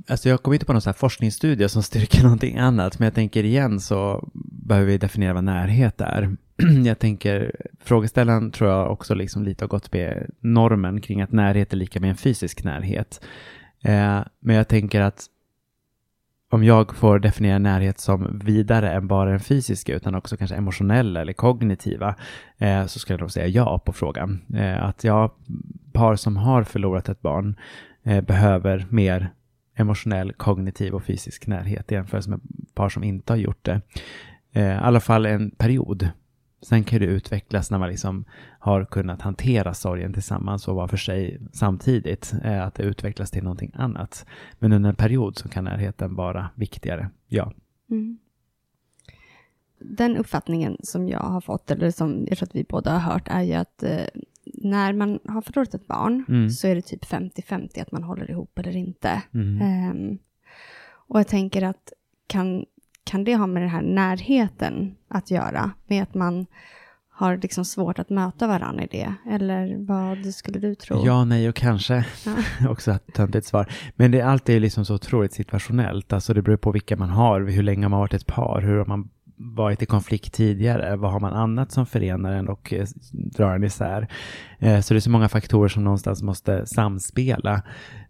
Alltså 0.06 0.28
jag 0.28 0.42
kommer 0.42 0.54
inte 0.54 0.66
på 0.66 0.72
någon 0.72 0.82
så 0.82 0.88
här 0.88 0.94
forskningsstudie 0.94 1.68
som 1.68 1.82
styrker 1.82 2.22
någonting 2.22 2.58
annat, 2.58 2.98
men 2.98 3.06
jag 3.06 3.14
tänker 3.14 3.44
igen 3.44 3.80
så 3.80 4.28
behöver 4.66 4.86
vi 4.86 4.98
definiera 4.98 5.34
vad 5.34 5.44
närhet 5.44 6.00
är. 6.00 6.36
jag 6.84 6.98
tänker, 6.98 7.56
frågeställaren 7.80 8.50
tror 8.50 8.70
jag 8.70 8.92
också 8.92 9.14
liksom 9.14 9.42
lite 9.42 9.64
har 9.64 9.68
gått 9.68 9.92
med 9.92 10.30
normen 10.40 11.00
kring 11.00 11.20
att 11.20 11.32
närhet 11.32 11.72
är 11.72 11.76
lika 11.76 12.00
med 12.00 12.10
en 12.10 12.16
fysisk 12.16 12.64
närhet. 12.64 13.24
Eh, 13.82 14.20
men 14.40 14.56
jag 14.56 14.68
tänker 14.68 15.00
att 15.00 15.26
om 16.50 16.64
jag 16.64 16.96
får 16.96 17.18
definiera 17.18 17.58
närhet 17.58 18.00
som 18.00 18.40
vidare 18.44 18.92
än 18.92 19.06
bara 19.06 19.30
den 19.30 19.40
fysiska 19.40 19.94
utan 19.94 20.14
också 20.14 20.36
kanske 20.36 20.56
emotionella 20.56 21.20
eller 21.20 21.32
kognitiva 21.32 22.14
eh, 22.58 22.86
så 22.86 22.98
skulle 22.98 23.14
jag 23.14 23.20
nog 23.20 23.30
säga 23.30 23.46
ja 23.46 23.78
på 23.78 23.92
frågan. 23.92 24.40
Eh, 24.54 24.84
att 24.84 25.04
ja, 25.04 25.34
par 25.92 26.16
som 26.16 26.36
har 26.36 26.62
förlorat 26.62 27.08
ett 27.08 27.22
barn 27.22 27.56
eh, 28.02 28.20
behöver 28.20 28.86
mer 28.90 29.30
emotionell, 29.74 30.32
kognitiv 30.32 30.94
och 30.94 31.04
fysisk 31.04 31.46
närhet 31.46 31.92
i 31.92 31.94
jämförelse 31.94 32.30
med 32.30 32.40
par 32.74 32.88
som 32.88 33.04
inte 33.04 33.32
har 33.32 33.38
gjort 33.38 33.64
det. 33.64 33.80
Eh, 34.52 34.74
I 34.74 34.76
alla 34.76 35.00
fall 35.00 35.26
en 35.26 35.50
period. 35.50 36.08
Sen 36.62 36.84
kan 36.84 37.00
det 37.00 37.06
utvecklas 37.06 37.70
när 37.70 37.78
man 37.78 37.88
liksom 37.88 38.24
har 38.58 38.84
kunnat 38.84 39.22
hantera 39.22 39.74
sorgen 39.74 40.12
tillsammans 40.12 40.68
och 40.68 40.74
var 40.76 40.88
för 40.88 40.96
sig 40.96 41.40
samtidigt. 41.52 42.34
Eh, 42.44 42.66
att 42.66 42.74
det 42.74 42.82
utvecklas 42.82 43.30
till 43.30 43.42
någonting 43.42 43.72
annat. 43.74 44.26
Men 44.58 44.72
under 44.72 44.90
en 44.90 44.96
period 44.96 45.38
så 45.38 45.48
kan 45.48 45.64
närheten 45.64 46.14
vara 46.14 46.50
viktigare. 46.54 47.10
Ja. 47.28 47.52
Mm. 47.90 48.18
Den 49.78 50.16
uppfattningen 50.16 50.76
som 50.82 51.08
jag 51.08 51.20
har 51.20 51.40
fått, 51.40 51.70
eller 51.70 51.90
som 51.90 52.26
jag 52.28 52.38
tror 52.38 52.48
att 52.48 52.54
vi 52.54 52.64
båda 52.64 52.90
har 52.90 53.12
hört, 53.12 53.28
är 53.28 53.42
ju 53.42 53.52
att 53.52 53.82
eh, 53.82 54.06
när 54.64 54.92
man 54.92 55.18
har 55.28 55.42
förlorat 55.42 55.74
ett 55.74 55.86
barn 55.86 56.24
Mm. 56.28 56.50
så 56.50 56.66
är 56.66 56.74
det 56.74 56.82
typ 56.82 57.04
50-50 57.04 57.82
att 57.82 57.92
man 57.92 58.02
håller 58.02 58.30
ihop 58.30 58.58
eller 58.58 58.76
inte. 58.76 59.22
Mm. 59.34 59.60
Ehm, 59.62 60.18
och 61.08 61.18
jag 61.18 61.28
tänker 61.28 61.62
att 61.62 61.92
kan, 62.26 62.64
kan 63.04 63.24
det 63.24 63.36
ha 63.36 63.46
med 63.46 63.62
den 63.62 63.70
här 63.70 63.82
närheten 63.82 64.94
att 65.08 65.30
göra? 65.30 65.70
Med 65.86 66.02
att 66.02 66.14
man 66.14 66.46
har 67.08 67.36
liksom 67.36 67.64
svårt 67.64 67.98
att 67.98 68.10
möta 68.10 68.46
varandra 68.46 68.84
i 68.84 68.88
det? 68.90 69.14
Eller 69.30 69.76
vad 69.78 70.34
skulle 70.34 70.58
du 70.58 70.74
tro? 70.74 71.06
Ja, 71.06 71.24
nej 71.24 71.48
och 71.48 71.54
kanske. 71.54 72.06
Ja. 72.26 72.34
Också 72.70 72.92
ett 72.92 73.14
töntigt 73.14 73.46
svar. 73.46 73.72
Men 73.96 74.10
det, 74.10 74.20
allt 74.20 74.48
är 74.48 74.60
liksom 74.60 74.84
så 74.84 74.94
otroligt 74.94 75.32
situationellt. 75.32 76.12
Alltså 76.12 76.34
det 76.34 76.42
beror 76.42 76.56
på 76.56 76.72
vilka 76.72 76.96
man 76.96 77.10
har, 77.10 77.40
hur 77.40 77.62
länge 77.62 77.82
man 77.82 77.92
har 77.92 78.00
varit 78.00 78.14
ett 78.14 78.26
par, 78.26 78.60
hur 78.60 78.78
har 78.78 78.84
man 78.86 79.08
varit 79.36 79.82
i 79.82 79.86
konflikt 79.86 80.34
tidigare, 80.34 80.96
vad 80.96 81.12
har 81.12 81.20
man 81.20 81.32
annat 81.32 81.72
som 81.72 81.86
förenar 81.86 82.32
en 82.32 82.48
och 82.48 82.72
eh, 82.72 82.86
drar 83.12 83.54
en 83.54 83.64
isär. 83.64 84.08
Eh, 84.58 84.80
så 84.80 84.94
det 84.94 84.98
är 84.98 85.00
så 85.00 85.10
många 85.10 85.28
faktorer 85.28 85.68
som 85.68 85.84
någonstans 85.84 86.22
måste 86.22 86.66
samspela. 86.66 87.62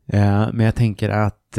Eh, 0.06 0.48
men 0.52 0.60
jag 0.60 0.74
tänker 0.74 1.08
att 1.08 1.58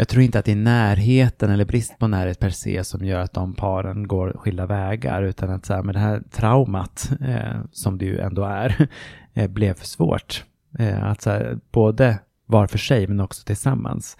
jag 0.00 0.08
tror 0.08 0.22
inte 0.22 0.38
att 0.38 0.44
det 0.44 0.52
är 0.52 0.56
närheten 0.56 1.50
eller 1.50 1.64
brist 1.64 1.98
på 1.98 2.06
närhet 2.06 2.38
per 2.38 2.50
se 2.50 2.84
som 2.84 3.04
gör 3.04 3.20
att 3.20 3.32
de 3.32 3.54
paren 3.54 4.08
går 4.08 4.32
skilda 4.32 4.66
vägar, 4.66 5.22
utan 5.22 5.50
att 5.50 5.66
så 5.66 5.74
här, 5.74 5.82
med 5.82 5.94
det 5.94 5.98
här 5.98 6.22
traumat, 6.30 7.10
eh, 7.20 7.60
som 7.72 7.98
det 7.98 8.04
ju 8.04 8.18
ändå 8.18 8.44
är, 8.44 8.88
eh, 9.34 9.50
blev 9.50 9.74
för 9.74 9.86
svårt. 9.86 10.44
Eh, 10.78 11.04
att 11.04 11.22
så 11.22 11.30
här, 11.30 11.58
både 11.72 12.18
var 12.46 12.66
för 12.66 12.78
sig 12.78 13.06
men 13.06 13.20
också 13.20 13.44
tillsammans. 13.44 14.16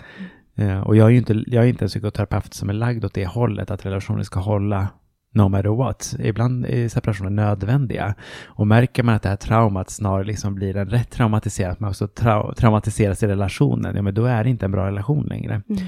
Eh, 0.60 0.80
och 0.80 0.96
jag 0.96 1.06
är 1.06 1.10
ju 1.10 1.18
inte, 1.18 1.44
jag 1.46 1.64
är 1.64 1.68
inte 1.68 1.84
en 1.84 1.88
psykoterapeut 1.88 2.54
som 2.54 2.68
är 2.68 2.74
lagd 2.74 3.04
åt 3.04 3.14
det 3.14 3.26
hållet, 3.26 3.70
att 3.70 3.86
relationer 3.86 4.22
ska 4.22 4.40
hålla 4.40 4.88
no 5.32 5.48
matter 5.48 5.68
what. 5.68 6.16
Ibland 6.18 6.66
är 6.66 6.88
separationer 6.88 7.30
nödvändiga. 7.30 8.14
Och 8.46 8.66
märker 8.66 9.02
man 9.02 9.14
att 9.14 9.22
det 9.22 9.28
här 9.28 9.36
traumat 9.36 9.90
snarare 9.90 10.24
liksom 10.24 10.54
blir 10.54 10.76
en 10.76 10.88
rätt 10.88 11.10
traumatiserad, 11.10 11.72
att 11.72 11.80
man 11.80 11.90
också 11.90 12.06
trau- 12.06 12.54
traumatiseras 12.54 13.22
i 13.22 13.26
relationen, 13.26 13.96
ja 13.96 14.02
men 14.02 14.14
då 14.14 14.24
är 14.24 14.44
det 14.44 14.50
inte 14.50 14.64
en 14.64 14.72
bra 14.72 14.86
relation 14.86 15.26
längre. 15.26 15.62
Mm. 15.68 15.82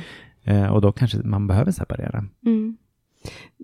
Eh, 0.44 0.72
och 0.72 0.80
då 0.80 0.92
kanske 0.92 1.18
man 1.18 1.46
behöver 1.46 1.72
separera. 1.72 2.24
Mm. 2.46 2.76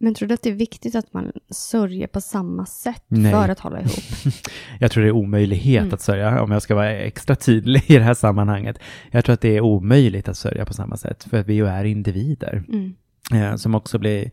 Men 0.01 0.14
tror 0.14 0.29
du 0.29 0.35
att 0.35 0.42
det 0.42 0.51
är 0.51 0.55
viktigt 0.55 0.94
att 0.94 1.12
man 1.12 1.33
sörjer 1.51 2.07
på 2.07 2.21
samma 2.21 2.66
sätt 2.66 3.05
Nej. 3.09 3.33
för 3.33 3.49
att 3.49 3.61
hålla 3.61 3.81
ihop? 3.81 3.90
Jag 4.81 4.90
tror 4.90 5.03
det 5.03 5.09
är 5.09 5.12
omöjlighet 5.12 5.83
Mm. 5.83 5.94
att 5.94 6.01
sörja, 6.01 6.42
om 6.42 6.51
jag 6.51 6.62
ska 6.62 6.75
vara 6.75 6.90
extra 6.92 7.37
tydlig 7.37 7.85
i 7.90 7.94
det 7.99 8.05
här 8.05 8.14
sammanhanget. 8.14 8.79
Jag 9.11 9.25
tror 9.25 9.35
att 9.35 9.40
det 9.40 9.57
är 9.57 9.61
omöjligt 9.61 10.29
att 10.29 10.37
sörja 10.37 10.64
på 10.64 10.75
samma 10.75 10.97
sätt, 10.97 11.25
för 11.25 11.37
att 11.40 11.47
vi 11.47 11.55
ju 11.55 11.66
är 11.66 11.85
individer. 11.85 12.64
Mm. 12.68 12.94
eh, 13.35 13.57
som 13.57 13.75
också 13.75 13.99
blir 13.99 14.31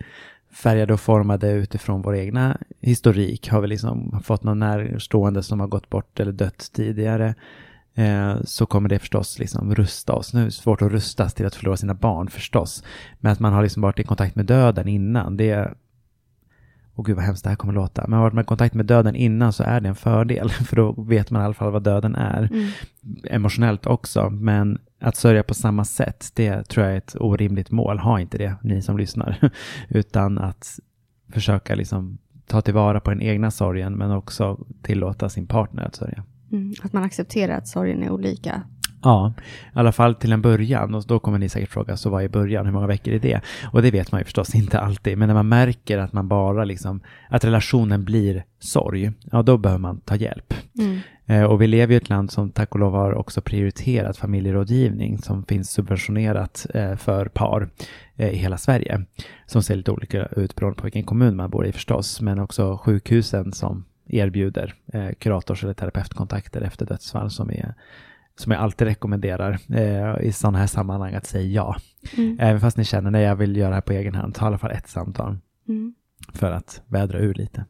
färgade 0.53 0.93
och 0.93 0.99
formade 0.99 1.51
utifrån 1.51 2.01
vår 2.01 2.15
egna 2.15 2.57
historik. 2.81 3.49
Har 3.49 3.61
vi 3.61 3.67
liksom 3.67 4.21
fått 4.23 4.43
någon 4.43 4.59
närstående 4.59 5.43
som 5.43 5.59
har 5.59 5.67
gått 5.67 5.89
bort 5.89 6.19
eller 6.19 6.31
dött 6.31 6.69
tidigare 6.73 7.35
eh, 7.95 8.35
så 8.43 8.65
kommer 8.65 8.89
det 8.89 8.99
förstås 8.99 9.39
liksom 9.39 9.75
rusta 9.75 10.13
oss. 10.13 10.33
Nu 10.33 10.41
är 10.41 10.45
det 10.45 10.51
svårt 10.51 10.81
att 10.81 10.91
rustas 10.91 11.33
till 11.33 11.45
att 11.45 11.55
förlora 11.55 11.77
sina 11.77 11.93
barn 11.93 12.29
förstås. 12.29 12.83
Men 13.19 13.31
att 13.31 13.39
man 13.39 13.53
har 13.53 13.63
liksom 13.63 13.81
varit 13.81 13.99
i 13.99 14.03
kontakt 14.03 14.35
med 14.35 14.45
döden 14.45 14.87
innan, 14.87 15.37
det 15.37 15.49
är 15.49 15.75
Åh 16.97 17.05
gud 17.05 17.15
vad 17.15 17.25
hemskt 17.25 17.43
det 17.43 17.49
här 17.49 17.55
kommer 17.55 17.73
låta. 17.73 18.01
Men 18.01 18.13
har 18.13 18.17
man 18.17 18.23
varit 18.23 18.33
med 18.33 18.45
kontakt 18.45 18.75
med 18.75 18.85
döden 18.85 19.15
innan 19.15 19.53
så 19.53 19.63
är 19.63 19.81
det 19.81 19.89
en 19.89 19.95
fördel. 19.95 20.49
För 20.67 20.75
då 20.75 20.91
vet 20.91 21.31
man 21.31 21.41
i 21.41 21.45
alla 21.45 21.53
fall 21.53 21.71
vad 21.71 21.83
döden 21.83 22.15
är. 22.15 22.49
Mm. 22.51 22.69
Emotionellt 23.23 23.85
också. 23.85 24.29
Men 24.29 24.79
att 24.99 25.15
sörja 25.15 25.43
på 25.43 25.53
samma 25.53 25.85
sätt, 25.85 26.31
det 26.33 26.63
tror 26.63 26.85
jag 26.85 26.93
är 26.93 26.97
ett 26.97 27.15
orimligt 27.19 27.71
mål. 27.71 27.99
Ha 27.99 28.19
inte 28.19 28.37
det, 28.37 28.55
ni 28.61 28.81
som 28.81 28.97
lyssnar. 28.97 29.51
Utan 29.89 30.37
att 30.37 30.79
försöka 31.31 31.75
liksom 31.75 32.17
ta 32.47 32.61
tillvara 32.61 32.99
på 32.99 33.09
den 33.09 33.21
egna 33.21 33.51
sorgen 33.51 33.93
men 33.93 34.11
också 34.11 34.65
tillåta 34.81 35.29
sin 35.29 35.47
partner 35.47 35.83
att 35.85 35.95
sörja. 35.95 36.23
Mm. 36.55 36.73
Att 36.83 36.93
man 36.93 37.03
accepterar 37.03 37.57
att 37.57 37.67
sorgen 37.67 38.03
är 38.03 38.09
olika. 38.09 38.61
Ja, 39.01 39.33
i 39.75 39.79
alla 39.79 39.91
fall 39.91 40.15
till 40.15 40.31
en 40.31 40.41
början. 40.41 40.95
Och 40.95 41.03
då 41.07 41.19
kommer 41.19 41.39
ni 41.39 41.49
säkert 41.49 41.69
fråga, 41.69 41.97
så 41.97 42.09
vad 42.09 42.23
är 42.23 42.29
början? 42.29 42.65
Hur 42.65 42.73
många 42.73 42.87
veckor 42.87 43.13
är 43.13 43.19
det? 43.19 43.41
Och 43.71 43.81
det 43.81 43.91
vet 43.91 44.11
man 44.11 44.21
ju 44.21 44.25
förstås 44.25 44.55
inte 44.61 44.79
alltid. 44.79 45.17
Men 45.17 45.27
när 45.27 45.33
man 45.35 45.49
märker 45.49 45.97
att 45.97 46.13
man 46.13 46.27
bara 46.27 46.63
liksom, 46.63 47.01
att 47.29 47.45
relationen 47.45 48.05
blir 48.05 48.43
sorg, 48.59 49.11
ja 49.31 49.41
då 49.41 49.57
behöver 49.57 49.79
man 49.79 49.99
ta 49.99 50.15
hjälp. 50.15 50.53
Mm. 50.79 50.99
Eh, 51.25 51.43
Och 51.43 51.61
vi 51.61 51.67
lever 51.67 51.93
i 51.93 51.97
ett 51.97 52.09
land 52.09 52.31
som 52.31 52.51
tack 52.51 52.73
och 52.73 52.79
lov 52.79 52.93
har 52.93 53.13
också 53.13 53.41
prioriterat 53.41 54.17
familjerådgivning 54.17 55.17
som 55.17 55.43
finns 55.45 55.71
subventionerat 55.71 56.65
eh, 56.73 56.95
för 56.95 57.25
par 57.25 57.69
eh, 58.15 58.29
i 58.29 58.35
hela 58.35 58.57
Sverige. 58.57 59.01
Som 59.45 59.63
ser 59.63 59.75
lite 59.75 59.91
olika 59.91 60.25
ut 60.25 60.55
beroende 60.55 60.77
på 60.77 60.83
vilken 60.83 61.03
kommun 61.03 61.35
man 61.35 61.49
bor 61.49 61.65
i 61.65 61.71
förstås, 61.71 62.21
men 62.21 62.39
också 62.39 62.77
sjukhusen 62.77 63.53
som 63.53 63.85
erbjuder 64.07 64.73
eh, 64.93 65.09
kurators 65.19 65.63
eller 65.63 65.73
terapeutkontakter 65.73 66.61
efter 66.61 66.85
dödsfall 66.85 67.29
som 67.31 67.49
är 67.49 67.73
som 68.37 68.51
jag 68.51 68.61
alltid 68.61 68.87
rekommenderar 68.87 69.59
eh, 69.69 70.27
i 70.27 70.31
sådana 70.31 70.57
här 70.57 70.67
sammanhang 70.67 71.13
att 71.13 71.25
säga 71.25 71.45
ja. 71.47 71.75
Mm. 72.17 72.37
Även 72.39 72.61
fast 72.61 72.77
ni 72.77 72.85
känner, 72.85 73.11
nej 73.11 73.23
jag 73.23 73.35
vill 73.35 73.55
göra 73.57 73.69
det 73.69 73.75
här 73.75 73.81
på 73.81 73.93
egen 73.93 74.15
hand, 74.15 74.35
ta 74.35 74.45
i 74.45 74.47
alla 74.47 74.57
fall 74.57 74.71
ett 74.71 74.87
samtal 74.87 75.37
Mm. 75.67 75.93
för 76.33 76.51
att 76.51 76.81
vädra 76.87 77.19
ur 77.19 77.33
lite. 77.33 77.65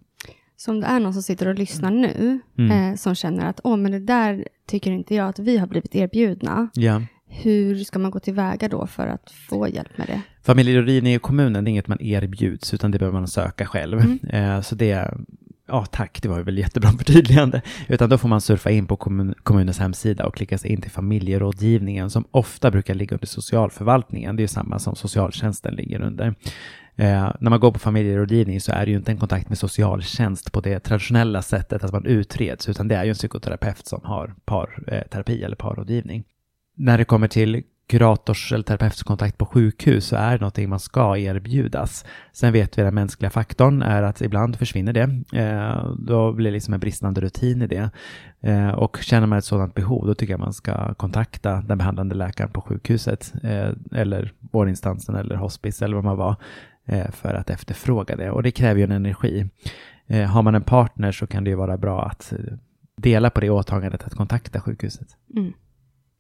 Så 0.58 0.72
om 0.72 0.80
det 0.82 0.88
är 0.88 1.00
någon 1.00 1.14
som 1.14 1.24
sitter 1.24 1.48
och 1.48 1.56
lyssnar 1.56 1.92
nu, 1.92 2.40
Mm. 2.58 2.72
eh, 2.92 2.96
som 2.96 3.16
känner 3.16 3.46
att 3.50 3.60
åh, 3.64 3.78
men 3.78 3.92
det 3.92 4.00
där 4.00 4.48
tycker 4.68 4.92
inte 4.92 5.16
jag 5.16 5.28
att 5.30 5.40
vi 5.40 5.58
har 5.58 5.68
blivit 5.68 5.96
erbjudna. 5.96 6.70
Ja. 6.74 7.02
Hur 7.28 7.76
ska 7.84 8.00
man 8.00 8.12
gå 8.12 8.20
tillväga 8.20 8.68
då 8.68 8.88
för 8.88 9.08
att 9.08 9.32
få 9.32 9.68
hjälp 9.68 9.98
med 9.98 10.08
det? 10.08 10.22
Familjerådgivning 10.44 11.14
i 11.14 11.20
kommunen, 11.20 11.64
det 11.64 11.70
är 11.70 11.72
inget 11.72 11.88
man 11.88 12.02
erbjuds, 12.02 12.74
utan 12.74 12.92
det 12.92 13.00
behöver 13.00 13.20
man 13.20 13.28
söka 13.28 13.66
själv. 13.66 14.00
Mm. 14.00 14.20
Eh, 14.30 14.62
så 14.62 14.76
det, 14.76 15.14
ja 15.68 15.86
tack, 15.86 16.22
det 16.22 16.30
var 16.30 16.40
väl 16.40 16.58
jättebra 16.58 16.92
förtydligande. 16.98 17.62
Utan 17.88 18.10
då 18.10 18.18
får 18.18 18.30
man 18.30 18.42
surfa 18.42 18.72
in 18.72 18.88
på 18.88 18.96
kommun, 18.96 19.34
kommunens 19.44 19.80
hemsida 19.80 20.26
och 20.26 20.36
klicka 20.36 20.58
sig 20.58 20.72
in 20.72 20.82
till 20.82 20.92
familjerådgivningen, 20.92 22.10
som 22.10 22.26
ofta 22.32 22.72
brukar 22.72 22.94
ligga 22.94 23.16
under 23.16 23.28
socialförvaltningen. 23.28 24.36
Det 24.36 24.40
är 24.40 24.44
ju 24.44 24.48
samma 24.48 24.80
som 24.80 24.96
socialtjänsten 24.96 25.76
ligger 25.76 26.02
under. 26.02 26.36
Eh, 26.96 27.32
när 27.40 27.50
man 27.50 27.60
går 27.60 27.72
på 27.72 27.80
familjerådgivning 27.80 28.62
så 28.62 28.72
är 28.72 28.86
det 28.86 28.92
ju 28.92 28.98
inte 28.98 29.12
en 29.12 29.18
kontakt 29.18 29.50
med 29.50 29.58
socialtjänst 29.58 30.52
på 30.52 30.62
det 30.62 30.80
traditionella 30.80 31.42
sättet 31.42 31.84
att 31.84 31.92
man 31.92 32.06
utreds, 32.06 32.70
utan 32.70 32.88
det 32.88 32.96
är 32.96 33.04
ju 33.04 33.10
en 33.10 33.16
psykoterapeut 33.16 33.88
som 33.88 34.02
har 34.04 34.36
parterapi 34.46 35.40
eh, 35.40 35.46
eller 35.46 35.56
parrådgivning. 35.56 36.24
När 36.78 36.98
det 36.98 37.06
kommer 37.06 37.28
till 37.28 37.64
kurators 37.88 38.54
eller 38.54 38.64
terapeutskontakt 38.64 39.38
på 39.38 39.46
sjukhus 39.46 40.06
så 40.06 40.16
är 40.16 40.32
det 40.32 40.38
någonting 40.38 40.70
man 40.70 40.80
ska 40.80 41.18
erbjudas. 41.18 42.06
Sen 42.34 42.54
vet 42.54 42.78
vi 42.78 42.82
att 42.82 42.88
den 42.88 42.96
mänskliga 42.96 43.30
faktorn 43.30 43.82
är 43.82 44.04
att 44.04 44.22
ibland 44.22 44.56
försvinner 44.56 44.94
det. 44.94 45.40
Eh, 45.40 45.94
då 46.00 46.32
blir 46.32 46.46
det 46.46 46.52
liksom 46.52 46.74
en 46.74 46.80
bristande 46.80 47.22
rutin 47.22 47.62
i 47.62 47.68
det. 47.68 47.90
Eh, 48.42 48.70
och 48.70 48.98
känner 49.02 49.28
man 49.28 49.38
ett 49.38 49.46
sådant 49.46 49.74
behov, 49.74 50.08
då 50.08 50.16
tycker 50.16 50.34
jag 50.34 50.40
man 50.40 50.54
ska 50.54 50.94
kontakta 50.94 51.62
den 51.62 51.78
behandlande 51.78 52.16
läkaren 52.16 52.52
på 52.52 52.62
sjukhuset 52.62 53.34
eh, 53.44 53.70
eller 53.92 54.34
vårdinstansen 54.40 55.16
eller 55.16 55.36
hospice 55.36 55.82
eller 55.82 55.96
vad 55.96 56.04
man 56.04 56.18
var 56.18 56.36
eh, 56.86 57.12
för 57.12 57.34
att 57.34 57.50
efterfråga 57.50 58.16
det. 58.16 58.32
Och 58.32 58.44
det 58.44 58.52
kräver 58.52 58.78
ju 58.80 58.84
en 58.84 58.92
energi. 58.92 59.50
Eh, 60.08 60.24
har 60.24 60.42
man 60.42 60.56
en 60.56 60.64
partner 60.64 61.12
så 61.12 61.28
kan 61.28 61.44
det 61.44 61.50
ju 61.50 61.56
vara 61.56 61.78
bra 61.78 62.06
att 62.06 62.34
eh, 62.34 62.40
dela 62.98 63.30
på 63.30 63.42
det 63.42 63.50
åtagandet 63.50 64.04
att 64.04 64.16
kontakta 64.16 64.62
sjukhuset. 64.62 65.08
Mm. 65.36 65.54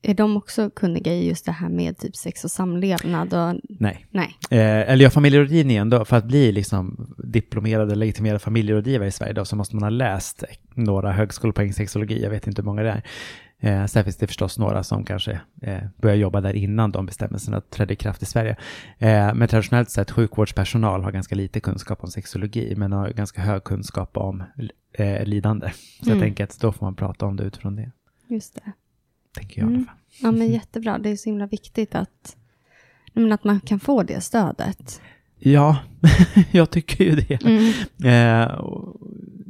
Är 0.07 0.13
de 0.13 0.37
också 0.37 0.69
kunniga 0.69 1.13
i 1.13 1.27
just 1.27 1.45
det 1.45 1.51
här 1.51 1.69
med 1.69 1.97
typ 1.97 2.15
sex 2.15 2.43
och 2.43 2.51
samlevnad? 2.51 3.33
Och... 3.33 3.61
Nej. 3.79 4.05
Nej. 4.11 4.37
Eh, 4.49 4.91
eller 4.91 5.03
ja, 5.03 5.09
familjerådgivningen 5.09 5.89
då, 5.89 6.05
för 6.05 6.17
att 6.17 6.25
bli 6.25 6.51
liksom 6.51 7.13
diplomerad 7.23 7.83
eller 7.87 7.95
legitimerad 7.95 8.41
familjerådgivare 8.41 9.07
i 9.07 9.11
Sverige 9.11 9.33
då, 9.33 9.45
så 9.45 9.55
måste 9.55 9.75
man 9.75 9.83
ha 9.83 9.89
läst 9.89 10.43
några 10.73 11.11
högskolepoäng 11.11 11.73
sexologi, 11.73 12.23
jag 12.23 12.29
vet 12.29 12.47
inte 12.47 12.61
hur 12.61 12.65
många 12.65 12.83
det 12.83 12.89
är. 12.89 13.03
Eh, 13.59 13.85
sen 13.85 14.03
finns 14.03 14.17
det 14.17 14.27
förstås 14.27 14.59
några 14.59 14.83
som 14.83 15.05
kanske 15.05 15.39
eh, 15.61 15.79
börjar 16.01 16.15
jobba 16.15 16.41
där 16.41 16.53
innan 16.53 16.91
de 16.91 17.05
bestämmelserna 17.05 17.61
trädde 17.61 17.93
i 17.93 17.95
kraft 17.95 18.21
i 18.21 18.25
Sverige. 18.25 18.55
Eh, 18.97 19.33
men 19.33 19.47
traditionellt 19.47 19.89
sett, 19.89 20.11
sjukvårdspersonal 20.11 21.03
har 21.03 21.11
ganska 21.11 21.35
lite 21.35 21.59
kunskap 21.59 22.03
om 22.03 22.09
sexologi, 22.11 22.73
men 22.77 22.91
har 22.91 23.09
ganska 23.09 23.41
hög 23.41 23.63
kunskap 23.63 24.17
om 24.17 24.43
eh, 24.93 25.23
lidande. 25.25 25.71
Så 25.99 26.05
Mm. 26.09 26.17
jag 26.17 26.25
tänker 26.25 26.43
att 26.43 26.59
då 26.59 26.71
får 26.71 26.85
man 26.85 26.95
prata 26.95 27.25
om 27.25 27.35
det 27.35 27.43
utifrån 27.43 27.75
det, 27.75 27.91
Just 28.27 28.55
det. 28.55 28.71
Tänker 29.35 29.61
jag 29.61 29.65
i 29.71 29.73
alla 29.73 29.75
Mm. 29.75 29.85
fall. 29.85 29.95
Ja, 30.21 30.31
men 30.31 30.51
jättebra. 30.51 30.97
Det 30.97 31.09
är 31.09 31.15
så 31.15 31.29
himla 31.29 31.47
viktigt 31.47 31.95
att, 31.95 32.35
men 33.13 33.31
att 33.31 33.43
man 33.43 33.59
kan 33.59 33.79
få 33.79 34.03
det 34.03 34.21
stödet. 34.21 35.01
Ja, 35.39 35.77
jag 36.51 36.69
tycker 36.69 37.03
ju 37.03 37.15
det. 37.15 37.43
Mm. 37.45 37.73
Eh, 38.43 38.53
och 38.55 39.01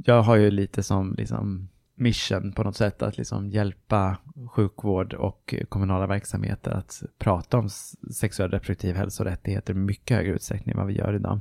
jag 0.06 0.22
har 0.22 0.36
ju 0.36 0.52
lite 0.52 0.84
som 0.84 1.16
liksom 1.18 1.70
mission 1.98 2.52
på 2.52 2.64
något 2.64 2.76
sätt 2.76 3.02
att 3.02 3.18
liksom 3.18 3.50
hjälpa 3.50 4.18
sjukvård 4.52 5.14
och 5.14 5.56
kommunala 5.70 6.08
verksamheter 6.08 6.72
att 6.72 7.04
prata 7.20 7.58
om 7.58 7.70
sexuell 8.14 8.52
reproduktiv 8.52 8.96
hälsa 8.96 9.24
och 9.24 9.30
rättigheter 9.30 9.74
i 9.74 9.78
mycket 9.78 10.18
högre 10.18 10.32
utsträckning 10.34 10.72
än 10.74 10.78
vad 10.78 10.88
vi 10.88 10.94
gör 10.94 11.14
idag. 11.16 11.40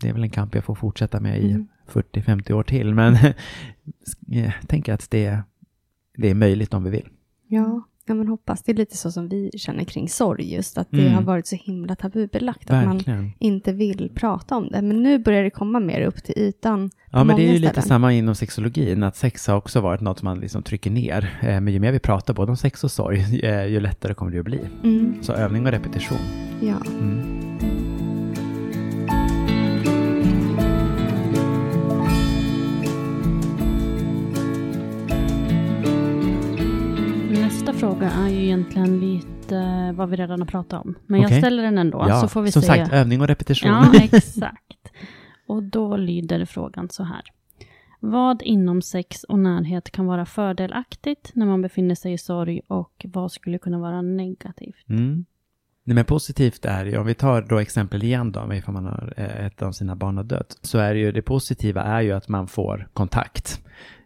Det 0.00 0.08
är 0.08 0.12
väl 0.12 0.22
en 0.22 0.30
kamp 0.30 0.54
jag 0.54 0.64
får 0.64 0.74
fortsätta 0.74 1.20
med 1.20 1.40
i 1.42 1.50
Mm. 1.50 1.68
40-50 1.88 2.52
år 2.52 2.62
till, 2.62 2.94
men 2.94 3.16
jag 4.26 4.52
tänker 4.66 4.92
att 4.92 5.10
det, 5.10 5.40
det 6.16 6.30
är 6.30 6.34
möjligt 6.34 6.74
om 6.74 6.84
vi 6.84 6.90
vill. 6.90 7.08
Ja, 7.48 7.82
ja, 8.06 8.14
men 8.14 8.28
hoppas. 8.28 8.62
Det 8.62 8.72
är 8.72 8.76
lite 8.76 8.96
så 8.96 9.10
som 9.10 9.28
vi 9.28 9.50
känner 9.56 9.84
kring 9.84 10.08
sorg, 10.08 10.54
just 10.54 10.78
att 10.78 10.88
det 10.90 11.00
Mm. 11.00 11.12
har 11.14 11.22
varit 11.22 11.46
så 11.46 11.56
himla 11.56 11.96
tabubelagt. 11.96 12.70
Att 12.70 12.84
man 12.86 13.32
inte 13.38 13.72
vill 13.72 14.10
prata 14.14 14.56
om 14.56 14.68
det. 14.68 14.82
Men 14.82 15.02
nu 15.02 15.18
börjar 15.18 15.42
det 15.44 15.50
komma 15.50 15.80
mer 15.80 16.00
upp 16.00 16.24
till 16.24 16.34
ytan. 16.38 16.90
Ja, 17.10 17.24
men 17.24 17.36
det 17.36 17.42
är 17.42 17.52
ju 17.52 17.58
lite 17.58 17.68
ställen. 17.72 17.88
samma 17.88 18.12
inom 18.12 18.34
sexologin, 18.34 19.02
att 19.02 19.16
sex 19.16 19.46
har 19.46 19.56
också 19.56 19.80
varit 19.80 20.00
något 20.00 20.22
man 20.22 20.40
liksom 20.40 20.62
trycker 20.62 20.90
ner. 20.90 21.38
Eh, 21.42 21.60
Men 21.60 21.68
ju 21.68 21.80
mer 21.80 21.92
vi 21.92 21.98
pratar 21.98 22.34
både 22.34 22.50
om 22.50 22.56
sex 22.56 22.84
och 22.84 22.90
sorg, 22.90 23.40
eh, 23.42 23.66
ju 23.66 23.80
lättare 23.80 24.14
kommer 24.14 24.32
det 24.32 24.38
att 24.38 24.44
bli. 24.44 24.60
Mm, 24.84 25.14
Så 25.22 25.32
övning 25.32 25.66
och 25.66 25.72
repetition. 25.72 26.18
ja. 26.60 26.76
Mm. 27.00 27.35
Nästa 37.66 37.78
fråga 37.78 38.10
är 38.10 38.28
ju 38.28 38.44
egentligen 38.44 39.00
lite 39.00 39.92
vad 39.96 40.10
vi 40.10 40.16
redan 40.16 40.40
har 40.40 40.46
pratat 40.46 40.84
om. 40.84 40.94
Men 41.06 41.20
jag 41.20 41.28
Okej. 41.28 41.40
ställer 41.40 41.62
den 41.62 41.78
ändå, 41.78 42.06
Ja, 42.08 42.20
så 42.20 42.28
får 42.28 42.42
vi 42.42 42.52
som 42.52 42.62
se. 42.62 42.66
sagt, 42.66 42.92
övning 42.92 43.20
och 43.20 43.28
repetition. 43.28 43.70
Ja, 43.70 43.92
exakt. 44.02 44.92
Och 45.46 45.62
då 45.62 45.96
lyder 45.96 46.44
frågan 46.44 46.88
så 46.88 47.02
här. 47.02 47.22
Vad 48.00 48.42
inom 48.42 48.82
sex 48.82 49.24
och 49.24 49.38
närhet 49.38 49.90
kan 49.90 50.06
vara 50.06 50.26
fördelaktigt 50.26 51.30
när 51.34 51.46
man 51.46 51.62
befinner 51.62 51.94
sig 51.94 52.12
i 52.12 52.18
sorg 52.18 52.60
och 52.68 53.06
vad 53.08 53.32
skulle 53.32 53.58
kunna 53.58 53.78
vara 53.78 54.02
negativt? 54.02 54.88
Mm. 54.88 55.24
Nej, 55.84 55.94
men 55.94 56.04
positivt 56.04 56.64
är 56.64 56.84
ju, 56.84 56.98
om 56.98 57.06
vi 57.06 57.14
tar 57.14 57.42
då 57.42 57.58
exempel 57.58 58.02
igen 58.04 58.32
då, 58.32 58.54
ifall 58.54 58.74
man 58.74 58.84
har 58.84 59.14
eh, 59.16 59.46
ett 59.46 59.62
av 59.62 59.72
sina 59.72 59.96
barn 59.96 60.16
har 60.16 60.24
dött, 60.24 60.58
så 60.62 60.78
är 60.78 60.94
det 60.94 61.00
ju 61.00 61.12
det 61.12 61.22
positiva 61.22 61.82
är 61.82 62.00
ju 62.00 62.12
att 62.12 62.28
man 62.28 62.48
får 62.48 62.88
kontakt 62.92 63.60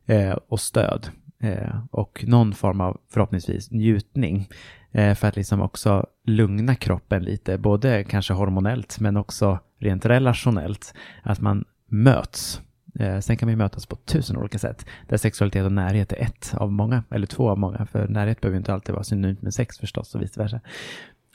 eh, 0.07 0.37
och 0.49 0.61
stöd 0.61 1.11
Eh, 1.41 1.85
och 1.91 2.25
någon 2.27 2.53
form 2.53 2.81
av 2.81 3.01
förhoppningsvis 3.13 3.71
njutning 3.71 4.49
eh, 4.93 5.15
för 5.15 5.29
att 5.29 5.37
liksom 5.37 5.61
också 5.61 6.07
lugna 6.25 6.75
kroppen 6.75 7.25
lite, 7.25 7.59
både 7.59 8.05
kanske 8.05 8.33
hormonellt 8.33 9.01
men 9.01 9.17
också 9.17 9.59
rent 9.79 10.07
relationellt, 10.07 10.95
att 11.23 11.41
man 11.41 11.65
möts. 11.87 12.61
Eh, 12.99 13.19
sen 13.19 13.37
kan 13.37 13.49
vi 13.49 13.57
mötas 13.57 13.87
på 13.87 13.97
tusen 13.97 14.37
olika 14.37 14.59
sätt, 14.59 14.87
där 15.09 15.17
sexualitet 15.17 15.65
och 15.65 15.73
närhet 15.73 16.13
är 16.13 16.23
ett 16.23 16.55
av 16.55 16.73
många, 16.73 17.05
eller 17.11 17.27
två 17.27 17.51
av 17.51 17.59
många, 17.59 17.87
för 17.87 18.09
närhet 18.09 18.41
behöver 18.41 18.55
ju 18.55 18.59
inte 18.59 18.73
alltid 18.73 18.93
vara 18.93 19.05
synonymt 19.05 19.43
med 19.43 19.55
sex 19.55 19.79
förstås 19.79 20.15
och 20.15 20.23
vice 20.23 20.43
versa. 20.43 20.61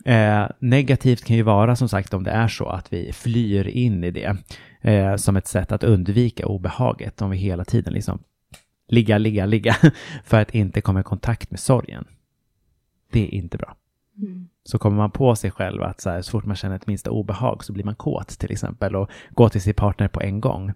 Eh, 0.06 0.49
negativt 0.60 1.24
kan 1.24 1.36
ju 1.36 1.43
vara 1.43 1.76
som 1.76 1.89
sagt 1.89 2.14
om 2.14 2.24
det 2.24 2.32
är 2.32 2.47
så 2.47 2.66
att 2.66 2.93
vi 2.93 3.12
flyr 3.14 3.68
in 3.68 4.03
i 4.03 4.12
det 4.12 4.38
eh, 4.82 5.16
som 5.16 5.38
ett 5.38 5.47
sätt 5.47 5.72
att 5.72 5.84
undvika 5.84 6.45
obehaget 6.47 7.22
om 7.22 7.30
vi 7.30 7.38
hela 7.38 7.66
tiden 7.66 7.93
liksom 7.93 8.20
ligga, 8.88 9.17
ligga, 9.17 9.45
ligga 9.45 9.75
för 10.23 10.41
att 10.41 10.55
inte 10.55 10.81
komma 10.81 10.99
i 10.99 11.03
kontakt 11.03 11.51
med 11.51 11.59
sorgen. 11.59 12.05
Det 13.11 13.23
är 13.23 13.33
inte 13.33 13.57
bra. 13.57 13.75
Mm. 14.17 14.47
Så 14.63 14.77
kommer 14.77 14.97
man 14.97 15.11
på 15.11 15.36
sig 15.36 15.51
själv 15.51 15.83
att 15.83 16.01
så, 16.01 16.09
här, 16.09 16.21
så 16.21 16.31
fort 16.31 16.45
man 16.45 16.55
känner 16.55 16.75
ett 16.75 16.88
minsta 16.88 17.11
obehag 17.11 17.63
så 17.63 17.73
blir 17.73 17.83
man 17.83 17.95
kåt 17.95 18.27
till 18.27 18.51
exempel 18.51 18.95
och 18.95 19.09
går 19.29 19.49
till 19.49 19.61
sin 19.61 19.73
partner 19.73 20.07
på 20.07 20.21
en 20.21 20.41
gång. 20.41 20.73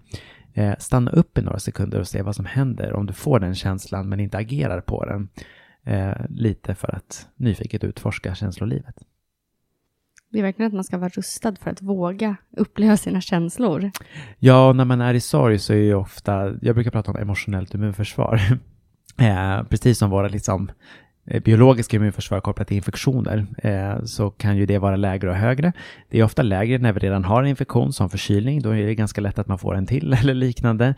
Eh, 0.54 0.74
stanna 0.80 1.12
upp 1.12 1.38
i 1.38 1.42
några 1.42 1.60
sekunder 1.60 2.00
och 2.00 2.08
se 2.08 2.22
vad 2.22 2.36
som 2.36 2.46
händer 2.46 2.94
om 2.94 3.06
du 3.06 3.14
får 3.14 3.40
den 3.40 3.56
känslan 3.56 4.10
men 4.10 4.20
inte 4.20 4.38
agerar 4.38 4.82
på 4.82 5.06
den. 5.06 5.30
Eh, 5.84 6.26
lite 6.30 6.76
för 6.76 6.96
att 6.96 7.28
nyfiket 7.36 7.84
utforska 7.84 8.36
känslolivet. 8.36 8.96
Det 10.32 10.40
är 10.40 10.44
verkligen 10.44 10.68
att 10.68 10.74
man 10.74 10.84
ska 10.84 10.98
vara 10.98 11.10
rustad 11.10 11.56
för 11.56 11.72
att 11.72 11.82
våga 11.82 12.36
uppleva 12.58 12.98
sina 12.98 13.22
känslor. 13.22 13.92
Ja, 14.40 14.74
när 14.74 14.86
man 14.86 15.02
är 15.02 15.14
i 15.14 15.20
sorg 15.20 15.60
så 15.60 15.74
är 15.74 15.78
ju 15.78 15.94
ofta, 15.96 16.54
jag 16.62 16.76
brukar 16.76 16.92
prata 16.92 17.12
om 17.12 17.18
emotionellt 17.18 17.74
immunförsvar. 17.74 18.42
eh, 19.18 19.64
precis 19.64 19.98
som 19.98 20.10
våra 20.10 20.28
liksom, 20.28 20.72
eh, 21.26 21.44
biologiska 21.44 21.98
immunförsvar 21.98 22.42
kopplat 22.42 22.68
till 22.68 22.78
infektioner 22.78 23.48
eh, 23.58 24.04
så 24.04 24.30
kan 24.30 24.58
ju 24.58 24.66
det 24.66 24.78
vara 24.78 24.96
lägre 24.96 25.30
och 25.30 25.36
högre. 25.36 25.74
Det 26.10 26.20
är 26.20 26.24
ofta 26.24 26.42
lägre 26.42 26.78
när 26.78 26.94
vi 26.94 27.00
redan 27.00 27.24
har 27.24 27.44
en 27.44 27.50
infektion 27.50 27.94
som 27.94 28.10
förkylning, 28.10 28.62
då 28.62 28.70
är 28.70 28.86
det 28.86 28.96
ganska 28.96 29.22
lätt 29.22 29.40
att 29.40 29.48
man 29.48 29.60
får 29.60 29.76
en 29.76 29.86
till 29.86 30.14
eller 30.22 30.34
liknande. 30.34 30.96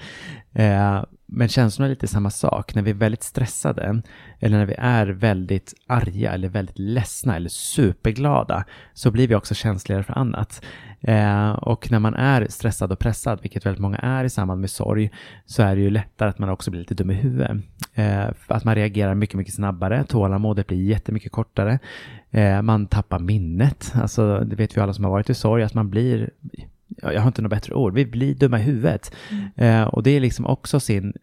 Eh, 0.54 1.04
men 1.34 1.48
känslorna 1.48 1.86
är 1.86 1.90
lite 1.90 2.08
samma 2.08 2.30
sak. 2.30 2.76
När 2.76 2.82
vi 2.82 2.90
är 2.90 2.96
väldigt 2.96 3.24
stressade 3.24 4.02
eller 4.40 4.58
när 4.58 4.66
vi 4.66 4.76
är 4.78 5.08
väldigt 5.08 5.74
arga 5.88 6.32
eller 6.32 6.50
väldigt 6.50 6.80
ledsna 6.80 7.36
eller 7.36 7.50
superglada 7.50 8.64
så 8.94 9.12
blir 9.12 9.28
vi 9.28 9.36
också 9.36 9.56
känsligare 9.56 10.04
för 10.04 10.18
annat. 10.18 10.66
Eh, 11.02 11.52
och 11.52 11.92
när 11.92 12.00
man 12.00 12.14
är 12.14 12.48
stressad 12.50 12.92
och 12.92 13.00
pressad, 13.00 13.40
vilket 13.42 13.66
väldigt 13.66 13.82
många 13.82 13.98
är 13.98 14.24
i 14.24 14.30
samband 14.30 14.62
med 14.62 14.70
sorg, 14.70 15.12
så 15.46 15.64
är 15.64 15.76
det 15.76 15.82
ju 15.82 15.90
lättare 15.90 16.30
att 16.30 16.40
man 16.40 16.50
också 16.50 16.72
blir 16.72 16.82
lite 16.82 16.96
dum 16.96 17.12
i 17.12 17.14
huvudet. 17.14 17.58
Eh, 17.94 18.26
att 18.48 18.64
man 18.64 18.76
reagerar 18.76 19.16
mycket, 19.16 19.36
mycket 19.36 19.54
snabbare, 19.54 20.04
tålamodet 20.04 20.68
blir 20.68 20.84
jättemycket 20.84 21.32
kortare, 21.32 21.80
eh, 22.32 22.62
man 22.62 22.88
tappar 22.88 23.20
minnet, 23.20 23.94
alltså 23.96 24.40
det 24.40 24.56
vet 24.56 24.78
vi 24.78 24.82
alla 24.82 24.94
som 24.94 25.04
har 25.04 25.12
varit 25.12 25.30
i 25.30 25.34
sorg, 25.34 25.64
att 25.64 25.74
man 25.74 25.90
blir 25.90 26.30
jag 26.98 27.22
har 27.22 27.28
inte 27.28 27.42
något 27.42 27.50
bättre 27.50 27.74
ord, 27.74 27.94
vi 27.94 28.06
blir 28.06 28.36
dumma 28.36 28.60
i 28.60 28.64
huvudet. 28.64 29.16
Eh, 29.56 29.84
och 29.84 30.04
det 30.04 30.12
är 30.12 30.20
liksom 30.20 30.46
också 30.46 30.80
sin, 30.80 31.14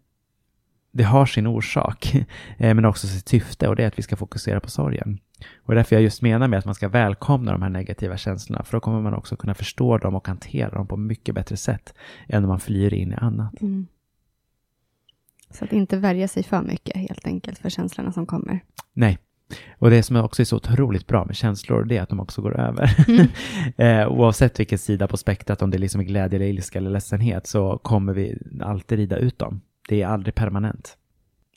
det 0.93 1.05
har 1.05 1.27
sin 1.27 1.47
orsak, 1.47 2.15
eh, 2.59 2.75
men 2.75 2.85
också 2.85 3.07
sitt 3.07 3.29
syfte 3.29 3.69
och 3.69 3.77
det 3.77 3.83
är 3.83 3.87
att 3.87 3.99
vi 3.99 4.03
ska 4.03 4.17
fokusera 4.17 4.61
på 4.61 4.71
sorgen. 4.71 5.19
Och 5.57 5.75
därför 5.75 5.97
jag 5.97 6.03
just 6.03 6.23
menar 6.23 6.49
med 6.49 6.59
att 6.59 6.65
man 6.65 6.75
ska 6.75 6.89
välkomna 6.89 7.53
de 7.53 7.63
här 7.63 7.71
negativa 7.71 8.17
känslorna, 8.17 8.65
för 8.65 8.77
då 8.77 8.81
kommer 8.81 9.01
man 9.01 9.15
också 9.15 9.37
kunna 9.37 9.55
förstå 9.55 9.99
dem 9.99 10.15
och 10.15 10.29
hantera 10.29 10.71
dem 10.71 10.87
på 10.87 10.97
mycket 10.97 11.35
bättre 11.35 11.57
sätt 11.57 11.95
än 12.29 12.45
om 12.45 12.49
man 12.49 12.61
flyr 12.61 12.95
in 12.95 13.13
i 13.13 13.15
annat. 13.15 13.61
Mm. 13.61 13.87
Så 15.51 15.65
att 15.65 15.73
inte 15.73 15.97
värja 15.97 16.29
sig 16.29 16.43
för 16.43 16.63
mycket 16.63 16.97
helt 16.97 17.27
enkelt 17.27 17.59
för 17.59 17.71
känslorna 17.71 18.13
som 18.13 18.27
kommer. 18.27 18.61
Nej. 18.93 19.19
Och 19.79 19.91
det 19.91 20.03
som 20.03 20.17
också 20.17 20.43
är 20.43 20.45
så 20.45 20.57
otroligt 20.57 21.07
bra 21.07 21.25
med 21.25 21.37
känslor, 21.37 21.85
det 21.85 21.97
är 21.97 22.03
att 22.03 22.09
de 22.09 22.21
också 22.21 22.43
går 22.43 22.61
över. 22.61 22.95
Mm. 23.09 23.27
eh, 23.77 24.09
oavsett 24.09 24.61
vilken 24.61 24.79
sida 24.79 25.09
på 25.09 25.17
spektrat, 25.17 25.63
om 25.63 25.71
det 25.71 25.77
är 25.77 25.79
liksom 25.81 26.05
glädje, 26.05 26.37
eller 26.37 26.47
ilska 26.47 26.79
eller 26.79 26.91
ledsenhet, 26.91 27.47
så 27.47 27.79
kommer 27.79 28.15
vi 28.15 28.39
alltid 28.63 28.99
rida 28.99 29.17
ut 29.17 29.39
dem. 29.39 29.61
Det 29.89 30.03
är 30.03 30.07
aldrig 30.07 30.35
permanent. 30.35 30.97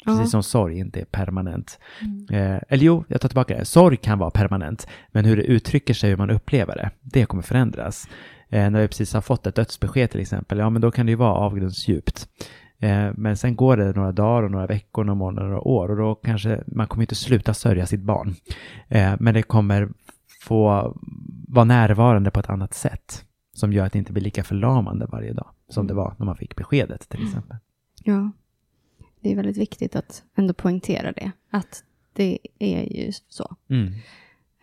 Precis 0.05 0.21
ja. 0.21 0.25
som 0.25 0.43
sorg 0.43 0.79
inte 0.79 1.01
är 1.01 1.05
permanent. 1.05 1.79
Mm. 2.01 2.53
Eh, 2.53 2.61
eller 2.69 2.83
jo, 2.83 3.03
jag 3.07 3.21
tar 3.21 3.29
tillbaka 3.29 3.57
det. 3.57 3.65
Sorg 3.65 3.97
kan 3.97 4.19
vara 4.19 4.29
permanent, 4.29 4.87
men 5.11 5.25
hur 5.25 5.37
det 5.37 5.43
uttrycker 5.43 5.93
sig, 5.93 6.09
hur 6.09 6.17
man 6.17 6.29
upplever 6.29 6.75
det, 6.75 6.91
det 7.01 7.25
kommer 7.25 7.43
förändras. 7.43 8.07
Eh, 8.49 8.69
när 8.69 8.81
vi 8.81 8.87
precis 8.87 9.13
har 9.13 9.21
fått 9.21 9.47
ett 9.47 9.55
dödsbesked 9.55 10.11
till 10.11 10.19
exempel, 10.19 10.57
ja 10.57 10.69
men 10.69 10.81
då 10.81 10.91
kan 10.91 11.05
det 11.05 11.09
ju 11.09 11.15
vara 11.15 11.33
avgrundsdjupt. 11.33 12.27
Eh, 12.82 13.11
men 13.15 13.38
sen 13.38 13.55
går 13.55 13.77
det 13.77 13.95
några 13.95 14.11
dagar 14.11 14.43
och 14.43 14.51
några 14.51 14.67
veckor, 14.67 15.03
några 15.03 15.15
månader, 15.15 15.47
några 15.47 15.61
år 15.61 15.89
och 15.89 15.97
då 15.97 16.15
kanske 16.15 16.63
man 16.67 16.88
kommer 16.88 17.03
inte 17.03 17.15
sluta 17.15 17.53
sörja 17.53 17.86
sitt 17.86 18.01
barn. 18.01 18.36
Eh, 18.88 19.13
men 19.19 19.34
det 19.34 19.43
kommer 19.43 19.89
få 20.41 20.93
vara 21.47 21.65
närvarande 21.65 22.32
på 22.32 22.39
ett 22.39 22.49
annat 22.49 22.73
sätt 22.73 23.25
som 23.53 23.73
gör 23.73 23.86
att 23.86 23.93
det 23.93 23.99
inte 23.99 24.13
blir 24.13 24.23
lika 24.23 24.43
förlamande 24.43 25.05
varje 25.05 25.34
dag 25.34 25.47
som 25.69 25.88
det 25.88 25.93
var 25.93 26.15
när 26.17 26.25
man 26.25 26.36
fick 26.36 26.55
beskedet 26.55 27.09
till 27.09 27.27
exempel. 27.27 27.57
Ja, 28.03 28.32
det 29.19 29.32
är 29.32 29.36
väldigt 29.36 29.57
viktigt 29.57 29.95
att 29.95 30.23
ändå 30.36 30.53
poängtera 30.53 31.11
det, 31.11 31.32
att 31.49 31.84
det 32.13 32.39
är 32.59 32.97
ju 32.97 33.11
så. 33.27 33.55
Mm. 33.69 33.93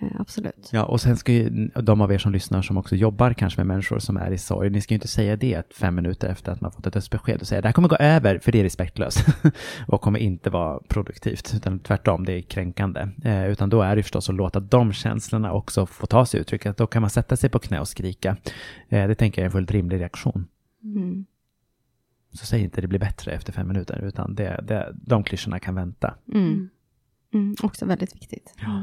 Eh, 0.00 0.20
absolut. 0.20 0.68
Ja, 0.72 0.84
och 0.84 1.00
sen 1.00 1.16
ska 1.16 1.32
ju 1.32 1.68
de 1.68 2.00
av 2.00 2.12
er 2.12 2.18
som 2.18 2.32
lyssnar 2.32 2.62
som 2.62 2.76
också 2.76 2.96
jobbar 2.96 3.32
kanske 3.32 3.60
med 3.60 3.66
människor 3.66 3.98
som 3.98 4.16
är 4.16 4.30
i 4.30 4.38
sorg, 4.38 4.70
ni 4.70 4.80
ska 4.80 4.94
ju 4.94 4.96
inte 4.96 5.08
säga 5.08 5.36
det 5.36 5.74
fem 5.74 5.94
minuter 5.94 6.28
efter 6.28 6.52
att 6.52 6.60
man 6.60 6.72
fått 6.72 6.86
ett 6.86 6.92
dödsbesked 6.92 7.40
och 7.40 7.46
säga 7.46 7.60
det 7.60 7.68
här 7.68 7.72
kommer 7.72 7.88
gå 7.88 7.96
över, 7.96 8.38
för 8.38 8.52
det 8.52 8.58
är 8.58 8.62
respektlöst 8.62 9.26
och 9.88 10.00
kommer 10.00 10.18
inte 10.18 10.50
vara 10.50 10.80
produktivt, 10.88 11.52
utan 11.56 11.78
tvärtom, 11.78 12.24
det 12.24 12.32
är 12.32 12.42
kränkande. 12.42 13.08
Eh, 13.24 13.46
utan 13.46 13.68
då 13.70 13.82
är 13.82 13.96
det 13.96 14.02
förstås 14.02 14.28
att 14.28 14.34
låta 14.34 14.60
de 14.60 14.92
känslorna 14.92 15.52
också 15.52 15.86
få 15.86 16.06
ta 16.06 16.26
sig 16.26 16.40
uttryck, 16.40 16.66
att 16.66 16.76
då 16.76 16.86
kan 16.86 17.02
man 17.02 17.10
sätta 17.10 17.36
sig 17.36 17.50
på 17.50 17.58
knä 17.58 17.80
och 17.80 17.88
skrika. 17.88 18.36
Eh, 18.88 19.08
det 19.08 19.14
tänker 19.14 19.42
jag 19.42 19.44
är 19.44 19.48
en 19.48 19.52
fullt 19.52 19.70
rimlig 19.70 20.00
reaktion. 20.00 20.46
Mm. 20.82 21.26
Så 22.32 22.46
säg 22.46 22.60
inte 22.60 22.80
det 22.80 22.88
blir 22.88 22.98
bättre 22.98 23.32
efter 23.32 23.52
fem 23.52 23.68
minuter, 23.68 24.00
utan 24.04 24.34
det, 24.34 24.64
det, 24.68 24.92
de 24.94 25.24
klyschorna 25.24 25.58
kan 25.58 25.74
vänta. 25.74 26.14
Mm. 26.34 26.68
Mm, 27.34 27.56
också 27.62 27.86
väldigt 27.86 28.16
viktigt. 28.16 28.54
Ja. 28.60 28.82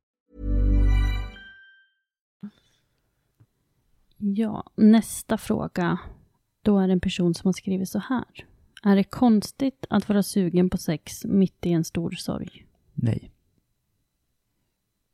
Ja, 4.21 4.63
nästa 4.75 5.37
fråga. 5.37 5.97
Då 6.61 6.79
är 6.79 6.87
det 6.87 6.93
en 6.93 6.99
person 6.99 7.33
som 7.33 7.47
har 7.47 7.53
skrivit 7.53 7.89
så 7.89 7.99
här. 7.99 8.25
Är 8.83 8.95
det 8.95 9.03
konstigt 9.03 9.85
att 9.89 10.09
vara 10.09 10.23
sugen 10.23 10.69
på 10.69 10.77
sex 10.77 11.25
mitt 11.25 11.65
i 11.65 11.71
en 11.71 11.83
stor 11.83 12.11
sorg? 12.11 12.65
Nej. 12.93 13.31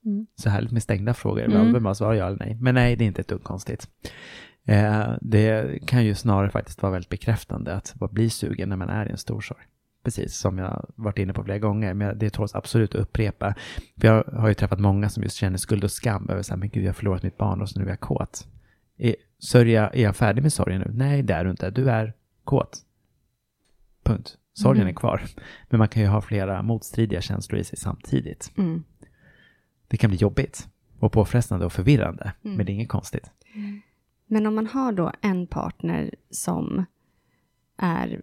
Mm. 0.06 0.28
Så 0.36 0.50
härligt 0.50 0.72
med 0.72 0.84
stängda 0.84 1.14
frågor. 1.14 1.42
Mm. 1.42 1.58
Man 1.58 1.72
behöver 1.72 1.94
svara 1.94 2.16
ja 2.16 2.28
eller 2.28 2.38
nej. 2.38 2.58
Men 2.62 2.76
nej, 2.76 2.96
det 2.96 3.04
är 3.04 3.08
inte 3.08 3.22
ett 3.22 3.28
dugg 3.28 3.44
konstigt. 3.44 3.90
Eh, 4.66 5.14
det 5.22 5.80
kan 5.86 6.06
ju 6.06 6.16
snarare 6.16 6.50
faktiskt 6.50 6.82
vara 6.82 6.92
väldigt 6.92 7.10
bekräftande 7.10 7.76
att 7.76 8.12
bli 8.12 8.30
sugen 8.30 8.70
när 8.70 8.76
man 8.76 8.90
är 8.90 9.06
i 9.06 9.12
en 9.12 9.18
stor 9.18 9.42
sorg. 9.42 9.64
Precis 10.04 10.38
som 10.38 10.58
jag 10.58 10.86
varit 10.96 11.18
inne 11.18 11.34
på 11.34 11.44
flera 11.44 11.60
gånger, 11.60 11.94
men 11.94 12.20
det 12.20 12.30
tåls 12.30 12.56
absolut 12.56 12.96
att 12.96 13.02
upprepa. 13.02 13.56
För 14.02 14.08
jag 14.08 14.24
har 14.24 14.48
ju 14.48 14.54
träffat 14.54 14.80
många 14.80 15.10
som 15.10 15.24
just 15.24 15.36
känner 15.36 15.58
skuld 15.58 15.84
och 15.84 15.92
skam 15.92 16.30
över 16.30 16.42
så 16.42 16.54
här, 16.54 16.58
men 16.58 16.70
gud, 16.70 16.84
jag 16.84 16.90
har 16.90 16.94
förlorat 16.94 17.24
mitt 17.24 17.38
barn 17.38 17.62
och 17.62 17.70
så 17.70 17.80
nu 17.80 17.86
är 17.86 17.90
jag 17.90 18.00
kåt. 18.00 18.48
Sörja, 19.40 19.90
är 19.90 20.04
jag 20.04 20.16
färdig 20.16 20.42
med 20.42 20.54
sorgen 20.54 20.82
nu? 20.82 20.92
Nej, 20.94 21.24
det 21.24 21.34
är 21.34 21.44
du 21.44 21.52
inte. 21.52 21.70
Du 21.72 21.90
är 21.90 22.14
kåt. 22.44 22.86
Punkt. 24.04 24.38
Sorgen 24.54 24.82
mm. 24.82 24.94
är 24.94 24.96
kvar. 24.96 25.22
Men 25.70 25.78
man 25.78 25.88
kan 25.88 26.04
ju 26.04 26.08
ha 26.08 26.22
flera 26.22 26.62
motstridiga 26.62 27.22
känslor 27.22 27.60
i 27.60 27.64
sig 27.64 27.78
samtidigt. 27.78 28.52
Mm. 28.58 28.84
Det 29.88 29.98
kan 29.98 30.10
bli 30.10 30.20
jobbigt 30.20 30.68
och 31.00 31.12
påfrestande 31.12 31.66
och 31.66 31.74
förvirrande, 31.74 32.34
mm. 32.44 32.58
men 32.58 32.66
det 32.66 32.72
är 32.72 32.74
inget 32.74 32.90
konstigt. 32.90 33.32
Men 34.28 34.46
om 34.46 34.56
man 34.56 34.68
har 34.68 34.92
då 34.92 35.12
en 35.22 35.48
partner 35.48 36.16
som 36.30 36.86
är, 37.78 38.22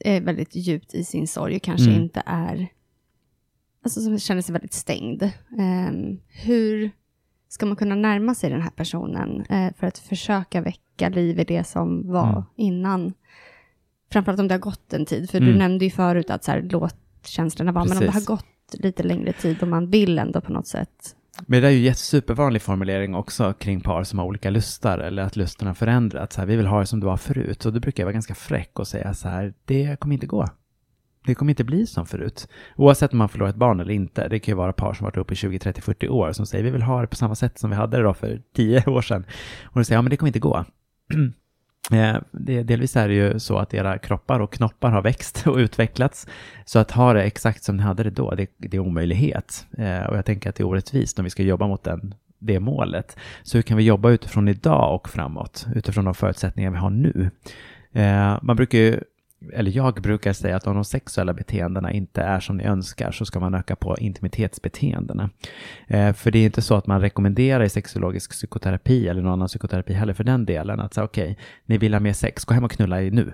är 0.00 0.20
väldigt 0.20 0.56
djupt 0.56 0.94
i 0.94 1.04
sin 1.04 1.28
sorg 1.28 1.56
och 1.56 1.62
kanske 1.62 1.90
mm. 1.90 2.02
inte 2.02 2.22
är, 2.26 2.68
alltså 3.82 4.00
som 4.00 4.18
känner 4.18 4.42
sig 4.42 4.52
väldigt 4.52 4.72
stängd. 4.72 5.22
Um, 5.58 6.20
hur 6.28 6.90
ska 7.54 7.66
man 7.66 7.76
kunna 7.76 7.94
närma 7.94 8.34
sig 8.34 8.50
den 8.50 8.62
här 8.62 8.70
personen 8.70 9.44
uh, 9.50 9.68
för 9.78 9.86
att 9.86 9.98
försöka 9.98 10.60
väcka 10.60 11.08
liv 11.08 11.40
i 11.40 11.44
det 11.44 11.64
som 11.64 12.12
var 12.12 12.28
mm. 12.28 12.42
innan? 12.56 13.12
Framförallt 14.12 14.40
om 14.40 14.48
det 14.48 14.54
har 14.54 14.60
gått 14.60 14.92
en 14.92 15.06
tid, 15.06 15.30
för 15.30 15.38
mm. 15.38 15.52
du 15.52 15.58
nämnde 15.58 15.84
ju 15.84 15.90
förut 15.90 16.30
att 16.30 16.44
så 16.44 16.50
här, 16.50 16.62
låt 16.70 16.96
känslorna 17.24 17.72
vara, 17.72 17.84
men 17.84 17.98
om 17.98 18.04
det 18.04 18.10
har 18.10 18.26
gått 18.26 18.46
lite 18.72 19.02
längre 19.02 19.32
tid 19.32 19.62
och 19.62 19.68
man 19.68 19.90
vill 19.90 20.18
ändå 20.18 20.40
på 20.40 20.52
något 20.52 20.66
sätt 20.66 21.16
men 21.46 21.62
det 21.62 21.68
är 21.68 21.72
ju 21.72 21.88
en 21.88 21.94
supervanlig 21.94 22.62
formulering 22.62 23.14
också 23.14 23.52
kring 23.52 23.80
par 23.80 24.04
som 24.04 24.18
har 24.18 24.26
olika 24.26 24.50
lustar 24.50 24.98
eller 24.98 25.22
att 25.22 25.36
lusten 25.36 25.74
förändrats. 25.74 26.38
vi 26.38 26.56
vill 26.56 26.66
ha 26.66 26.80
det 26.80 26.86
som 26.86 27.00
det 27.00 27.06
var 27.06 27.16
förut. 27.16 27.66
Och 27.66 27.72
då 27.72 27.80
brukar 27.80 28.02
jag 28.02 28.06
vara 28.06 28.12
ganska 28.12 28.34
fräck 28.34 28.78
och 28.78 28.88
säga 28.88 29.14
så 29.14 29.28
här, 29.28 29.54
det 29.64 30.00
kommer 30.00 30.14
inte 30.14 30.26
gå. 30.26 30.48
Det 31.26 31.34
kommer 31.34 31.52
inte 31.52 31.64
bli 31.64 31.86
som 31.86 32.06
förut. 32.06 32.48
Oavsett 32.76 33.12
om 33.12 33.18
man 33.18 33.28
förlorar 33.28 33.50
ett 33.50 33.56
barn 33.56 33.80
eller 33.80 33.92
inte. 33.92 34.28
Det 34.28 34.38
kan 34.38 34.52
ju 34.52 34.56
vara 34.56 34.72
par 34.72 34.94
som 34.94 35.04
varit 35.04 35.16
uppe 35.16 35.32
i 35.32 35.36
20, 35.36 35.58
30, 35.58 35.80
40 35.80 36.08
år 36.08 36.32
som 36.32 36.46
säger 36.46 36.64
vi 36.64 36.70
vill 36.70 36.82
ha 36.82 37.00
det 37.00 37.06
på 37.06 37.16
samma 37.16 37.34
sätt 37.34 37.58
som 37.58 37.70
vi 37.70 37.76
hade 37.76 37.96
det 37.96 38.02
då 38.02 38.14
för 38.14 38.40
10 38.56 38.84
år 38.86 39.02
sedan. 39.02 39.24
Och 39.64 39.80
du 39.80 39.84
säger 39.84 39.98
ja 39.98 40.02
men 40.02 40.10
det 40.10 40.16
kommer 40.16 40.28
inte 40.28 40.38
gå. 40.38 40.64
Eh, 41.92 42.16
det, 42.32 42.62
delvis 42.62 42.96
är 42.96 43.08
det 43.08 43.14
ju 43.14 43.38
så 43.38 43.58
att 43.58 43.74
era 43.74 43.98
kroppar 43.98 44.40
och 44.40 44.52
knoppar 44.52 44.90
har 44.90 45.02
växt 45.02 45.46
och 45.46 45.56
utvecklats. 45.56 46.26
Så 46.64 46.78
att 46.78 46.90
ha 46.90 47.12
det 47.12 47.22
exakt 47.22 47.64
som 47.64 47.76
ni 47.76 47.82
hade 47.82 48.02
det 48.02 48.10
då, 48.10 48.30
det, 48.30 48.50
det 48.56 48.76
är 48.76 48.80
omöjlighet. 48.80 49.66
Eh, 49.78 50.02
och 50.02 50.16
jag 50.16 50.24
tänker 50.24 50.48
att 50.48 50.56
det 50.56 50.62
är 50.62 50.66
orättvist 50.66 51.18
om 51.18 51.24
vi 51.24 51.30
ska 51.30 51.42
jobba 51.42 51.66
mot 51.66 51.84
den, 51.84 52.14
det 52.38 52.60
målet. 52.60 53.16
Så 53.42 53.58
hur 53.58 53.62
kan 53.62 53.76
vi 53.76 53.84
jobba 53.84 54.10
utifrån 54.10 54.48
idag 54.48 54.94
och 54.94 55.08
framåt, 55.08 55.66
utifrån 55.74 56.04
de 56.04 56.14
förutsättningar 56.14 56.70
vi 56.70 56.76
har 56.76 56.90
nu? 56.90 57.30
Eh, 57.92 58.38
man 58.42 58.56
brukar 58.56 58.78
ju 58.78 59.00
eller 59.52 59.70
jag 59.70 60.02
brukar 60.02 60.32
säga 60.32 60.56
att 60.56 60.66
om 60.66 60.74
de 60.74 60.84
sexuella 60.84 61.32
beteendena 61.32 61.92
inte 61.92 62.22
är 62.22 62.40
som 62.40 62.56
ni 62.56 62.64
önskar 62.64 63.10
så 63.10 63.24
ska 63.24 63.40
man 63.40 63.54
öka 63.54 63.76
på 63.76 63.96
intimitetsbeteendena. 63.98 65.30
Eh, 65.86 66.12
för 66.12 66.30
det 66.30 66.38
är 66.38 66.44
inte 66.44 66.62
så 66.62 66.74
att 66.74 66.86
man 66.86 67.00
rekommenderar 67.00 67.64
i 67.64 67.68
sexologisk 67.68 68.30
psykoterapi 68.30 69.08
eller 69.08 69.22
någon 69.22 69.32
annan 69.32 69.48
psykoterapi 69.48 69.92
heller 69.92 70.14
för 70.14 70.24
den 70.24 70.46
delen 70.46 70.80
att 70.80 70.94
säga 70.94 71.04
okej, 71.04 71.32
okay, 71.32 71.44
ni 71.66 71.78
vill 71.78 71.94
ha 71.94 72.00
mer 72.00 72.12
sex, 72.12 72.44
gå 72.44 72.54
hem 72.54 72.64
och 72.64 72.70
knulla 72.70 73.02
er 73.02 73.10
nu. 73.10 73.32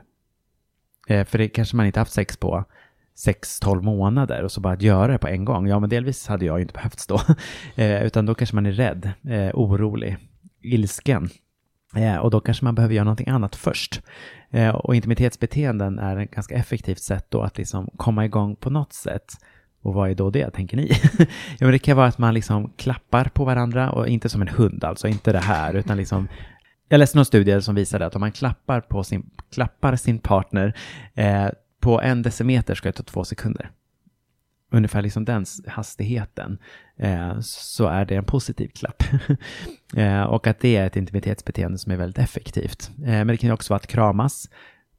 Eh, 1.08 1.24
för 1.24 1.38
det 1.38 1.48
kanske 1.48 1.76
man 1.76 1.86
inte 1.86 2.00
haft 2.00 2.12
sex 2.12 2.36
på 2.36 2.64
6-12 3.26 3.82
månader 3.82 4.42
och 4.42 4.52
så 4.52 4.60
bara 4.60 4.72
att 4.72 4.82
göra 4.82 5.12
det 5.12 5.18
på 5.18 5.28
en 5.28 5.44
gång. 5.44 5.68
Ja, 5.68 5.80
men 5.80 5.90
delvis 5.90 6.26
hade 6.26 6.44
jag 6.44 6.60
inte 6.60 6.72
behövt 6.72 7.00
stå, 7.00 7.20
eh, 7.74 8.02
utan 8.02 8.26
då 8.26 8.34
kanske 8.34 8.56
man 8.56 8.66
är 8.66 8.72
rädd, 8.72 9.12
eh, 9.28 9.50
orolig, 9.54 10.16
ilsken. 10.62 11.28
Eh, 11.96 12.16
och 12.16 12.30
då 12.30 12.40
kanske 12.40 12.64
man 12.64 12.74
behöver 12.74 12.94
göra 12.94 13.04
någonting 13.04 13.28
annat 13.28 13.56
först. 13.56 14.02
Eh, 14.50 14.74
och 14.74 14.94
intimitetsbeteenden 14.94 15.98
är 15.98 16.16
ett 16.16 16.30
ganska 16.30 16.54
effektivt 16.54 17.00
sätt 17.02 17.26
då 17.28 17.42
att 17.42 17.58
liksom 17.58 17.90
komma 17.96 18.24
igång 18.24 18.56
på 18.56 18.70
något 18.70 18.92
sätt. 18.92 19.32
Och 19.82 19.94
vad 19.94 20.10
är 20.10 20.14
då 20.14 20.30
det, 20.30 20.50
tänker 20.50 20.76
ni? 20.76 20.90
ja, 21.18 21.26
men 21.58 21.70
det 21.70 21.78
kan 21.78 21.96
vara 21.96 22.06
att 22.06 22.18
man 22.18 22.34
liksom 22.34 22.72
klappar 22.76 23.24
på 23.24 23.44
varandra 23.44 23.90
och 23.90 24.08
inte 24.08 24.28
som 24.28 24.42
en 24.42 24.48
hund, 24.48 24.84
alltså 24.84 25.08
inte 25.08 25.32
det 25.32 25.38
här, 25.38 25.74
utan 25.74 25.96
liksom 25.96 26.28
jag 26.92 26.98
läste 26.98 27.18
någon 27.18 27.24
studie 27.24 27.62
som 27.62 27.74
visade 27.74 28.06
att 28.06 28.14
om 28.14 28.20
man 28.20 28.32
klappar, 28.32 28.80
på 28.80 29.04
sin, 29.04 29.30
klappar 29.52 29.96
sin 29.96 30.18
partner 30.18 30.76
eh, 31.14 31.46
på 31.80 32.00
en 32.00 32.22
decimeter 32.22 32.74
ska 32.74 32.88
det 32.88 32.92
ta 32.92 33.02
två 33.02 33.24
sekunder. 33.24 33.70
Ungefär 34.70 35.02
liksom 35.02 35.24
den 35.24 35.44
hastigheten 35.66 36.58
eh, 36.96 37.40
så 37.40 37.86
är 37.86 38.04
det 38.04 38.16
en 38.16 38.24
positiv 38.24 38.68
klapp. 38.68 39.02
eh, 39.96 40.22
och 40.22 40.46
att 40.46 40.60
det 40.60 40.76
är 40.76 40.86
ett 40.86 40.96
intimitetsbeteende 40.96 41.78
som 41.78 41.92
är 41.92 41.96
väldigt 41.96 42.18
effektivt. 42.18 42.90
Eh, 42.98 43.04
men 43.04 43.26
det 43.26 43.36
kan 43.36 43.48
ju 43.48 43.54
också 43.54 43.72
vara 43.72 43.76
att 43.80 43.86
kramas, 43.86 44.50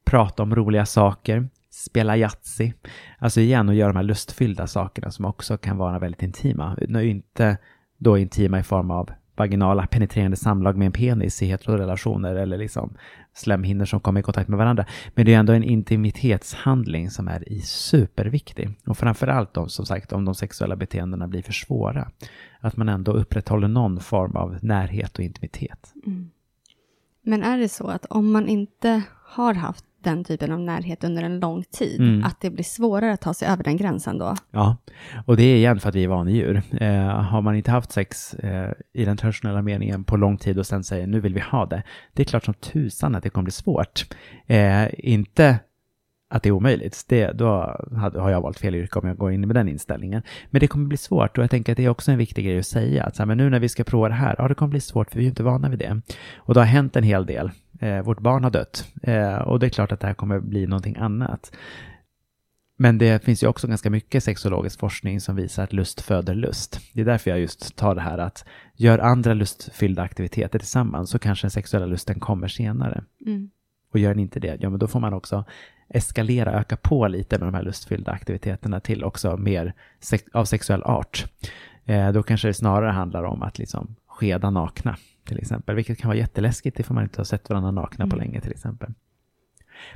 prata 0.05 0.43
om 0.43 0.55
roliga 0.55 0.85
saker, 0.85 1.49
spela 1.69 2.17
Yatzy. 2.17 2.73
Alltså 3.17 3.39
igen, 3.39 3.69
och 3.69 3.75
göra 3.75 3.93
de 3.93 3.95
här 3.95 4.03
lustfyllda 4.03 4.67
sakerna 4.67 5.11
som 5.11 5.25
också 5.25 5.57
kan 5.57 5.77
vara 5.77 5.99
väldigt 5.99 6.23
intima. 6.23 6.77
Inte 7.01 7.57
då 7.97 8.17
intima 8.17 8.59
i 8.59 8.63
form 8.63 8.91
av 8.91 9.09
vaginala 9.41 9.87
penetrerande 9.87 10.37
samlag 10.37 10.77
med 10.77 10.85
en 10.85 10.91
penis 10.91 11.41
i 11.41 11.45
heterorelationer 11.45 12.35
eller 12.35 12.57
liksom 12.57 12.93
slemhinnor 13.33 13.85
som 13.85 13.99
kommer 13.99 14.19
i 14.19 14.23
kontakt 14.23 14.49
med 14.49 14.57
varandra. 14.57 14.85
Men 15.15 15.25
det 15.25 15.33
är 15.33 15.39
ändå 15.39 15.53
en 15.53 15.63
intimitetshandling 15.63 17.09
som 17.09 17.27
är 17.27 17.43
superviktig. 17.63 18.69
Och 18.85 18.97
framförallt 18.97 19.57
om, 19.57 19.69
som 19.69 19.85
sagt, 19.85 20.13
om 20.13 20.25
de 20.25 20.35
sexuella 20.35 20.75
beteendena 20.75 21.27
blir 21.27 21.41
för 21.41 21.53
svåra. 21.53 22.11
Att 22.59 22.77
man 22.77 22.89
ändå 22.89 23.11
upprätthåller 23.11 23.67
någon 23.67 23.99
form 23.99 24.35
av 24.35 24.57
närhet 24.61 25.17
och 25.17 25.23
intimitet. 25.23 25.93
Mm. 26.05 26.29
Men 27.23 27.43
är 27.43 27.57
det 27.57 27.69
så 27.69 27.87
att 27.87 28.05
om 28.05 28.31
man 28.31 28.47
inte 28.47 29.01
har 29.25 29.53
haft 29.53 29.85
den 30.03 30.23
typen 30.23 30.51
av 30.51 30.59
närhet 30.59 31.03
under 31.03 31.23
en 31.23 31.39
lång 31.39 31.63
tid, 31.63 31.99
mm. 31.99 32.23
att 32.23 32.41
det 32.41 32.49
blir 32.49 32.63
svårare 32.63 33.13
att 33.13 33.21
ta 33.21 33.33
sig 33.33 33.47
över 33.47 33.63
den 33.63 33.77
gränsen 33.77 34.17
då? 34.17 34.35
Ja, 34.51 34.77
och 35.25 35.37
det 35.37 35.43
är 35.43 35.55
igen 35.55 35.79
för 35.79 35.89
att 35.89 35.95
vi 35.95 36.03
är 36.03 36.07
vanedjur. 36.07 36.61
Eh, 36.71 37.07
har 37.07 37.41
man 37.41 37.55
inte 37.55 37.71
haft 37.71 37.91
sex 37.91 38.33
eh, 38.33 38.71
i 38.93 39.05
den 39.05 39.17
traditionella 39.17 39.61
meningen 39.61 40.03
på 40.03 40.17
lång 40.17 40.37
tid 40.37 40.59
och 40.59 40.67
sen 40.67 40.83
säger 40.83 41.07
nu 41.07 41.19
vill 41.19 41.33
vi 41.33 41.39
ha 41.39 41.65
det, 41.65 41.83
det 42.13 42.23
är 42.23 42.25
klart 42.25 42.45
som 42.45 42.53
tusan 42.53 43.15
att 43.15 43.23
det 43.23 43.29
kommer 43.29 43.43
bli 43.43 43.51
svårt. 43.51 44.05
Eh, 44.47 44.87
inte 44.97 45.59
att 46.31 46.43
det 46.43 46.49
är 46.49 46.51
omöjligt, 46.51 47.05
det, 47.07 47.31
då 47.31 47.45
har 47.91 48.29
jag 48.29 48.41
valt 48.41 48.59
fel 48.59 48.75
yrke 48.75 48.99
om 48.99 49.07
jag 49.07 49.17
går 49.17 49.31
in 49.31 49.47
med 49.47 49.55
den 49.55 49.67
inställningen. 49.67 50.21
Men 50.49 50.59
det 50.59 50.67
kommer 50.67 50.87
bli 50.87 50.97
svårt 50.97 51.37
och 51.37 51.43
jag 51.43 51.51
tänker 51.51 51.73
att 51.73 51.77
det 51.77 51.85
är 51.85 51.89
också 51.89 52.11
en 52.11 52.17
viktig 52.17 52.45
grej 52.45 52.59
att 52.59 52.65
säga. 52.65 53.03
Att 53.03 53.15
så 53.15 53.21
här, 53.21 53.27
men 53.27 53.37
nu 53.37 53.49
när 53.49 53.59
vi 53.59 53.69
ska 53.69 53.83
prova 53.83 54.07
det 54.07 54.13
här, 54.13 54.35
ja 54.37 54.47
det 54.47 54.55
kommer 54.55 54.69
bli 54.69 54.79
svårt 54.79 55.09
för 55.09 55.15
vi 55.15 55.21
är 55.21 55.23
ju 55.23 55.29
inte 55.29 55.43
vana 55.43 55.69
vid 55.69 55.79
det. 55.79 56.01
Och 56.35 56.53
det 56.53 56.59
har 56.59 56.67
hänt 56.67 56.95
en 56.95 57.03
hel 57.03 57.25
del. 57.25 57.51
Eh, 57.81 58.01
vårt 58.01 58.19
barn 58.19 58.43
har 58.43 58.51
dött 58.51 58.87
eh, 59.03 59.35
och 59.35 59.59
det 59.59 59.65
är 59.65 59.69
klart 59.69 59.91
att 59.91 59.99
det 59.99 60.07
här 60.07 60.13
kommer 60.13 60.39
bli 60.39 60.67
någonting 60.67 60.97
annat. 60.97 61.51
Men 62.77 62.97
det 62.97 63.23
finns 63.23 63.43
ju 63.43 63.47
också 63.47 63.67
ganska 63.67 63.89
mycket 63.89 64.23
sexologisk 64.23 64.79
forskning 64.79 65.21
som 65.21 65.35
visar 65.35 65.63
att 65.63 65.73
lust 65.73 66.01
föder 66.01 66.35
lust. 66.35 66.79
Det 66.93 67.01
är 67.01 67.05
därför 67.05 67.29
jag 67.29 67.39
just 67.39 67.75
tar 67.75 67.95
det 67.95 68.01
här 68.01 68.17
att 68.17 68.45
gör 68.75 68.99
andra 68.99 69.33
lustfyllda 69.33 70.01
aktiviteter 70.01 70.59
tillsammans 70.59 71.09
så 71.09 71.19
kanske 71.19 71.45
den 71.45 71.51
sexuella 71.51 71.85
lusten 71.85 72.19
kommer 72.19 72.47
senare. 72.47 73.03
Mm. 73.25 73.49
Och 73.91 73.99
gör 73.99 74.09
den 74.09 74.19
inte 74.19 74.39
det, 74.39 74.57
ja 74.59 74.69
men 74.69 74.79
då 74.79 74.87
får 74.87 74.99
man 74.99 75.13
också 75.13 75.45
eskalera, 75.89 76.59
öka 76.59 76.77
på 76.77 77.07
lite 77.07 77.39
med 77.39 77.47
de 77.47 77.53
här 77.53 77.63
lustfyllda 77.63 78.11
aktiviteterna 78.11 78.79
till 78.79 79.03
också 79.03 79.37
mer 79.37 79.73
sex 79.99 80.23
av 80.33 80.45
sexuell 80.45 80.83
art. 80.83 81.25
Eh, 81.85 82.11
då 82.11 82.23
kanske 82.23 82.47
det 82.47 82.53
snarare 82.53 82.91
handlar 82.91 83.23
om 83.23 83.41
att 83.41 83.59
liksom 83.59 83.95
skeda 84.07 84.49
nakna 84.49 84.97
till 85.25 85.37
exempel, 85.37 85.75
vilket 85.75 85.97
kan 85.97 86.07
vara 86.07 86.17
jätteläskigt 86.17 86.79
ifall 86.79 86.95
man 86.95 87.03
inte 87.03 87.19
har 87.19 87.25
sett 87.25 87.49
varandra 87.49 87.71
nakna 87.71 88.03
mm. 88.03 88.09
på 88.09 88.15
länge 88.15 88.41
till 88.41 88.51
exempel. 88.51 88.93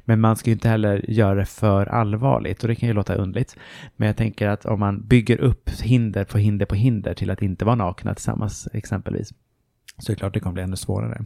Men 0.05 0.21
man 0.21 0.35
ska 0.35 0.49
ju 0.49 0.53
inte 0.53 0.69
heller 0.69 1.05
göra 1.11 1.35
det 1.35 1.45
för 1.45 1.85
allvarligt 1.85 2.61
och 2.61 2.67
det 2.67 2.75
kan 2.75 2.89
ju 2.89 2.93
låta 2.93 3.15
undligt. 3.15 3.57
Men 3.95 4.07
jag 4.07 4.17
tänker 4.17 4.47
att 4.47 4.65
om 4.65 4.79
man 4.79 5.07
bygger 5.07 5.37
upp 5.37 5.69
hinder 5.69 6.23
på 6.23 6.37
hinder 6.37 6.65
på 6.65 6.75
hinder 6.75 7.13
till 7.13 7.31
att 7.31 7.41
inte 7.41 7.65
vara 7.65 7.75
nakna 7.75 8.13
tillsammans 8.13 8.67
exempelvis, 8.73 9.33
så 9.97 10.11
är 10.11 10.15
det 10.15 10.19
klart 10.19 10.33
det 10.33 10.39
kommer 10.39 10.53
bli 10.53 10.63
ännu 10.63 10.75
svårare. 10.75 11.25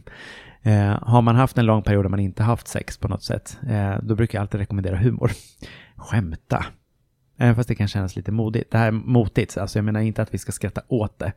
Eh, 0.62 1.02
har 1.02 1.22
man 1.22 1.36
haft 1.36 1.58
en 1.58 1.66
lång 1.66 1.82
period 1.82 2.04
där 2.04 2.08
man 2.10 2.20
inte 2.20 2.42
haft 2.42 2.68
sex 2.68 2.98
på 2.98 3.08
något 3.08 3.22
sätt, 3.22 3.58
eh, 3.68 3.96
då 4.02 4.14
brukar 4.14 4.38
jag 4.38 4.42
alltid 4.42 4.60
rekommendera 4.60 4.96
humor. 4.96 5.30
Skämta. 5.96 6.66
Även 7.36 7.54
fast 7.54 7.68
det 7.68 7.74
kan 7.74 7.88
kännas 7.88 8.16
lite 8.16 8.32
modigt. 8.32 8.70
Det 8.70 8.78
här 8.78 8.86
är 8.86 8.92
motigt, 8.92 9.58
alltså 9.58 9.78
jag 9.78 9.84
menar 9.84 10.00
inte 10.00 10.22
att 10.22 10.34
vi 10.34 10.38
ska 10.38 10.52
skratta 10.52 10.82
åt 10.88 11.18
det, 11.18 11.32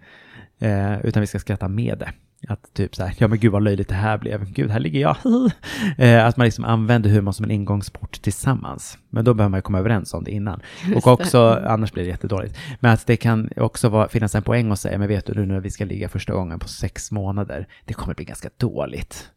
eh, 0.67 1.05
utan 1.05 1.21
vi 1.21 1.27
ska 1.27 1.39
skratta 1.39 1.67
med 1.67 1.97
det. 1.97 2.13
Att 2.47 2.73
typ 2.73 2.95
så 2.95 3.03
här, 3.03 3.15
ja 3.17 3.27
men 3.27 3.39
gud 3.39 3.51
vad 3.51 3.63
löjligt 3.63 3.89
det 3.89 3.95
här 3.95 4.17
blev, 4.17 4.51
gud 4.51 4.71
här 4.71 4.79
ligger 4.79 4.99
jag. 4.99 5.17
eh, 5.97 6.25
att 6.25 6.37
man 6.37 6.45
liksom 6.45 6.65
använder 6.65 7.09
humor 7.09 7.31
som 7.31 7.45
en 7.45 7.51
ingångsport 7.51 8.21
tillsammans. 8.21 8.97
Men 9.09 9.25
då 9.25 9.33
behöver 9.33 9.49
man 9.49 9.57
ju 9.57 9.61
komma 9.61 9.79
överens 9.79 10.13
om 10.13 10.23
det 10.23 10.31
innan. 10.31 10.61
Just 10.87 11.07
och 11.07 11.13
också, 11.13 11.49
det. 11.49 11.69
annars 11.69 11.91
blir 11.91 12.03
det 12.03 12.09
jättedåligt. 12.09 12.57
Men 12.79 12.93
att 12.93 13.07
det 13.07 13.17
kan 13.17 13.49
också 13.55 13.89
vara, 13.89 14.07
finnas 14.07 14.35
en 14.35 14.43
poäng 14.43 14.71
att 14.71 14.79
säga, 14.79 14.97
men 14.97 15.07
vet 15.07 15.25
du 15.25 15.33
nu 15.33 15.45
när 15.45 15.59
vi 15.59 15.71
ska 15.71 15.85
ligga 15.85 16.09
första 16.09 16.33
gången 16.33 16.59
på 16.59 16.67
sex 16.67 17.11
månader, 17.11 17.67
det 17.85 17.93
kommer 17.93 18.15
bli 18.15 18.25
ganska 18.25 18.49
dåligt. 18.57 19.29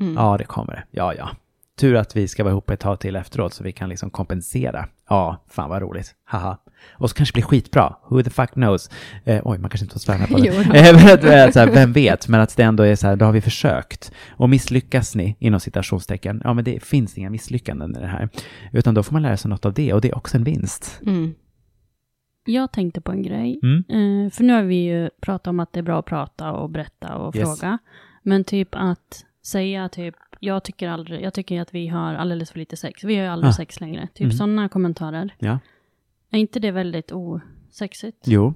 Mm. 0.00 0.14
Ja, 0.14 0.36
det 0.38 0.44
kommer 0.44 0.72
det. 0.72 0.84
Ja, 0.90 1.14
ja. 1.14 1.30
Tur 1.78 1.96
att 1.96 2.16
vi 2.16 2.28
ska 2.28 2.44
vara 2.44 2.52
ihop 2.52 2.70
ett 2.70 2.80
tag 2.80 3.00
till 3.00 3.16
efteråt 3.16 3.54
så 3.54 3.64
vi 3.64 3.72
kan 3.72 3.88
liksom 3.88 4.10
kompensera. 4.10 4.88
Ja, 5.08 5.44
fan 5.48 5.70
vad 5.70 5.82
roligt. 5.82 6.14
Haha. 6.24 6.58
Och 6.92 7.10
så 7.10 7.16
kanske 7.16 7.32
det 7.32 7.36
blir 7.36 7.44
skitbra. 7.44 7.96
Who 8.08 8.22
the 8.22 8.30
fuck 8.30 8.50
knows? 8.50 8.90
Eh, 9.24 9.40
oj, 9.44 9.58
man 9.58 9.70
kanske 9.70 9.84
inte 9.84 9.92
får 9.92 10.00
svära 10.00 10.26
på 10.26 10.38
det. 11.26 11.52
så 11.52 11.58
här, 11.58 11.70
vem 11.70 11.92
vet? 11.92 12.28
Men 12.28 12.40
att 12.40 12.56
det 12.56 12.62
ändå 12.62 12.82
är 12.82 12.96
så 12.96 13.06
här, 13.06 13.16
då 13.16 13.24
har 13.24 13.32
vi 13.32 13.40
försökt. 13.40 14.12
Och 14.30 14.50
misslyckas 14.50 15.14
ni, 15.14 15.36
inom 15.38 15.60
citationstecken, 15.60 16.40
ja 16.44 16.54
men 16.54 16.64
det 16.64 16.82
finns 16.82 17.18
inga 17.18 17.30
misslyckanden 17.30 17.96
i 17.96 18.00
det 18.00 18.06
här. 18.06 18.28
Utan 18.72 18.94
då 18.94 19.02
får 19.02 19.12
man 19.12 19.22
lära 19.22 19.36
sig 19.36 19.48
något 19.48 19.66
av 19.66 19.72
det 19.72 19.92
och 19.92 20.00
det 20.00 20.08
är 20.08 20.16
också 20.16 20.36
en 20.36 20.44
vinst. 20.44 21.00
Mm. 21.06 21.34
Jag 22.44 22.72
tänkte 22.72 23.00
på 23.00 23.12
en 23.12 23.22
grej. 23.22 23.60
Mm. 23.62 23.78
Eh, 23.88 24.30
för 24.30 24.44
nu 24.44 24.52
har 24.52 24.62
vi 24.62 24.76
ju 24.76 25.10
pratat 25.20 25.46
om 25.46 25.60
att 25.60 25.72
det 25.72 25.80
är 25.80 25.82
bra 25.84 25.98
att 25.98 26.06
prata 26.06 26.52
och 26.52 26.70
berätta 26.70 27.14
och 27.14 27.36
yes. 27.36 27.44
fråga. 27.44 27.78
Men 28.22 28.44
typ 28.44 28.68
att 28.72 29.24
säga 29.42 29.88
typ 29.88 30.14
jag 30.44 30.64
tycker, 30.64 30.88
aldrig, 30.88 31.22
jag 31.22 31.34
tycker 31.34 31.60
att 31.60 31.74
vi 31.74 31.88
har 31.88 32.14
alldeles 32.14 32.50
för 32.50 32.58
lite 32.58 32.76
sex. 32.76 33.04
Vi 33.04 33.16
har 33.16 33.22
ju 33.22 33.28
aldrig 33.28 33.50
ah. 33.50 33.52
sex 33.52 33.80
längre. 33.80 34.08
Typ 34.14 34.24
mm. 34.24 34.32
sådana 34.32 34.68
kommentarer. 34.68 35.34
Ja. 35.38 35.58
Är 36.30 36.38
inte 36.38 36.60
det 36.60 36.70
väldigt 36.70 37.12
osexigt? 37.12 38.18
Jo, 38.24 38.54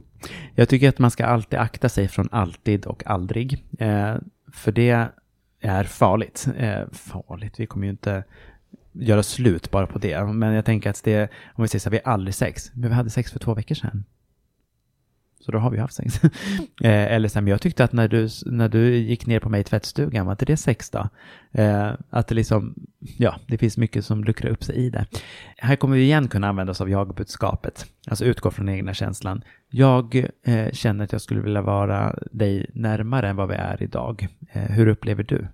jag 0.55 0.68
tycker 0.68 0.89
att 0.89 0.99
man 0.99 1.11
ska 1.11 1.26
alltid 1.26 1.59
akta 1.59 1.89
sig 1.89 2.09
från 2.09 2.28
alltid 2.32 2.86
och 2.86 3.07
aldrig. 3.07 3.64
Eh, 3.78 4.16
för 4.53 4.72
det 4.72 5.09
är 5.61 5.84
farligt. 5.84 6.49
Eh, 6.57 6.80
farligt, 6.93 7.61
vi 7.61 7.66
kommer 7.66 7.86
ju 7.86 7.91
inte 7.91 8.24
göra 8.93 9.22
slut 9.22 9.70
bara 9.70 9.86
på 9.86 9.99
det. 9.99 10.24
Men 10.24 10.55
jag 10.55 10.64
tänker 10.64 10.91
att 10.91 11.05
det, 11.05 11.30
om 11.55 11.62
vi 11.62 11.68
säger 11.68 11.80
så 11.80 11.89
här, 11.89 11.91
vi 11.91 12.01
har 12.05 12.12
aldrig 12.12 12.34
sex. 12.34 12.70
Men 12.74 12.91
vi 12.91 12.95
hade 12.97 13.11
sex 13.11 13.32
för 13.32 13.39
två 13.39 13.55
veckor 13.55 13.74
sedan. 13.74 14.05
Så 15.41 15.53
då 15.53 15.59
har 15.59 15.70
vi 15.70 15.78
haft 15.78 15.95
sex. 15.95 16.24
eh, 16.24 17.12
eller 17.12 17.28
sen, 17.28 17.47
jag 17.47 17.61
tyckte 17.61 17.84
att 17.84 17.93
när 17.93 18.09
du, 18.09 18.28
när 18.47 18.68
du 18.68 18.97
gick 18.97 19.26
ner 19.26 19.41
på 19.41 19.49
mig 19.49 19.61
i 19.61 19.64
tvättstugan, 19.64 20.26
var 20.26 20.32
inte 20.32 20.45
det 20.45 20.57
sex 20.57 20.91
då? 20.91 21.09
Eh, 21.53 21.93
att 22.11 22.28
det 22.28 22.34
liksom, 22.34 22.74
ja, 22.99 23.36
det 23.47 23.59
finns 23.59 23.76
mycket 23.76 24.05
som 24.05 24.24
luckrar 24.24 24.51
upp 24.51 24.64
sig 24.64 24.76
i 24.76 24.91
det. 24.91 25.07
Här 25.57 25.76
kommer 25.76 25.97
vi 25.97 26.03
igen 26.03 26.28
kunna 26.28 26.49
använda 26.49 26.70
oss 26.70 26.80
av 26.80 26.91
jag-budskapet. 26.91 27.86
Alltså 28.07 28.24
utgå 28.24 28.51
från 28.51 28.66
den 28.66 28.74
egna 28.74 28.95
känslan. 28.95 29.43
Jag 29.70 30.28
eh, 30.43 30.72
känner 30.72 31.05
att 31.05 31.12
jag 31.12 31.20
skulle 31.20 31.41
vilja 31.41 31.62
vara 31.62 32.18
dig 32.32 32.70
närmare 32.74 33.28
än 33.28 33.36
vad 33.36 33.49
vi 33.49 33.55
är 33.55 33.82
idag. 33.82 34.28
Eh, 34.53 34.62
hur 34.62 34.86
upplever 34.86 35.22
du? 35.22 35.47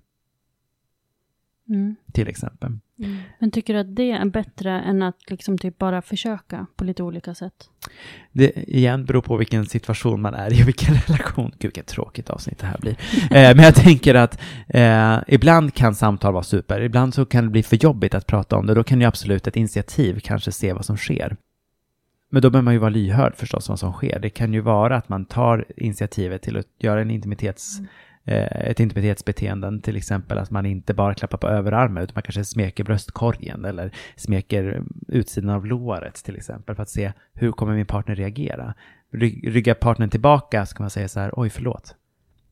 Mm. 1.69 1.97
Till 2.13 2.29
exempel. 2.29 2.79
Mm. 2.99 3.17
Men 3.39 3.51
tycker 3.51 3.75
du 3.75 3.81
att 3.81 3.97
det 3.97 4.11
är 4.11 4.25
bättre 4.25 4.71
än 4.71 5.03
att 5.03 5.31
liksom 5.31 5.59
typ 5.59 5.79
bara 5.79 6.03
försöka 6.03 6.67
på 6.77 6.85
lite 6.85 7.03
olika 7.03 7.35
sätt? 7.35 7.55
Det 8.33 8.51
igen 8.57 9.05
beror 9.05 9.23
på 9.23 9.37
vilken 9.37 9.67
situation 9.67 10.21
man 10.21 10.35
är 10.35 10.53
i 10.53 10.63
och 10.63 10.69
vilken 10.69 10.95
relation. 11.07 11.51
Gud 11.51 11.61
vilket 11.61 11.87
tråkigt 11.87 12.31
avsnitt 12.31 12.59
det 12.59 12.67
här 12.67 12.79
blir. 12.79 12.93
eh, 13.31 13.57
men 13.57 13.59
jag 13.59 13.75
tänker 13.75 14.15
att 14.15 14.41
eh, 14.69 15.19
ibland 15.27 15.75
kan 15.75 15.95
samtal 15.95 16.33
vara 16.33 16.43
super, 16.43 16.81
ibland 16.81 17.15
så 17.15 17.25
kan 17.25 17.45
det 17.45 17.51
bli 17.51 17.63
för 17.63 17.77
jobbigt 17.77 18.15
att 18.15 18.27
prata 18.27 18.57
om 18.57 18.67
det. 18.67 18.75
Då 18.75 18.85
kan 18.85 19.01
ju 19.01 19.07
absolut 19.07 19.47
ett 19.47 19.57
initiativ 19.57 20.21
kanske 20.21 20.53
se 20.53 20.73
vad 20.73 20.85
som 20.85 20.97
sker. 20.97 21.37
Men 22.31 22.43
då 22.43 22.51
behöver 22.51 22.65
man 22.65 22.75
ju 22.75 22.81
vara 22.81 22.91
lyhörd 22.91 23.37
förstås 23.37 23.69
vad 23.69 23.79
som 23.79 23.93
sker. 23.93 24.19
Det 24.19 24.31
kan 24.31 24.55
ju 24.55 24.61
vara 24.61 24.97
att 24.97 25.09
man 25.09 25.25
tar 25.25 25.65
initiativet 25.77 26.43
till 26.43 26.57
att 26.57 26.67
göra 26.79 27.01
en 27.01 27.11
intimitets 27.11 27.79
mm 27.79 27.89
ett 28.25 28.81
intimitetsbeteenden, 28.81 29.81
till 29.81 29.97
exempel 29.97 30.39
att 30.39 30.51
man 30.51 30.67
inte 30.67 30.95
bara 30.95 31.15
klappar 31.15 31.39
på 31.39 31.49
överarmen 31.49 32.03
utan 32.03 32.15
man 32.15 32.23
kanske 32.23 32.45
smeker 32.45 32.85
bröstkorgen 32.85 33.65
eller 33.65 33.91
smeker 34.17 34.83
utsidan 35.09 35.51
av 35.51 35.67
låret 35.67 36.15
till 36.15 36.37
exempel 36.37 36.75
för 36.75 36.83
att 36.83 36.91
se 36.91 37.13
hur 37.33 37.53
kommer 37.53 37.75
min 37.75 37.87
partner 37.87 38.15
reagera. 38.15 38.75
Ryggar 39.11 39.75
partnern 39.75 40.11
tillbaka 40.11 40.67
så 40.67 40.77
kan 40.77 40.85
man 40.85 40.91
säga 40.91 41.09
så 41.09 41.21
här, 41.21 41.33
oj 41.37 41.51
förlåt, 41.51 41.95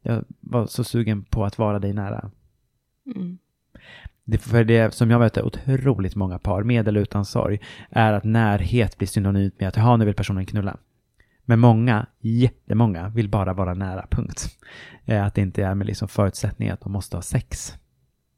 jag 0.02 0.24
var 0.40 0.66
så 0.66 0.84
sugen 0.84 1.24
på 1.24 1.44
att 1.44 1.58
vara 1.58 1.78
dig 1.78 1.92
nära. 1.92 2.30
Mm. 3.16 3.38
Det, 4.24 4.38
för 4.38 4.64
det 4.64 4.94
som 4.94 5.10
jag 5.10 5.18
möter 5.18 5.46
otroligt 5.46 6.14
många 6.14 6.38
par, 6.38 6.62
med 6.62 6.88
eller 6.88 7.00
utan 7.00 7.24
sorg, 7.24 7.60
är 7.90 8.12
att 8.12 8.24
närhet 8.24 8.98
blir 8.98 9.08
synonymt 9.08 9.60
med 9.60 9.68
att, 9.68 9.76
jaha, 9.76 9.96
nu 9.96 10.04
vill 10.04 10.14
personen 10.14 10.46
knulla. 10.46 10.76
Men 11.45 11.61
många, 11.61 12.07
jättemånga, 12.20 13.09
vill 13.09 13.28
bara 13.28 13.53
vara 13.53 13.74
nära, 13.74 14.07
punkt. 14.11 14.59
Eh, 15.05 15.24
att 15.24 15.34
det 15.34 15.40
inte 15.40 15.64
är 15.64 15.74
med 15.74 15.86
liksom 15.86 16.09
förutsättning 16.09 16.68
att 16.68 16.80
de 16.80 16.93
måste 16.93 17.16
ha 17.16 17.22
sex. 17.22 17.74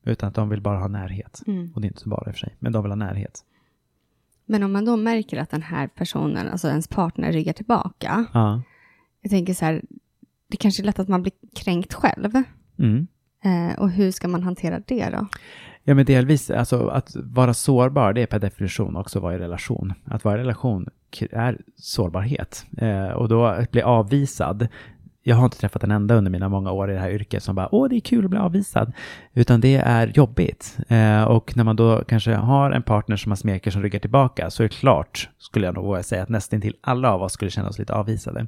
Utan 0.05 0.29
att 0.29 0.35
de 0.35 0.49
vill 0.49 0.61
bara 0.61 0.79
ha 0.79 0.89
närhet. 0.89 1.43
Mm. 1.47 1.73
Och 1.75 1.81
det 1.81 1.87
är 1.87 1.89
inte 1.89 2.01
så 2.01 2.09
bara 2.09 2.27
i 2.27 2.31
och 2.31 2.35
för 2.35 2.41
sig, 2.41 2.57
men 2.59 2.73
de 2.73 2.83
vill 2.83 2.91
ha 2.91 2.97
närhet. 2.97 3.45
Men 4.47 4.63
om 4.63 4.73
man 4.73 4.85
då 4.85 4.97
märker 4.97 5.37
att 5.37 5.51
den 5.51 5.63
här 5.63 5.89
personen, 5.89 6.49
alltså 6.49 6.69
ens 6.69 6.89
partner, 6.89 7.33
ryggar 7.33 7.53
tillbaka. 7.53 8.25
Ja. 8.33 8.63
Jag 9.21 9.31
tänker 9.31 9.55
så 9.55 9.65
här, 9.65 9.83
det 10.49 10.57
kanske 10.57 10.83
är 10.83 10.85
lätt 10.85 10.99
att 10.99 11.09
man 11.09 11.23
blir 11.23 11.33
kränkt 11.55 11.95
själv. 11.95 12.43
Mm. 12.79 13.07
Eh, 13.45 13.79
och 13.79 13.91
hur 13.91 14.11
ska 14.11 14.29
man 14.29 14.43
hantera 14.43 14.81
det 14.87 15.11
då? 15.11 15.27
Ja, 15.85 15.95
men 15.95 16.05
delvis, 16.05 16.51
alltså 16.51 16.89
att 16.89 17.17
vara 17.17 17.55
sårbar, 17.55 18.13
det 18.13 18.23
är 18.23 18.27
per 18.27 18.39
definition 18.39 18.97
också 18.97 19.19
att 19.19 19.23
vara 19.23 19.35
i 19.35 19.39
relation. 19.39 19.93
Att 20.05 20.25
vara 20.25 20.37
i 20.37 20.39
relation 20.39 20.89
är 21.31 21.59
sårbarhet. 21.77 22.67
Eh, 22.79 23.09
och 23.09 23.29
då 23.29 23.47
att 23.47 23.71
bli 23.71 23.83
avvisad, 23.83 24.69
jag 25.23 25.37
har 25.37 25.45
inte 25.45 25.59
träffat 25.59 25.85
en 25.85 25.91
enda 25.91 26.15
under 26.15 26.31
mina 26.31 26.49
många 26.49 26.73
år 26.73 26.91
i 26.91 26.95
det 26.95 27.01
här 27.01 27.11
yrket 27.11 27.43
som 27.43 27.55
bara 27.55 27.75
åh 27.75 27.89
det 27.89 27.97
är 27.97 28.01
kul 28.01 28.25
att 28.25 28.31
bli 28.31 28.39
avvisad. 28.39 28.93
Utan 29.33 29.61
det 29.61 29.77
är 29.77 30.13
jobbigt. 30.15 30.79
Eh, 30.89 31.25
och 31.25 31.57
när 31.57 31.65
man 31.65 31.77
då 31.77 32.05
kanske 32.09 32.35
har 32.35 32.71
en 32.71 32.83
partner 32.83 33.17
som 33.17 33.31
man 33.31 33.37
smeker 33.37 33.71
som 33.71 33.83
ryggar 33.83 34.01
tillbaka 34.01 34.51
så 34.51 34.63
är 34.63 34.69
det 34.69 34.75
klart, 34.75 35.29
skulle 35.39 35.67
jag 35.67 35.75
nog 35.75 35.85
våga 35.85 36.03
säga, 36.03 36.23
att 36.23 36.29
nästan 36.29 36.61
till 36.61 36.77
alla 36.81 37.13
av 37.13 37.23
oss 37.23 37.33
skulle 37.33 37.51
känna 37.51 37.69
oss 37.69 37.79
lite 37.79 37.95
avvisade. 37.95 38.47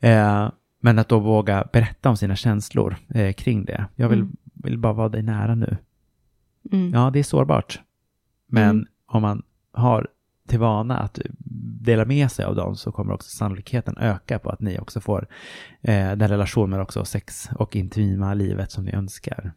Eh, 0.00 0.48
men 0.80 0.98
att 0.98 1.08
då 1.08 1.18
våga 1.18 1.68
berätta 1.72 2.08
om 2.08 2.16
sina 2.16 2.36
känslor 2.36 2.96
eh, 3.14 3.32
kring 3.32 3.64
det. 3.64 3.86
Jag 3.96 4.08
vill, 4.08 4.20
mm. 4.20 4.36
vill 4.54 4.78
bara 4.78 4.92
vara 4.92 5.08
dig 5.08 5.22
nära 5.22 5.54
nu. 5.54 5.76
Mm. 6.72 6.94
Ja, 6.94 7.10
det 7.10 7.18
är 7.18 7.22
sårbart. 7.22 7.80
Men 8.46 8.70
mm. 8.70 8.86
om 9.06 9.22
man 9.22 9.42
har 9.72 10.08
till 10.48 10.58
vana 10.58 10.98
att 10.98 11.18
dela 11.80 12.04
med 12.04 12.30
sig 12.30 12.44
av 12.44 12.56
dem 12.56 12.76
så 12.76 12.92
kommer 12.92 13.14
också 13.14 13.30
sannolikheten 13.30 13.96
öka 13.98 14.38
på 14.38 14.50
att 14.50 14.60
ni 14.60 14.78
också 14.78 15.00
får 15.00 15.28
eh, 15.82 16.12
den 16.12 16.28
relation 16.28 16.70
men 16.70 16.80
också 16.80 17.04
sex 17.04 17.48
och 17.58 17.76
intima 17.76 18.34
livet 18.34 18.70
som 18.70 18.84
ni 18.84 18.92
önskar. 18.92 19.52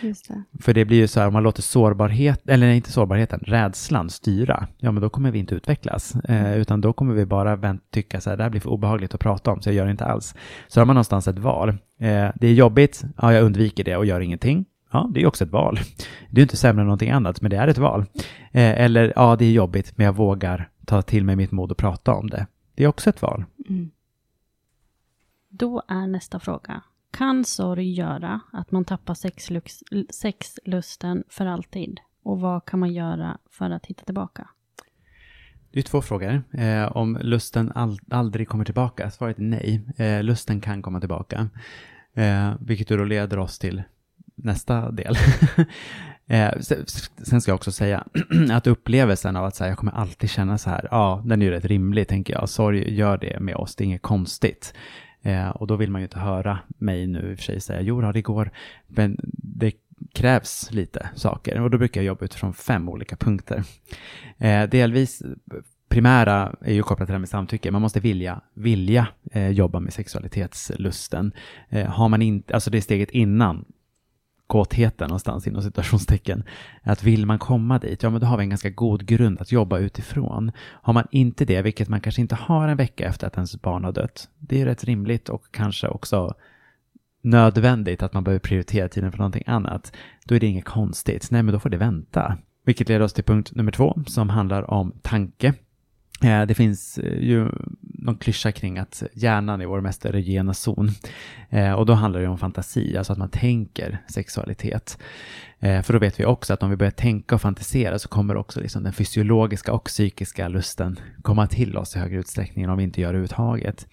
Det. 0.00 0.42
För 0.60 0.74
det 0.74 0.84
blir 0.84 0.96
ju 0.96 1.08
så 1.08 1.20
här, 1.20 1.26
om 1.26 1.32
man 1.32 1.42
låter 1.42 1.62
sårbarhet, 1.62 2.48
eller 2.48 2.68
inte 2.68 2.92
sårbarheten, 2.92 3.40
rädslan 3.40 4.10
styra, 4.10 4.66
ja 4.78 4.92
men 4.92 5.02
då 5.02 5.10
kommer 5.10 5.30
vi 5.30 5.38
inte 5.38 5.54
utvecklas, 5.54 6.14
eh, 6.14 6.46
mm. 6.46 6.60
utan 6.60 6.80
då 6.80 6.92
kommer 6.92 7.14
vi 7.14 7.26
bara 7.26 7.78
tycka 7.90 8.20
så 8.20 8.30
här, 8.30 8.36
det 8.36 8.42
här 8.42 8.50
blir 8.50 8.60
för 8.60 8.70
obehagligt 8.70 9.14
att 9.14 9.20
prata 9.20 9.50
om, 9.50 9.62
så 9.62 9.68
jag 9.68 9.74
gör 9.74 9.84
det 9.84 9.90
inte 9.90 10.04
alls. 10.04 10.34
Så 10.68 10.80
har 10.80 10.86
man 10.86 10.94
någonstans 10.94 11.28
ett 11.28 11.38
val. 11.38 11.68
Eh, 11.68 12.28
det 12.34 12.46
är 12.46 12.52
jobbigt, 12.52 13.04
ja 13.16 13.32
jag 13.32 13.44
undviker 13.44 13.84
det 13.84 13.96
och 13.96 14.06
gör 14.06 14.20
ingenting. 14.20 14.64
Ja, 14.90 15.10
det 15.14 15.22
är 15.22 15.26
också 15.26 15.44
ett 15.44 15.50
val. 15.50 15.78
Det 16.30 16.40
är 16.40 16.42
inte 16.42 16.56
sämre 16.56 16.80
än 16.82 16.86
någonting 16.86 17.10
annat, 17.10 17.40
men 17.40 17.50
det 17.50 17.56
är 17.56 17.68
ett 17.68 17.78
val. 17.78 18.04
Eh, 18.52 18.80
eller, 18.80 19.12
ja, 19.16 19.36
det 19.36 19.44
är 19.44 19.52
jobbigt, 19.52 19.92
men 19.96 20.06
jag 20.06 20.16
vågar 20.16 20.70
ta 20.86 21.02
till 21.02 21.24
mig 21.24 21.36
mitt 21.36 21.50
mod 21.50 21.70
och 21.70 21.78
prata 21.78 22.14
om 22.14 22.30
det. 22.30 22.46
Det 22.74 22.84
är 22.84 22.88
också 22.88 23.10
ett 23.10 23.22
val. 23.22 23.44
Mm. 23.68 23.90
Då 25.48 25.82
är 25.88 26.06
nästa 26.06 26.40
fråga. 26.40 26.82
Kan 27.10 27.44
sorg 27.44 27.92
göra 27.92 28.40
att 28.52 28.70
man 28.70 28.84
tappar 28.84 29.14
sexlux, 29.14 29.82
sexlusten 30.10 31.24
för 31.28 31.46
alltid? 31.46 32.00
Och 32.22 32.40
vad 32.40 32.64
kan 32.64 32.80
man 32.80 32.92
göra 32.92 33.38
för 33.50 33.70
att 33.70 33.86
hitta 33.86 34.04
tillbaka? 34.04 34.48
Det 35.70 35.78
är 35.78 35.82
två 35.82 36.02
frågor. 36.02 36.42
Eh, 36.52 36.96
om 36.96 37.18
lusten 37.22 37.72
all, 37.74 37.98
aldrig 38.10 38.48
kommer 38.48 38.64
tillbaka? 38.64 39.10
Svaret 39.10 39.38
är 39.38 39.42
nej. 39.42 39.84
Eh, 39.96 40.22
lusten 40.22 40.60
kan 40.60 40.82
komma 40.82 41.00
tillbaka. 41.00 41.48
Eh, 42.14 42.54
vilket 42.60 42.88
då 42.88 43.04
leder 43.04 43.38
oss 43.38 43.58
till 43.58 43.82
nästa 44.42 44.90
del. 44.90 45.16
eh, 46.26 46.50
sen 47.22 47.40
ska 47.40 47.50
jag 47.50 47.56
också 47.56 47.72
säga 47.72 48.04
att 48.52 48.66
upplevelsen 48.66 49.36
av 49.36 49.44
att 49.44 49.56
så 49.56 49.64
här, 49.64 49.70
jag 49.70 49.78
kommer 49.78 49.92
alltid 49.92 50.30
känna 50.30 50.58
så 50.58 50.70
här, 50.70 50.88
ja, 50.90 51.22
den 51.24 51.42
är 51.42 51.46
ju 51.46 51.52
rätt 51.52 51.64
rimlig 51.64 52.08
tänker 52.08 52.34
jag. 52.34 52.48
Sorg 52.48 52.94
gör 52.94 53.18
det 53.18 53.40
med 53.40 53.56
oss, 53.56 53.76
det 53.76 53.82
är 53.82 53.86
inget 53.86 54.02
konstigt. 54.02 54.74
Eh, 55.22 55.48
och 55.48 55.66
då 55.66 55.76
vill 55.76 55.90
man 55.90 56.00
ju 56.00 56.04
inte 56.04 56.18
höra 56.18 56.58
mig 56.78 57.06
nu 57.06 57.30
i 57.30 57.34
och 57.34 57.38
för 57.38 57.44
sig 57.44 57.60
säga, 57.60 57.80
jo 57.80 58.12
det 58.12 58.22
går, 58.22 58.50
men 58.86 59.16
det 59.32 59.72
krävs 60.14 60.72
lite 60.72 61.08
saker. 61.14 61.60
Och 61.60 61.70
då 61.70 61.78
brukar 61.78 62.00
jag 62.00 62.06
jobba 62.06 62.24
utifrån 62.24 62.54
fem 62.54 62.88
olika 62.88 63.16
punkter. 63.16 63.64
Eh, 64.38 64.62
delvis 64.68 65.22
primära 65.88 66.54
är 66.60 66.74
ju 66.74 66.82
kopplat 66.82 67.06
till 67.06 67.12
det 67.12 67.14
här 67.14 67.18
med 67.18 67.28
samtycke. 67.28 67.70
Man 67.70 67.82
måste 67.82 68.00
vilja, 68.00 68.40
vilja 68.54 69.06
eh, 69.32 69.48
jobba 69.48 69.80
med 69.80 69.92
sexualitetslusten. 69.92 71.32
Eh, 71.68 71.86
har 71.86 72.08
man 72.08 72.22
inte, 72.22 72.54
alltså 72.54 72.70
det 72.70 72.78
är 72.78 72.82
steget 72.82 73.10
innan 73.10 73.64
kåtheten 74.48 75.08
någonstans 75.08 75.46
inom 75.46 75.62
situationstecken. 75.62 76.44
Att 76.82 77.02
vill 77.02 77.26
man 77.26 77.38
komma 77.38 77.78
dit, 77.78 78.02
ja 78.02 78.10
men 78.10 78.20
då 78.20 78.26
har 78.26 78.36
vi 78.36 78.42
en 78.42 78.48
ganska 78.48 78.70
god 78.70 79.06
grund 79.06 79.40
att 79.40 79.52
jobba 79.52 79.78
utifrån. 79.78 80.52
Har 80.58 80.92
man 80.92 81.06
inte 81.10 81.44
det, 81.44 81.62
vilket 81.62 81.88
man 81.88 82.00
kanske 82.00 82.20
inte 82.20 82.34
har 82.34 82.68
en 82.68 82.76
vecka 82.76 83.08
efter 83.08 83.26
att 83.26 83.34
ens 83.34 83.62
barn 83.62 83.84
har 83.84 83.92
dött, 83.92 84.28
det 84.38 84.60
är 84.60 84.64
rätt 84.64 84.84
rimligt 84.84 85.28
och 85.28 85.44
kanske 85.50 85.88
också 85.88 86.34
nödvändigt 87.22 88.02
att 88.02 88.12
man 88.12 88.24
behöver 88.24 88.40
prioritera 88.40 88.88
tiden 88.88 89.12
för 89.12 89.18
någonting 89.18 89.44
annat, 89.46 89.92
då 90.24 90.34
är 90.34 90.40
det 90.40 90.46
inget 90.46 90.64
konstigt. 90.64 91.28
Nej, 91.30 91.42
men 91.42 91.52
då 91.52 91.60
får 91.60 91.70
det 91.70 91.76
vänta. 91.76 92.38
Vilket 92.64 92.88
leder 92.88 93.04
oss 93.04 93.12
till 93.12 93.24
punkt 93.24 93.54
nummer 93.54 93.72
två 93.72 93.98
som 94.06 94.28
handlar 94.28 94.70
om 94.70 94.92
tanke. 95.02 95.54
Eh, 96.22 96.42
det 96.46 96.54
finns 96.54 96.98
eh, 96.98 97.18
ju 97.18 97.48
någon 98.08 98.18
klyscha 98.18 98.52
kring 98.52 98.78
att 98.78 99.02
hjärnan 99.12 99.60
är 99.60 99.66
vår 99.66 99.80
mest 99.80 100.04
erogena 100.04 100.54
zon. 100.54 100.90
Eh, 101.50 101.72
och 101.72 101.86
då 101.86 101.92
handlar 101.92 102.20
det 102.20 102.28
om 102.28 102.38
fantasi, 102.38 102.96
alltså 102.96 103.12
att 103.12 103.18
man 103.18 103.30
tänker 103.30 103.98
sexualitet. 104.08 104.98
Eh, 105.60 105.82
för 105.82 105.92
då 105.92 105.98
vet 105.98 106.20
vi 106.20 106.24
också 106.24 106.52
att 106.52 106.62
om 106.62 106.70
vi 106.70 106.76
börjar 106.76 106.90
tänka 106.90 107.34
och 107.34 107.40
fantisera 107.40 107.98
så 107.98 108.08
kommer 108.08 108.36
också 108.36 108.60
liksom 108.60 108.82
den 108.82 108.92
fysiologiska 108.92 109.72
och 109.72 109.84
psykiska 109.84 110.48
lusten 110.48 111.00
komma 111.22 111.46
till 111.46 111.76
oss 111.76 111.96
i 111.96 111.98
högre 111.98 112.18
utsträckning 112.18 112.64
än 112.64 112.70
om 112.70 112.78
vi 112.78 112.84
inte 112.84 113.00
gör 113.00 113.08
det 113.08 113.10
överhuvudtaget. 113.10 113.86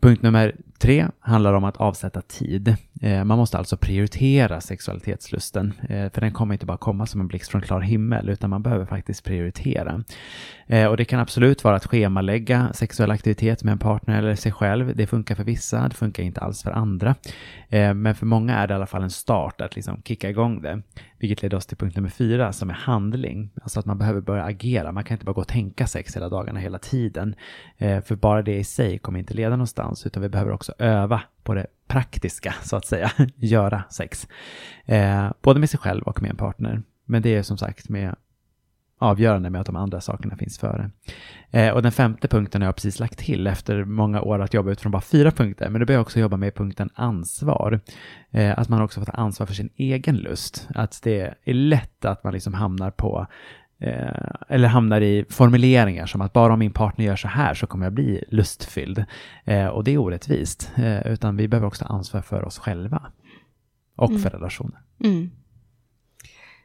Punkt 0.00 0.22
nummer 0.22 0.56
tre 0.84 1.08
handlar 1.20 1.52
om 1.52 1.64
att 1.64 1.76
avsätta 1.76 2.20
tid. 2.20 2.76
Eh, 3.00 3.24
man 3.24 3.38
måste 3.38 3.58
alltså 3.58 3.76
prioritera 3.76 4.60
sexualitetslusten, 4.60 5.72
eh, 5.88 6.10
för 6.12 6.20
den 6.20 6.32
kommer 6.32 6.54
inte 6.54 6.66
bara 6.66 6.76
komma 6.76 7.06
som 7.06 7.20
en 7.20 7.28
blixt 7.28 7.50
från 7.50 7.62
klar 7.62 7.80
himmel, 7.80 8.28
utan 8.28 8.50
man 8.50 8.62
behöver 8.62 8.86
faktiskt 8.86 9.24
prioritera. 9.24 10.04
Eh, 10.66 10.86
och 10.86 10.96
det 10.96 11.04
kan 11.04 11.20
absolut 11.20 11.64
vara 11.64 11.76
att 11.76 11.86
schemalägga 11.86 12.72
sexuell 12.72 13.10
aktivitet 13.10 13.64
med 13.64 13.72
en 13.72 13.78
partner 13.78 14.18
eller 14.18 14.34
sig 14.34 14.52
själv. 14.52 14.96
Det 14.96 15.06
funkar 15.06 15.34
för 15.34 15.44
vissa, 15.44 15.88
det 15.88 15.94
funkar 15.94 16.22
inte 16.22 16.40
alls 16.40 16.62
för 16.62 16.70
andra. 16.70 17.14
Men 17.94 18.14
för 18.14 18.26
många 18.26 18.54
är 18.54 18.66
det 18.66 18.72
i 18.72 18.74
alla 18.74 18.86
fall 18.86 19.02
en 19.02 19.10
start 19.10 19.60
att 19.60 19.76
liksom 19.76 20.02
kicka 20.02 20.30
igång 20.30 20.62
det. 20.62 20.82
Vilket 21.18 21.42
leder 21.42 21.56
oss 21.56 21.66
till 21.66 21.76
punkt 21.76 21.96
nummer 21.96 22.08
fyra 22.08 22.52
som 22.52 22.70
är 22.70 22.74
handling. 22.74 23.50
Alltså 23.62 23.80
att 23.80 23.86
man 23.86 23.98
behöver 23.98 24.20
börja 24.20 24.44
agera. 24.44 24.92
Man 24.92 25.04
kan 25.04 25.14
inte 25.14 25.24
bara 25.24 25.32
gå 25.32 25.40
och 25.40 25.48
tänka 25.48 25.86
sex 25.86 26.16
hela 26.16 26.28
dagarna 26.28 26.60
hela 26.60 26.78
tiden. 26.78 27.34
För 27.78 28.14
bara 28.14 28.42
det 28.42 28.56
i 28.58 28.64
sig 28.64 28.98
kommer 28.98 29.18
inte 29.18 29.34
leda 29.34 29.50
någonstans, 29.50 30.06
utan 30.06 30.22
vi 30.22 30.28
behöver 30.28 30.52
också 30.52 30.73
öva 30.78 31.22
på 31.42 31.54
det 31.54 31.66
praktiska, 31.86 32.54
så 32.62 32.76
att 32.76 32.86
säga, 32.86 33.10
göra 33.36 33.82
sex. 33.90 34.28
Eh, 34.84 35.30
både 35.42 35.60
med 35.60 35.70
sig 35.70 35.80
själv 35.80 36.02
och 36.02 36.22
med 36.22 36.30
en 36.30 36.36
partner. 36.36 36.82
Men 37.04 37.22
det 37.22 37.34
är 37.34 37.42
som 37.42 37.58
sagt 37.58 37.88
med 37.88 38.14
avgörande 38.98 39.50
med 39.50 39.60
att 39.60 39.66
de 39.66 39.76
andra 39.76 40.00
sakerna 40.00 40.36
finns 40.36 40.58
före. 40.58 40.90
Eh, 41.50 41.70
och 41.70 41.82
den 41.82 41.92
femte 41.92 42.28
punkten 42.28 42.62
har 42.62 42.68
jag 42.68 42.76
precis 42.76 43.00
lagt 43.00 43.18
till 43.18 43.46
efter 43.46 43.84
många 43.84 44.20
år 44.20 44.42
att 44.42 44.54
jobba 44.54 44.70
utifrån 44.70 44.92
bara 44.92 45.02
fyra 45.02 45.30
punkter, 45.30 45.68
men 45.68 45.80
då 45.80 45.86
börjar 45.86 45.98
jag 45.98 46.02
också 46.02 46.20
jobba 46.20 46.36
med 46.36 46.54
punkten 46.54 46.90
ansvar. 46.94 47.80
Eh, 48.30 48.58
att 48.58 48.68
man 48.68 48.82
också 48.82 49.00
får 49.00 49.06
ta 49.06 49.12
ansvar 49.12 49.46
för 49.46 49.54
sin 49.54 49.70
egen 49.76 50.16
lust. 50.16 50.68
Att 50.74 51.00
det 51.02 51.34
är 51.44 51.54
lätt 51.54 52.04
att 52.04 52.24
man 52.24 52.32
liksom 52.32 52.54
hamnar 52.54 52.90
på 52.90 53.26
eller 54.48 54.68
hamnar 54.68 55.00
i 55.00 55.24
formuleringar 55.30 56.06
som 56.06 56.20
att 56.20 56.32
bara 56.32 56.52
om 56.52 56.58
min 56.58 56.72
partner 56.72 57.04
gör 57.04 57.16
så 57.16 57.28
här 57.28 57.54
så 57.54 57.66
kommer 57.66 57.86
jag 57.86 57.92
bli 57.92 58.24
lustfylld. 58.28 59.04
Eh, 59.44 59.66
och 59.66 59.84
det 59.84 59.90
är 59.90 59.98
orättvist, 59.98 60.70
eh, 60.76 61.06
utan 61.06 61.36
vi 61.36 61.48
behöver 61.48 61.66
också 61.66 61.84
ansvar 61.84 62.22
för 62.22 62.44
oss 62.44 62.58
själva 62.58 63.12
och 63.96 64.10
mm. 64.10 64.22
för 64.22 64.30
relationer. 64.30 64.80
Mm. 65.04 65.30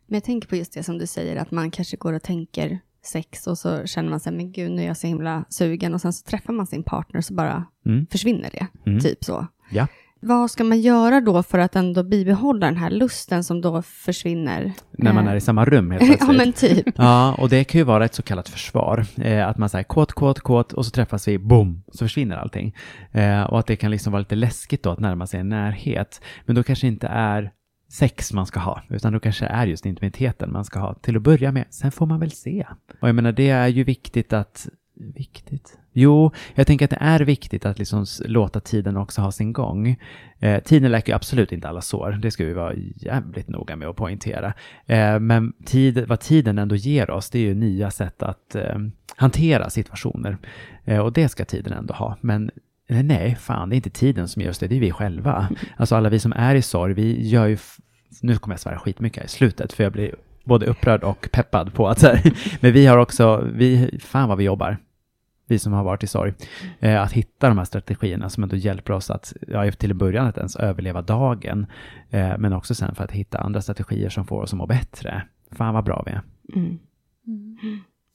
Men 0.05 0.15
jag 0.15 0.23
tänker 0.23 0.47
på 0.47 0.55
just 0.55 0.73
det 0.73 0.83
som 0.83 0.97
du 0.97 1.07
säger, 1.07 1.35
att 1.35 1.51
man 1.51 1.71
kanske 1.71 1.97
går 1.97 2.13
och 2.13 2.23
tänker 2.23 2.79
sex 3.05 3.47
och 3.47 3.57
så 3.57 3.85
känner 3.85 4.09
man 4.09 4.19
sig, 4.19 4.33
men 4.33 4.51
gud, 4.51 4.71
nu 4.71 4.81
är 4.81 4.87
jag 4.87 4.97
så 4.97 5.07
himla 5.07 5.45
sugen 5.49 5.93
och 5.93 6.01
sen 6.01 6.13
så 6.13 6.29
träffar 6.29 6.53
man 6.53 6.67
sin 6.67 6.83
partner 6.83 7.21
så 7.21 7.33
bara 7.33 7.65
mm. 7.85 8.07
försvinner 8.11 8.49
det, 8.51 8.67
mm. 8.85 8.99
typ 8.99 9.23
så. 9.23 9.47
Ja. 9.71 9.87
Vad 10.21 10.51
ska 10.51 10.63
man 10.63 10.81
göra 10.81 11.21
då 11.21 11.43
för 11.43 11.59
att 11.59 11.75
ändå 11.75 12.03
bibehålla 12.03 12.65
den 12.65 12.77
här 12.77 12.89
lusten 12.89 13.43
som 13.43 13.61
då 13.61 13.81
försvinner? 13.81 14.73
När 14.91 15.13
man 15.13 15.27
är 15.27 15.35
i 15.35 15.41
samma 15.41 15.65
rum 15.65 15.91
helt 15.91 16.03
plötsligt. 16.05 16.27
ja, 16.27 16.33
men 16.33 16.53
typ. 16.53 16.87
Ja, 16.97 17.33
och 17.33 17.49
det 17.49 17.63
kan 17.63 17.79
ju 17.79 17.85
vara 17.85 18.05
ett 18.05 18.13
så 18.15 18.21
kallat 18.21 18.49
försvar. 18.49 19.05
Eh, 19.17 19.47
att 19.47 19.57
man 19.57 19.69
säger 19.69 19.83
kåt, 19.83 20.11
kåt, 20.11 20.39
kåt 20.39 20.73
och 20.73 20.85
så 20.85 20.91
träffas 20.91 21.27
vi, 21.27 21.37
boom, 21.37 21.83
så 21.91 22.05
försvinner 22.05 22.37
allting. 22.37 22.75
Eh, 23.11 23.43
och 23.43 23.59
att 23.59 23.67
det 23.67 23.75
kan 23.75 23.91
liksom 23.91 24.11
vara 24.11 24.19
lite 24.19 24.35
läskigt 24.35 24.83
då 24.83 24.89
att 24.89 24.99
närma 24.99 25.27
sig 25.27 25.39
en 25.39 25.49
närhet. 25.49 26.21
Men 26.45 26.55
då 26.55 26.63
kanske 26.63 26.87
inte 26.87 27.07
är 27.07 27.51
sex 27.91 28.33
man 28.33 28.45
ska 28.45 28.59
ha, 28.59 28.81
utan 28.89 29.13
då 29.13 29.19
kanske 29.19 29.45
är 29.45 29.67
just 29.67 29.85
intimiteten 29.85 30.51
man 30.51 30.65
ska 30.65 30.79
ha 30.79 30.93
till 30.93 31.15
att 31.15 31.21
börja 31.21 31.51
med. 31.51 31.65
Sen 31.69 31.91
får 31.91 32.05
man 32.05 32.19
väl 32.19 32.31
se. 32.31 32.65
Och 33.01 33.07
jag 33.07 33.15
menar, 33.15 33.31
det 33.31 33.49
är 33.49 33.67
ju 33.67 33.83
viktigt 33.83 34.33
att 34.33 34.67
Viktigt? 35.01 35.77
Jo, 35.93 36.31
jag 36.55 36.67
tänker 36.67 36.85
att 36.85 36.89
det 36.89 36.97
är 37.01 37.19
viktigt 37.19 37.65
att 37.65 37.79
liksom 37.79 38.05
låta 38.25 38.59
tiden 38.59 38.97
också 38.97 39.21
ha 39.21 39.31
sin 39.31 39.53
gång. 39.53 39.97
Eh, 40.39 40.63
tiden 40.63 40.91
läker 40.91 41.15
absolut 41.15 41.51
inte 41.51 41.69
alla 41.69 41.81
sår, 41.81 42.11
det 42.11 42.31
ska 42.31 42.45
vi 42.45 42.53
vara 42.53 42.73
jävligt 42.95 43.47
noga 43.47 43.75
med 43.75 43.87
att 43.87 43.95
poängtera. 43.95 44.53
Eh, 44.85 45.19
men 45.19 45.53
tid, 45.65 46.07
vad 46.07 46.19
tiden 46.19 46.57
ändå 46.57 46.75
ger 46.75 47.09
oss, 47.09 47.29
det 47.29 47.39
är 47.39 47.43
ju 47.43 47.53
nya 47.53 47.91
sätt 47.91 48.23
att 48.23 48.55
eh, 48.55 48.77
hantera 49.15 49.69
situationer. 49.69 50.37
Eh, 50.85 50.99
och 50.99 51.13
det 51.13 51.29
ska 51.29 51.45
tiden 51.45 51.73
ändå 51.73 51.93
ha. 51.93 52.17
Men 52.21 52.51
nej, 52.87 53.35
fan, 53.35 53.69
det 53.69 53.75
är 53.75 53.77
inte 53.77 53.89
tiden 53.89 54.27
som 54.27 54.41
gör 54.41 54.49
oss 54.49 54.59
det, 54.59 54.67
det 54.67 54.75
är 54.75 54.79
vi 54.79 54.91
själva. 54.91 55.49
Alltså 55.77 55.95
alla 55.95 56.09
vi 56.09 56.19
som 56.19 56.33
är 56.33 56.55
i 56.55 56.61
sorg, 56.61 56.93
vi 56.93 57.29
gör 57.29 57.45
ju, 57.45 57.57
nu 58.21 58.37
kommer 58.37 58.53
jag 58.53 58.59
svära 58.59 58.79
skitmycket 58.79 59.25
i 59.25 59.27
slutet, 59.27 59.73
för 59.73 59.83
jag 59.83 59.93
blir 59.93 60.15
både 60.43 60.65
upprörd 60.65 61.03
och 61.03 61.29
peppad 61.31 61.73
på 61.73 61.87
att 61.87 61.99
så 61.99 62.07
här, 62.07 62.33
men 62.61 62.73
vi 62.73 62.85
har 62.85 62.97
också, 62.97 63.47
vi, 63.53 63.99
fan 64.03 64.29
vad 64.29 64.37
vi 64.37 64.43
jobbar 64.43 64.77
vi 65.51 65.59
som 65.59 65.73
har 65.73 65.83
varit 65.83 66.03
i 66.03 66.07
sorg, 66.07 66.33
eh, 66.79 67.01
att 67.01 67.11
hitta 67.11 67.47
de 67.47 67.57
här 67.57 67.65
strategierna 67.65 68.29
som 68.29 68.43
ändå 68.43 68.55
hjälper 68.55 68.93
oss 68.93 69.09
att, 69.09 69.33
ja, 69.47 69.71
till 69.71 69.91
en 69.91 69.97
början 69.97 70.27
att 70.27 70.37
ens 70.37 70.55
överleva 70.55 71.01
dagen, 71.01 71.65
eh, 72.09 72.37
men 72.37 72.53
också 72.53 72.75
sen 72.75 72.95
för 72.95 73.03
att 73.03 73.11
hitta 73.11 73.37
andra 73.37 73.61
strategier 73.61 74.09
som 74.09 74.25
får 74.25 74.41
oss 74.41 74.53
att 74.53 74.57
må 74.57 74.65
bättre. 74.65 75.23
Fan 75.51 75.73
vad 75.73 75.83
bra 75.83 76.03
vi 76.05 76.11
är. 76.11 76.21
Mm. 76.55 76.79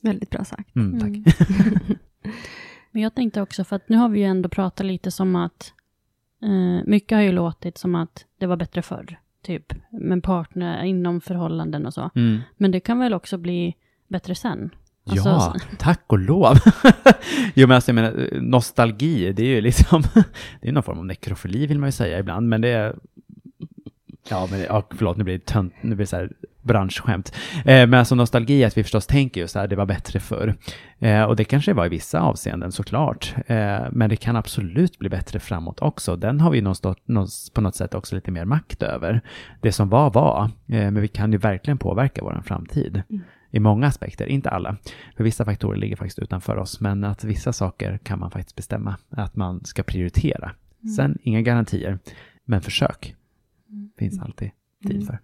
Väldigt 0.03 0.30
bra 0.30 0.45
sagt. 0.45 0.76
Mm, 0.76 1.01
tack. 1.01 1.37
Men 2.91 3.03
jag 3.03 3.14
tänkte 3.14 3.43
också, 3.43 3.64
för 3.64 3.76
att 3.76 3.89
nu 3.89 3.97
har 3.97 4.09
vi 4.09 4.18
ju 4.18 4.24
ändå 4.24 4.49
pratat 4.49 4.87
lite 4.87 5.11
som 5.11 5.37
att 5.37 5.72
eh, 6.43 6.85
mycket 6.87 7.16
har 7.16 7.22
ju 7.22 7.32
låtit 7.32 7.78
som 7.78 7.95
att 7.95 8.24
det 8.39 8.47
var 8.47 8.57
bättre 8.57 8.82
förr, 8.82 9.18
typ 9.43 9.72
med 9.91 10.22
partner 10.22 10.85
inom 10.85 11.20
förhållanden 11.20 11.87
och 11.87 11.95
så. 11.95 12.11
Mm. 12.14 12.41
Men 12.57 12.70
det 12.70 12.80
kan 12.80 12.99
väl 12.99 13.14
också 13.14 13.39
bli 13.39 13.74
bättre 14.09 14.35
sen? 14.35 14.70
Alltså, 15.11 15.29
ja, 15.29 15.55
tack 15.79 16.03
och 16.07 16.19
lov. 16.19 16.57
jo, 17.55 17.67
men 17.67 17.75
alltså, 17.75 17.91
jag 17.91 17.95
menar, 17.95 18.41
nostalgi, 18.41 19.33
det 19.33 19.43
är 19.43 19.47
ju 19.47 19.61
liksom, 19.61 20.03
det 20.61 20.69
är 20.69 20.73
någon 20.73 20.83
form 20.83 20.99
av 20.99 21.07
nekrofili 21.07 21.67
vill 21.67 21.79
man 21.79 21.89
ju 21.89 21.93
säga 21.93 22.19
ibland, 22.19 22.49
men 22.49 22.61
det 22.61 22.69
är, 22.69 22.97
ja, 24.29 24.49
men 24.51 24.61
ja, 24.61 24.89
förlåt, 24.91 25.17
nu 25.17 25.25
blir 25.25 25.35
det 25.35 25.45
tönt, 25.45 25.75
nu 25.81 25.95
blir 25.95 26.05
det 26.05 26.11
så 26.11 26.17
här 26.17 26.31
branschskämt. 26.63 27.35
Eh, 27.57 27.65
men 27.65 27.95
alltså 27.95 28.15
nostalgi, 28.15 28.65
att 28.65 28.79
vi 28.79 28.83
förstås 28.83 29.07
tänker 29.07 29.41
ju 29.41 29.49
så 29.49 29.59
här, 29.59 29.69
det 29.69 29.77
var 29.77 29.87
bättre 29.87 30.21
förr. 30.21 30.55
Eh, 30.99 31.23
och 31.23 31.37
det 31.37 31.45
kanske 31.45 31.73
var 31.73 31.87
i 31.87 31.89
vissa 31.89 32.21
avseenden 32.21 32.73
såklart, 32.73 33.35
eh, 33.47 33.81
men 33.91 34.11
det 34.11 34.17
kan 34.17 34.37
absolut 34.37 34.99
bli 34.99 35.09
bättre 35.09 35.41
framåt 35.41 35.81
också. 35.81 36.17
Den 36.17 36.41
har 36.41 36.51
vi 36.51 36.61
någonstans, 36.61 36.99
någonstans, 37.05 37.51
på 37.55 37.61
något 37.61 37.77
sätt 37.77 37.95
också 37.95 38.15
lite 38.15 38.31
mer 38.31 38.45
makt 38.45 38.83
över. 38.83 39.21
Det 39.61 39.73
som 39.73 39.89
var, 39.89 40.11
var, 40.11 40.45
eh, 40.45 40.51
men 40.67 41.01
vi 41.01 41.09
kan 41.09 41.33
ju 41.33 41.39
verkligen 41.39 41.79
påverka 41.79 42.25
vår 42.25 42.43
framtid. 42.45 43.03
I 43.55 43.61
många 43.61 43.87
aspekter, 43.87 44.27
inte 44.27 44.51
alla. 44.51 44.77
För 45.17 45.25
vissa 45.25 45.45
faktorer 45.45 45.79
ligger 45.79 45.97
faktiskt 45.97 46.19
utanför 46.19 46.57
oss, 46.57 46.81
men 46.81 47.05
att 47.05 47.25
vissa 47.25 47.53
saker 47.53 47.99
kan 47.99 48.19
man 48.19 48.31
faktiskt 48.31 48.57
bestämma 48.57 48.97
att 49.11 49.37
man 49.37 49.65
ska 49.65 49.83
prioritera. 49.83 50.53
Sen 50.97 51.19
inga 51.23 51.43
garantier, 51.43 51.99
men 52.45 52.61
försök 52.63 53.15
finns 53.99 54.21
alltid 54.23 54.51
tid 54.89 55.07
för. 55.07 55.19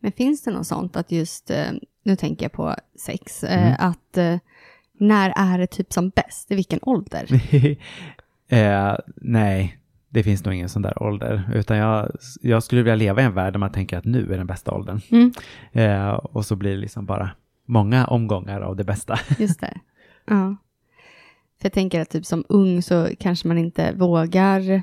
Men 0.00 0.12
finns 0.12 0.42
det 0.42 0.50
något 0.50 0.66
sånt 0.66 0.96
att 0.96 1.12
just, 1.12 1.50
eh, 1.50 1.72
nu 2.02 2.16
tänker 2.16 2.44
jag 2.44 2.52
på 2.52 2.76
sex, 2.98 3.44
eh, 3.44 3.66
Mm. 3.66 3.76
att 3.78 4.16
eh, 4.18 4.38
när 4.92 5.32
är 5.36 5.58
det 5.58 5.66
typ 5.66 5.92
som 5.92 6.08
bäst? 6.08 6.50
I 6.50 6.54
vilken 6.54 6.78
ålder? 6.82 7.26
eh, 8.48 8.96
nej, 9.16 9.78
det 10.12 10.22
finns 10.22 10.44
nog 10.44 10.54
ingen 10.54 10.68
sån 10.68 10.82
där 10.82 11.02
ålder, 11.02 11.50
utan 11.54 11.76
jag, 11.76 12.10
jag 12.42 12.62
skulle 12.62 12.82
vilja 12.82 12.94
leva 12.94 13.22
i 13.22 13.24
en 13.24 13.34
värld 13.34 13.54
där 13.54 13.58
man 13.58 13.72
tänker 13.72 13.98
att 13.98 14.04
nu 14.04 14.32
är 14.32 14.38
den 14.38 14.46
bästa 14.46 14.72
åldern. 14.72 15.00
Mm. 15.10 15.32
Eh, 15.72 16.08
och 16.10 16.46
så 16.46 16.56
blir 16.56 16.70
det 16.70 16.76
liksom 16.76 17.06
bara 17.06 17.30
många 17.66 18.06
omgångar 18.06 18.60
av 18.60 18.76
det 18.76 18.84
bästa. 18.84 19.18
Just 19.38 19.60
det. 19.60 19.74
Ja. 20.26 20.56
För 21.60 21.66
jag 21.66 21.72
tänker 21.72 22.00
att 22.00 22.10
typ 22.10 22.26
som 22.26 22.44
ung 22.48 22.82
så 22.82 23.08
kanske 23.20 23.48
man 23.48 23.58
inte 23.58 23.92
vågar 23.92 24.82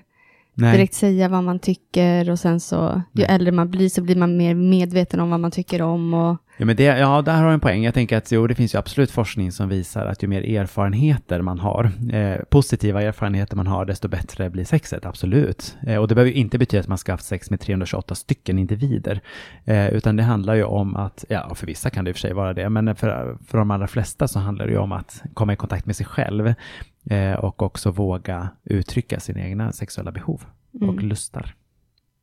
Nej. 0.54 0.72
direkt 0.72 0.94
säga 0.94 1.30
vad 1.30 1.44
man 1.44 1.60
tycker 1.60 2.30
och 2.30 2.40
sen 2.40 2.60
så 2.60 3.02
ju 3.14 3.22
Nej. 3.22 3.36
äldre 3.36 3.52
man 3.52 3.72
blir 3.72 3.90
så 3.90 4.02
blir 4.02 4.16
man 4.16 4.38
mer 4.38 4.56
medveten 4.56 5.20
om 5.20 5.30
vad 5.30 5.40
man 5.40 5.52
tycker 5.52 5.82
om 5.82 6.14
och 6.14 6.38
Ja, 6.62 6.66
men 6.66 6.76
det, 6.76 6.84
ja, 6.84 7.22
där 7.22 7.38
har 7.38 7.48
du 7.48 7.54
en 7.54 7.60
poäng. 7.60 7.84
Jag 7.84 7.94
tänker 7.94 8.18
att 8.18 8.32
jo, 8.32 8.48
det 8.48 8.56
finns 8.56 8.76
ju 8.76 8.80
absolut 8.80 9.12
forskning 9.12 9.52
som 9.52 9.70
visar 9.70 10.06
att 10.06 10.24
ju 10.24 10.28
mer 10.28 10.42
erfarenheter 10.42 11.42
man 11.42 11.60
har, 11.60 11.92
eh, 12.12 12.44
positiva 12.50 13.02
erfarenheter 13.02 13.56
man 13.56 13.68
har, 13.68 13.86
desto 13.86 14.08
bättre 14.08 14.50
blir 14.50 14.66
sexet, 14.66 15.06
absolut. 15.06 15.78
Eh, 15.88 15.98
och 15.98 16.08
det 16.08 16.16
behöver 16.16 16.32
ju 16.32 16.38
inte 16.38 16.58
betyda 16.58 16.82
att 16.82 16.88
man 16.88 16.98
ska 16.98 17.12
ha 17.12 17.14
haft 17.14 17.26
sex 17.26 17.50
med 17.50 17.60
328 17.60 18.16
stycken 18.16 18.60
individer, 18.60 19.22
eh, 19.66 19.90
utan 19.90 20.16
det 20.16 20.24
handlar 20.24 20.54
ju 20.54 20.64
om 20.64 20.96
att, 20.96 21.26
ja, 21.30 21.56
för 21.56 21.68
vissa 21.68 21.90
kan 21.90 22.06
det 22.06 22.10
i 22.10 22.12
och 22.12 22.16
för 22.16 22.22
sig 22.22 22.34
vara 22.34 22.54
det, 22.54 22.70
men 22.70 22.96
för, 22.96 23.38
för 23.48 23.58
de 23.58 23.72
allra 23.72 23.88
flesta 23.88 24.28
så 24.28 24.40
handlar 24.40 24.66
det 24.66 24.72
ju 24.72 24.80
om 24.80 24.92
att 24.92 25.24
komma 25.34 25.54
i 25.54 25.56
kontakt 25.56 25.86
med 25.86 25.96
sig 25.96 26.06
själv 26.06 26.54
eh, 27.10 27.34
och 27.34 27.62
också 27.62 27.92
våga 27.92 28.50
uttrycka 28.64 29.20
sina 29.20 29.42
egna 29.42 29.72
sexuella 29.72 30.12
behov 30.12 30.42
och 30.82 31.04
lustar. 31.04 31.56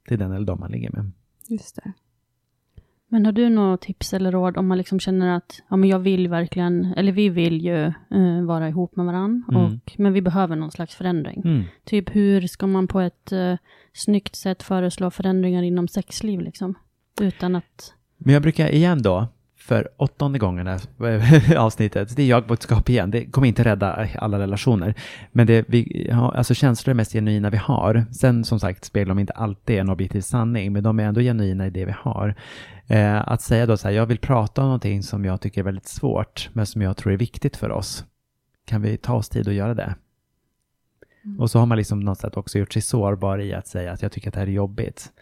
till 0.09 0.19
den 0.19 0.33
eller 0.33 0.47
de 0.47 0.61
man 0.61 0.71
ligger 0.71 0.91
med. 0.91 1.13
just 1.49 1.77
det. 1.77 1.93
Men 3.09 3.25
har 3.27 3.33
du 3.33 3.49
några 3.49 3.77
tips 3.77 4.13
eller 4.15 4.33
råd 4.33 4.57
om 4.57 4.67
man 4.67 4.79
liksom 4.79 5.01
känner 5.01 5.37
att 5.37 5.63
ja, 5.69 5.77
men 5.77 5.89
jag 5.89 5.99
vill 5.99 6.29
verkligen, 6.29 6.95
eller 6.97 7.13
vi 7.13 7.29
vill 7.29 7.65
ju 7.65 7.85
eh, 7.87 8.43
vara 8.47 8.69
ihop 8.69 8.97
med 8.97 9.07
varandra, 9.07 9.45
Mm. 9.51 9.65
och, 9.65 9.93
men 9.99 10.13
vi 10.13 10.23
behöver 10.23 10.57
någon 10.57 10.71
slags 10.71 10.95
förändring. 10.95 11.43
Mm. 11.45 11.63
Typ 11.85 12.17
hur 12.17 12.47
ska 12.47 12.67
man 12.67 12.89
på 12.89 13.01
ett 13.01 13.33
eh, 13.33 13.55
snyggt 13.93 14.37
sätt 14.37 14.63
föreslå 14.63 15.11
förändringar 15.11 15.63
inom 15.63 15.89
sexliv 15.89 16.41
liksom? 16.41 16.75
Utan 17.21 17.57
att... 17.57 17.93
Men 18.19 18.35
jag 18.35 18.43
brukar 18.43 18.69
igen 18.75 19.03
då, 19.03 19.27
för 19.67 19.89
åttonde 19.97 20.39
gången 20.39 20.67
här 20.67 21.57
avsnittet, 21.57 22.17
det 22.17 22.23
är 22.23 22.27
jag-budskap 22.27 22.89
igen. 22.89 23.11
Det 23.11 23.27
kommer 23.27 23.49
inte 23.49 23.65
rädda 23.65 24.09
alla 24.19 24.39
relationer. 24.39 24.95
Men 25.33 25.47
det, 25.47 25.65
vi, 25.69 26.11
alltså 26.13 26.55
känslor 26.55 26.91
är 26.91 26.95
mest 26.95 27.13
genuina 27.13 27.51
vi 27.51 27.57
har. 27.57 28.05
Sen 28.13 28.45
som 28.45 28.61
sagt 28.61 28.85
speglar 28.85 29.15
de 29.15 29.21
inte 29.21 29.33
alltid 29.33 29.79
en 29.79 29.91
objektiv 29.91 30.21
sanning, 30.21 30.73
men 30.73 30.83
de 30.83 31.01
är 31.01 31.05
ändå 31.05 31.21
genuina 31.21 31.67
i 31.67 31.71
det 31.71 31.85
vi 31.85 31.95
har. 31.99 32.35
Eh, 32.87 33.29
att 33.29 33.43
säga 33.43 33.67
då 33.67 33.77
så 33.77 33.89
här, 33.89 33.95
jag 33.95 34.07
vill 34.07 34.19
prata 34.19 34.63
om 34.63 34.67
någonting 34.67 35.03
som 35.03 35.25
jag 35.25 35.41
tycker 35.41 35.61
är 35.61 35.65
väldigt 35.65 35.89
svårt, 35.89 36.51
men 36.53 36.67
som 36.67 36.83
jag 36.83 36.97
tror 36.97 37.13
är 37.13 37.17
viktigt 37.17 37.57
för 37.57 37.71
oss. 37.71 38.05
Kan 38.65 38.83
vi 38.83 38.97
ta 38.97 39.15
oss 39.15 39.29
tid 39.29 39.49
att 39.49 39.55
göra 39.55 39.75
det? 39.75 39.95
Och 41.39 41.51
så 41.51 41.59
har 41.59 41.67
man 41.67 41.79
liksom 41.79 42.01
något 42.01 42.19
sätt 42.19 42.37
också 42.37 42.59
gjort 42.59 42.73
sig 42.73 42.83
sårbar 42.83 43.39
i 43.39 43.55
att 43.55 43.67
säga 43.67 43.93
att 43.93 44.03
jag 44.03 44.13
tycker 44.13 44.29
att 44.29 44.35
det 44.35 44.41
här 44.41 44.47
är 44.47 44.51
jobbigt. 44.51 45.13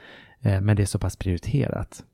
Eh, 0.41 0.61
men 0.61 0.77
det 0.77 0.83
är 0.83 0.87
så 0.87 0.99
pass 0.99 1.17
prioriterat. 1.17 2.05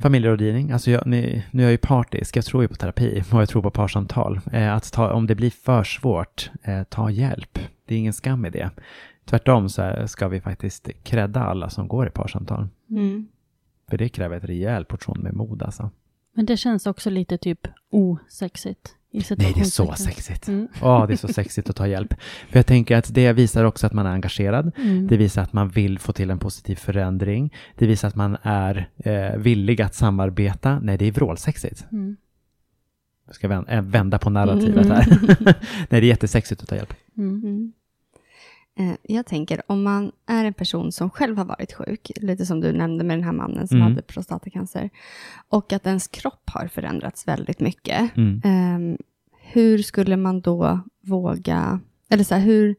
Familjerådgivning, 0.00 0.70
alltså 0.70 0.90
jag, 0.90 1.06
nu, 1.06 1.42
nu 1.50 1.62
är 1.62 1.66
jag 1.66 1.72
ju 1.72 1.78
partisk, 1.78 2.36
jag 2.36 2.44
tror 2.44 2.62
ju 2.62 2.68
på 2.68 2.74
terapi 2.74 3.22
och 3.32 3.40
jag 3.40 3.48
tror 3.48 3.62
på 3.62 3.70
parsamtal. 3.70 4.40
Eh, 4.52 4.74
att 4.74 4.92
ta, 4.92 5.12
om 5.12 5.26
det 5.26 5.34
blir 5.34 5.50
för 5.50 5.84
svårt, 5.84 6.50
eh, 6.62 6.82
ta 6.82 7.10
hjälp. 7.10 7.58
Det 7.84 7.94
är 7.94 7.98
ingen 7.98 8.12
skam 8.12 8.46
i 8.46 8.50
det. 8.50 8.70
Tvärtom 9.24 9.68
så 9.68 10.06
ska 10.06 10.28
vi 10.28 10.40
faktiskt 10.40 10.88
credda 11.02 11.40
alla 11.40 11.70
som 11.70 11.88
går 11.88 12.06
i 12.06 12.10
parsamtal. 12.10 12.68
Mm. 12.90 13.28
För 13.90 13.98
det 13.98 14.08
kräver 14.08 14.36
ett 14.36 14.44
rejäl 14.44 14.84
portion 14.84 15.18
med 15.20 15.34
mod 15.34 15.62
alltså. 15.62 15.90
Men 16.34 16.46
det 16.46 16.56
känns 16.56 16.86
också 16.86 17.10
lite 17.10 17.38
typ 17.38 17.68
osexigt. 17.90 18.96
Nej, 19.12 19.52
det 19.54 19.60
är 19.60 19.64
så 19.64 19.94
sexigt. 19.94 20.48
Mm. 20.48 20.68
Ja, 20.80 21.04
det 21.06 21.12
är 21.12 21.16
så 21.16 21.28
sexigt 21.28 21.70
att 21.70 21.76
ta 21.76 21.86
hjälp. 21.86 22.14
För 22.48 22.58
jag 22.58 22.66
tänker 22.66 22.96
att 22.96 23.14
det 23.14 23.32
visar 23.32 23.64
också 23.64 23.86
att 23.86 23.92
man 23.92 24.06
är 24.06 24.10
engagerad. 24.10 24.72
Mm. 24.76 25.06
Det 25.06 25.16
visar 25.16 25.42
att 25.42 25.52
man 25.52 25.68
vill 25.68 25.98
få 25.98 26.12
till 26.12 26.30
en 26.30 26.38
positiv 26.38 26.76
förändring. 26.76 27.54
Det 27.76 27.86
visar 27.86 28.08
att 28.08 28.14
man 28.14 28.36
är 28.42 28.88
eh, 28.96 29.36
villig 29.36 29.82
att 29.82 29.94
samarbeta. 29.94 30.80
Nej, 30.80 30.98
det 30.98 31.04
är 31.04 31.12
vrålsexigt. 31.12 31.86
Mm. 31.92 32.16
Jag 33.26 33.34
ska 33.34 33.48
vända, 33.48 33.72
äh, 33.72 33.82
vända 33.82 34.18
på 34.18 34.30
narrativet 34.30 34.86
här. 34.86 35.18
Nej, 35.44 35.54
det 35.88 35.96
är 35.96 36.02
jättesexigt 36.02 36.62
att 36.62 36.68
ta 36.68 36.76
hjälp. 36.76 36.94
Mm. 37.18 37.72
Eh, 38.80 38.92
Jag 39.02 39.26
tänker 39.26 39.62
om 39.66 39.82
man 39.82 40.12
är 40.26 40.44
en 40.44 40.54
person 40.54 40.92
som 40.92 41.10
själv 41.10 41.36
har 41.38 41.44
varit 41.44 41.72
sjuk, 41.72 42.10
lite 42.16 42.46
som 42.46 42.60
du 42.60 42.72
nämnde 42.72 43.04
med 43.04 43.16
den 43.18 43.24
här 43.24 43.32
mannen 43.32 43.68
som 43.68 43.76
Mm. 43.76 43.88
hade 43.88 44.02
prostatacancer, 44.02 44.90
och 45.48 45.72
att 45.72 45.86
ens 45.86 46.08
kropp 46.08 46.50
har 46.50 46.66
förändrats 46.68 47.28
väldigt 47.28 47.60
mycket. 47.60 48.16
Mm. 48.16 48.40
Ehm, 48.44 48.96
hur 49.52 49.78
skulle 49.78 50.16
man 50.16 50.40
då 50.40 50.80
våga, 51.00 51.80
eller 52.08 52.24
så 52.24 52.34
här, 52.34 52.42
hur, 52.42 52.76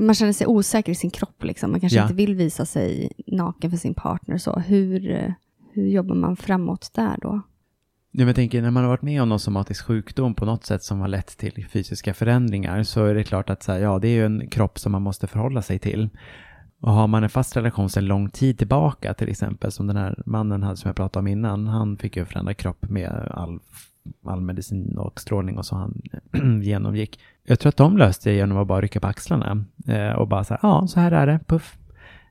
man 0.00 0.14
känner 0.14 0.32
sig 0.32 0.46
osäker 0.46 0.92
i 0.92 0.94
sin 0.94 1.10
kropp, 1.10 1.44
liksom. 1.44 1.70
man 1.70 1.80
kanske 1.80 1.96
Ja. 1.98 2.02
inte 2.02 2.14
vill 2.14 2.34
visa 2.34 2.66
sig 2.66 3.12
naken 3.26 3.70
för 3.70 3.78
sin 3.78 3.94
partner, 3.94 4.38
så 4.38 4.58
hur, 4.58 5.34
hur 5.72 5.86
jobbar 5.88 6.14
man 6.14 6.36
framåt 6.36 6.90
där 6.94 7.18
då? 7.22 7.40
Ja, 8.12 8.18
men 8.18 8.26
jag 8.26 8.36
tänker, 8.36 8.62
när 8.62 8.70
man 8.70 8.82
har 8.82 8.90
varit 8.90 9.02
med 9.02 9.22
om 9.22 9.28
någon 9.28 9.40
somatisk 9.40 9.84
sjukdom 9.84 10.34
på 10.34 10.44
något 10.44 10.64
sätt 10.64 10.82
som 10.82 11.00
har 11.00 11.08
lett 11.08 11.38
till 11.38 11.66
fysiska 11.66 12.14
förändringar 12.14 12.82
så 12.82 13.04
är 13.04 13.14
det 13.14 13.24
klart 13.24 13.50
att 13.50 13.62
så 13.62 13.72
här, 13.72 13.78
ja, 13.78 13.98
det 13.98 14.08
är 14.08 14.12
ju 14.12 14.26
en 14.26 14.48
kropp 14.48 14.78
som 14.78 14.92
man 14.92 15.02
måste 15.02 15.26
förhålla 15.26 15.62
sig 15.62 15.78
till. 15.78 16.08
Och 16.80 16.92
har 16.92 17.06
man 17.06 17.22
en 17.22 17.30
fast 17.30 17.56
relation 17.56 17.90
sedan 17.90 18.06
lång 18.06 18.30
tid 18.30 18.58
tillbaka, 18.58 19.14
till 19.14 19.28
exempel 19.28 19.72
som 19.72 19.86
den 19.86 19.96
här 19.96 20.22
mannen 20.26 20.62
hade 20.62 20.76
som 20.76 20.88
jag 20.88 20.96
pratade 20.96 21.20
om 21.20 21.26
innan, 21.26 21.66
han 21.66 21.96
fick 21.96 22.16
ju 22.16 22.20
en 22.20 22.26
förändrad 22.26 22.56
kropp 22.56 22.88
med 22.88 23.28
all, 23.30 23.60
all 24.26 24.40
medicin 24.40 24.98
och 24.98 25.20
strålning 25.20 25.58
och 25.58 25.66
så 25.66 25.76
han 25.76 26.02
genomgick. 26.62 27.20
Jag 27.44 27.58
tror 27.60 27.68
att 27.68 27.76
de 27.76 27.98
löste 27.98 28.30
det 28.30 28.36
genom 28.36 28.58
att 28.58 28.66
bara 28.66 28.80
rycka 28.80 29.00
på 29.00 29.06
axlarna 29.06 29.64
eh, 29.88 30.12
och 30.12 30.28
bara 30.28 30.44
så 30.44 30.54
här, 30.54 30.60
ja, 30.62 30.86
så 30.86 31.00
här 31.00 31.12
är 31.12 31.26
det, 31.26 31.40
puff. 31.46 31.76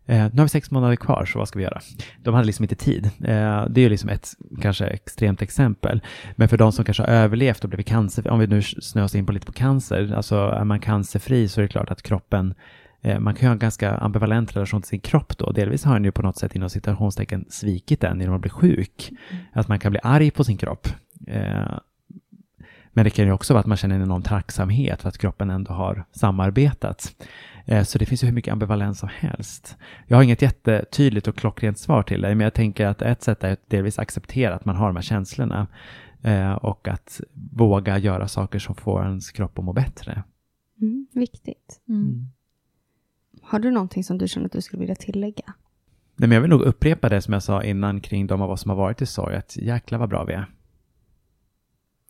Eh, 0.10 0.30
nu 0.34 0.38
har 0.38 0.44
vi 0.44 0.50
sex 0.50 0.72
månader 0.72 0.96
kvar, 0.96 1.26
så 1.26 1.40
vad 1.40 1.48
ska 1.48 1.60
vi 1.60 1.64
göra? 1.64 1.80
De 2.24 2.34
hade 2.34 2.46
liksom 2.46 2.64
inte 2.64 2.76
tid. 2.76 3.06
Eh, 3.06 3.66
det 3.70 3.82
är 3.82 3.84
ju 3.84 3.90
liksom 3.90 4.10
ett 4.10 4.30
kanske 4.62 4.86
extremt 4.86 5.42
exempel. 5.42 6.02
Men 6.36 6.50
för 6.50 6.58
de 6.58 6.72
som 6.72 6.86
kanske 6.86 7.04
har 7.04 7.08
överlevt 7.08 7.64
och 7.64 7.70
blivit 7.70 7.88
cancer, 7.88 8.28
om 8.28 8.40
vi 8.40 8.48
nu 8.48 8.62
snöar 8.62 9.06
oss 9.06 9.16
in 9.16 9.26
på 9.26 9.32
lite 9.32 9.46
på 9.46 9.52
cancer, 9.52 10.14
alltså 10.16 10.36
är 10.36 10.64
man 10.64 10.80
cancerfri 10.80 11.48
så 11.48 11.62
är 11.62 11.64
det 11.64 11.68
klart 11.68 11.92
att 11.92 12.02
kroppen 12.02 12.54
eh, 13.02 13.20
man 13.20 13.34
kan 13.34 13.42
ju 13.42 13.48
ha 13.48 13.54
en 13.54 13.60
ganska 13.60 13.92
ambivalent 13.92 14.56
relation 14.56 14.82
till 14.82 14.90
sin 14.90 15.00
kropp 15.00 15.38
då. 15.38 15.52
Delvis 15.52 15.84
har 15.84 15.94
den 15.94 16.04
ju 16.04 16.12
på 16.12 16.22
något 16.22 16.38
sätt 16.38 16.56
inom 16.56 16.70
citationstecken 16.70 17.46
svikit 17.50 18.02
den 18.02 18.20
genom 18.20 18.36
att 18.36 18.42
bli 18.42 18.50
sjuk. 18.50 19.12
Att 19.54 19.68
man 19.68 19.80
kan 19.80 19.92
bli 19.92 20.00
arg 20.04 20.32
på 20.32 20.44
sin 20.44 20.58
kropp. 20.58 20.88
Eh, 21.28 21.78
men 22.94 23.04
det 23.04 23.10
kan 23.10 23.26
ju 23.26 23.32
också 23.32 23.54
vara 23.54 23.60
att 23.60 23.68
man 23.68 23.78
känner 23.78 23.96
en 23.96 24.02
enorm 24.02 24.22
tacksamhet 24.22 25.02
för 25.02 25.10
att 25.10 25.18
kroppen 25.18 25.50
ändå 25.50 25.74
har 25.74 26.06
samarbetat. 26.12 27.14
Eh, 27.70 27.84
Så 27.84 27.98
det 27.98 28.06
finns 28.06 28.24
ju 28.24 28.28
hur 28.28 28.34
mycket 28.34 28.52
ambivalens 28.52 29.00
som 29.00 29.10
helst. 29.10 29.78
Jag 30.08 30.18
har 30.18 30.24
inget 30.24 30.42
jättetydligt 30.42 31.28
och 31.28 31.36
klockrent 31.36 31.80
svar 31.80 32.04
till 32.04 32.22
dig, 32.22 32.36
men 32.36 32.44
jag 32.44 32.54
tänker 32.54 32.86
att 32.86 33.02
ett 33.02 33.22
sätt 33.24 33.44
är 33.44 33.54
att 33.54 33.70
delvis 33.70 34.00
acceptera 34.00 34.56
att 34.56 34.66
man 34.66 34.76
har 34.76 34.88
de 34.88 34.96
här 34.96 35.04
känslorna. 35.04 35.68
Eh, 36.24 36.52
och 36.52 36.88
att 36.88 37.22
våga 37.52 37.98
göra 37.98 38.28
saker 38.28 38.60
som 38.60 38.76
får 38.76 39.06
ens 39.06 39.32
kropp 39.32 39.60
att 39.60 39.66
må 39.66 39.74
bättre. 39.74 40.24
Mm, 40.82 41.08
viktigt. 41.14 41.82
Mm. 41.90 42.28
Har 43.42 43.60
du 43.60 43.72
någonting 43.72 44.04
som 44.04 44.18
du 44.18 44.28
känner 44.28 44.46
att 44.46 44.52
du 44.52 44.62
skulle 44.62 44.80
vilja 44.80 44.96
tillägga? 44.96 45.54
Nej, 46.16 46.30
men 46.30 46.32
jag 46.32 46.42
vill 46.42 46.50
nog 46.50 46.62
upprepa 46.62 47.10
det 47.10 47.22
som 47.22 47.34
jag 47.34 47.44
sa 47.44 47.64
innan 47.64 48.02
kring 48.02 48.28
de 48.28 48.42
av 48.42 48.52
oss 48.52 48.62
som 48.62 48.70
har 48.70 48.78
varit 48.78 49.02
i 49.02 49.06
sorg, 49.06 49.36
att 49.36 49.58
jäklar 49.58 50.00
vad 50.00 50.10
bra 50.10 50.24
vi 50.24 50.34
är. 50.34 50.46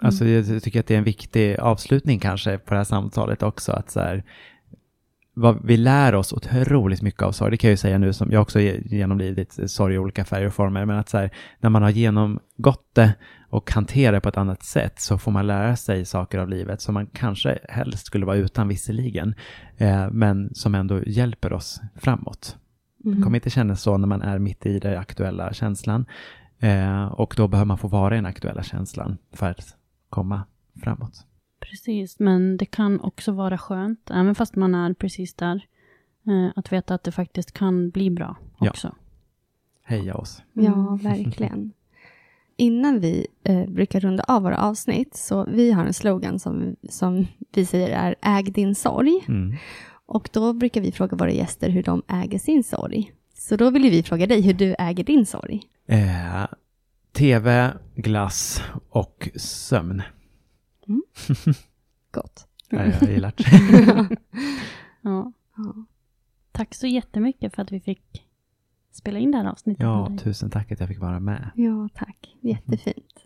Alltså 0.02 0.26
jag 0.26 0.64
tycker 0.64 0.80
att 0.80 0.88
det 0.88 0.94
är 0.94 0.98
en 0.98 1.04
viktig 1.04 1.58
avslutning 1.60 2.20
kanske 2.20 2.58
på 2.58 2.74
det 2.74 2.80
här 2.80 2.84
samtalet 2.84 3.44
också, 3.44 3.72
att 3.72 3.92
så 3.92 4.00
här, 4.00 4.24
vad, 5.34 5.66
vi 5.66 5.78
lär 5.78 6.16
oss 6.16 6.34
otroligt 6.34 7.02
mycket 7.02 7.22
av 7.22 7.32
sorg. 7.32 7.52
Det 7.52 7.58
kan 7.58 7.68
jag 7.68 7.74
ju 7.74 7.78
säga 7.78 7.98
nu 7.98 8.14
som 8.14 8.32
jag 8.32 8.42
också 8.42 8.60
ge- 8.60 8.82
genomlidit 8.86 9.72
sorg 9.72 9.96
i 9.96 9.98
olika 9.98 10.26
färger 10.26 10.48
och 10.48 10.54
former. 10.54 10.86
Men 10.86 10.98
att 11.00 11.10
så 11.10 11.18
här, 11.18 11.30
när 11.60 11.70
man 11.70 11.84
har 11.84 11.90
genomgått 11.90 12.90
det 12.94 13.14
och 13.50 13.72
hanterar 13.72 14.12
det 14.12 14.22
på 14.22 14.30
ett 14.30 14.38
annat 14.38 14.64
sätt 14.64 15.00
så 15.02 15.18
får 15.18 15.32
man 15.32 15.48
lära 15.48 15.76
sig 15.76 16.06
saker 16.06 16.40
av 16.40 16.50
livet 16.50 16.82
som 16.82 16.94
man 16.94 17.08
kanske 17.08 17.60
helst 17.70 18.06
skulle 18.06 18.26
vara 18.26 18.36
utan 18.38 18.68
visserligen. 18.68 19.36
Eh, 19.78 20.10
men 20.12 20.50
som 20.54 20.76
ändå 20.76 21.04
hjälper 21.04 21.54
oss 21.54 21.82
framåt. 21.96 22.58
Det 22.98 23.22
kommer 23.22 23.38
inte 23.38 23.50
kännas 23.50 23.82
så 23.82 23.98
när 23.98 24.08
man 24.08 24.22
är 24.22 24.40
mitt 24.40 24.66
i 24.66 24.80
den 24.80 24.98
aktuella 24.98 25.54
känslan. 25.54 26.06
Eh, 26.60 27.06
och 27.06 27.34
då 27.38 27.48
behöver 27.48 27.66
man 27.66 27.78
få 27.78 27.88
vara 27.88 28.14
i 28.14 28.18
den 28.18 28.26
aktuella 28.26 28.64
känslan 28.64 29.18
för 29.34 29.50
att 29.50 29.76
komma 30.10 30.44
framåt. 30.84 31.26
Precis, 31.70 32.20
men 32.20 32.58
det 32.58 32.66
kan 32.66 33.00
också 33.00 33.32
vara 33.32 33.58
skönt, 33.58 34.10
även 34.12 34.36
fast 34.36 34.56
man 34.56 34.76
är 34.76 34.94
precis 34.94 35.34
där, 35.34 35.56
eh, 36.28 36.52
att 36.56 36.72
veta 36.72 36.94
att 36.96 37.04
det 37.04 37.12
faktiskt 37.12 37.52
kan 37.52 37.90
bli 37.90 38.10
bra 38.10 38.36
Ja. 38.60 38.70
också. 38.70 38.96
Heja 39.84 40.16
oss. 40.16 40.42
Ja, 40.54 41.00
verkligen. 41.04 41.72
Innan 42.58 43.00
vi 43.00 43.28
eh, 43.44 43.66
brukar 43.70 44.00
runda 44.00 44.24
av 44.24 44.44
våra 44.44 44.58
avsnitt, 44.58 45.16
så 45.16 45.46
vi 45.46 45.72
har 45.72 45.86
en 45.86 45.94
slogan 45.94 46.40
som, 46.40 46.76
som 46.90 47.28
vi 47.54 47.66
säger 47.66 47.90
är 47.90 48.16
äg 48.22 48.44
din 48.44 48.76
sorg. 48.76 49.26
Mm. 49.28 49.56
Och 50.06 50.30
då 50.34 50.54
brukar 50.54 50.82
vi 50.82 50.92
fråga 50.92 51.18
våra 51.18 51.32
gäster 51.32 51.70
hur 51.70 51.84
de 51.84 52.02
äger 52.08 52.40
sin 52.40 52.64
sorg. 52.64 53.14
Så 53.34 53.56
då 53.56 53.70
vill 53.70 53.82
vi 53.82 54.04
fråga 54.04 54.28
dig 54.28 54.42
hur 54.42 54.54
du 54.54 54.76
äger 54.80 55.04
din 55.04 55.26
sorg. 55.26 55.62
Eh, 55.88 56.46
TV, 57.14 57.72
glass 57.96 58.62
och 58.90 59.30
sömn. 59.36 60.02
Gott. 62.12 62.48
Ja, 62.70 62.86
jag 62.86 63.10
gillar 63.12 63.34
det. 63.38 64.18
Ja. 65.02 65.32
Ja. 65.58 65.86
Tack 66.52 66.76
så 66.76 66.88
jättemycket 66.88 67.56
för 67.56 67.62
att 67.62 67.72
vi 67.72 67.80
fick 67.80 68.26
spela 68.92 69.20
in 69.20 69.32
det 69.32 69.38
här 69.38 69.46
avsnittet 69.46 69.84
Ja, 69.84 70.18
tusen 70.24 70.50
tack 70.50 70.72
att 70.72 70.80
jag 70.80 70.90
fick 70.90 71.00
vara 71.00 71.20
med. 71.20 71.52
ja, 71.56 71.90
tack. 71.94 72.36
Jättefint. 72.42 73.26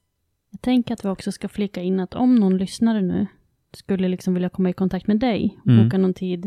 Jag 0.50 0.62
tänker 0.62 0.94
att 0.94 1.06
vi 1.06 1.10
också 1.10 1.32
ska 1.32 1.48
flika 1.50 1.82
in 1.82 2.00
att 2.00 2.14
om 2.14 2.36
någon 2.36 2.58
lyssnare 2.58 3.02
nu 3.02 3.28
skulle 3.74 4.08
liksom 4.08 4.34
vilja 4.34 4.50
komma 4.50 4.70
i 4.70 4.74
kontakt 4.74 5.08
med 5.08 5.20
dig 5.20 5.58
och 5.62 5.68
Mm. 5.72 5.84
boka 5.86 5.98
någon 5.98 6.14
tid 6.14 6.46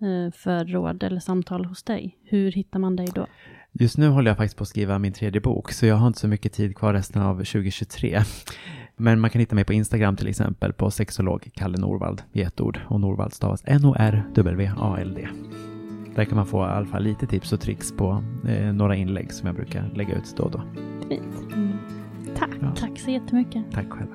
eh, 0.00 0.32
för 0.34 0.64
råd 0.64 1.02
eller 1.02 1.20
samtal 1.20 1.64
hos 1.64 1.82
dig, 1.82 2.18
hur 2.22 2.52
hittar 2.52 2.78
man 2.78 2.96
dig 2.96 3.06
då? 3.14 3.26
Just 3.72 3.98
nu 3.98 4.08
håller 4.08 4.30
jag 4.30 4.36
faktiskt 4.36 4.56
på 4.56 4.62
att 4.62 4.68
skriva 4.68 4.98
min 4.98 5.12
tredje 5.12 5.40
bok, 5.40 5.72
så 5.72 5.86
jag 5.86 5.96
har 5.96 6.06
inte 6.06 6.18
så 6.20 6.28
mycket 6.28 6.52
tid 6.52 6.76
kvar 6.76 6.92
resten 6.92 7.22
av 7.22 7.36
2023. 7.36 8.20
Men 9.00 9.20
man 9.20 9.30
kan 9.30 9.40
hitta 9.40 9.54
mig 9.54 9.64
på 9.64 9.72
Instagram 9.72 10.16
till 10.16 10.28
exempel 10.28 10.72
på 10.72 10.90
sexolog 10.90 11.50
Kalle 11.54 11.78
Norvald 11.78 12.22
i 12.32 12.42
ett 12.42 12.60
ord. 12.60 12.80
Och 12.88 13.00
Norvald 13.00 13.32
stavas 13.32 13.62
N-O-R-W-A-L-D. 13.64 15.28
Där 16.14 16.24
kan 16.24 16.36
man 16.36 16.46
få 16.46 16.64
i 16.64 16.68
alla 16.68 16.86
fall 16.86 17.02
lite 17.02 17.26
tips 17.26 17.52
och 17.52 17.60
tricks 17.60 17.92
på 17.92 18.24
eh, 18.48 18.72
några 18.72 18.96
inlägg 18.96 19.32
som 19.32 19.46
jag 19.46 19.56
brukar 19.56 19.90
lägga 19.94 20.14
ut 20.14 20.34
då 20.36 20.42
och 20.42 20.50
då. 20.50 20.62
Fint. 21.08 21.36
Tack. 22.38 22.50
Ja. 22.60 22.74
Tack 22.76 22.98
så 22.98 23.10
jättemycket. 23.10 23.64
Tack 23.72 23.90
själva. 23.90 24.14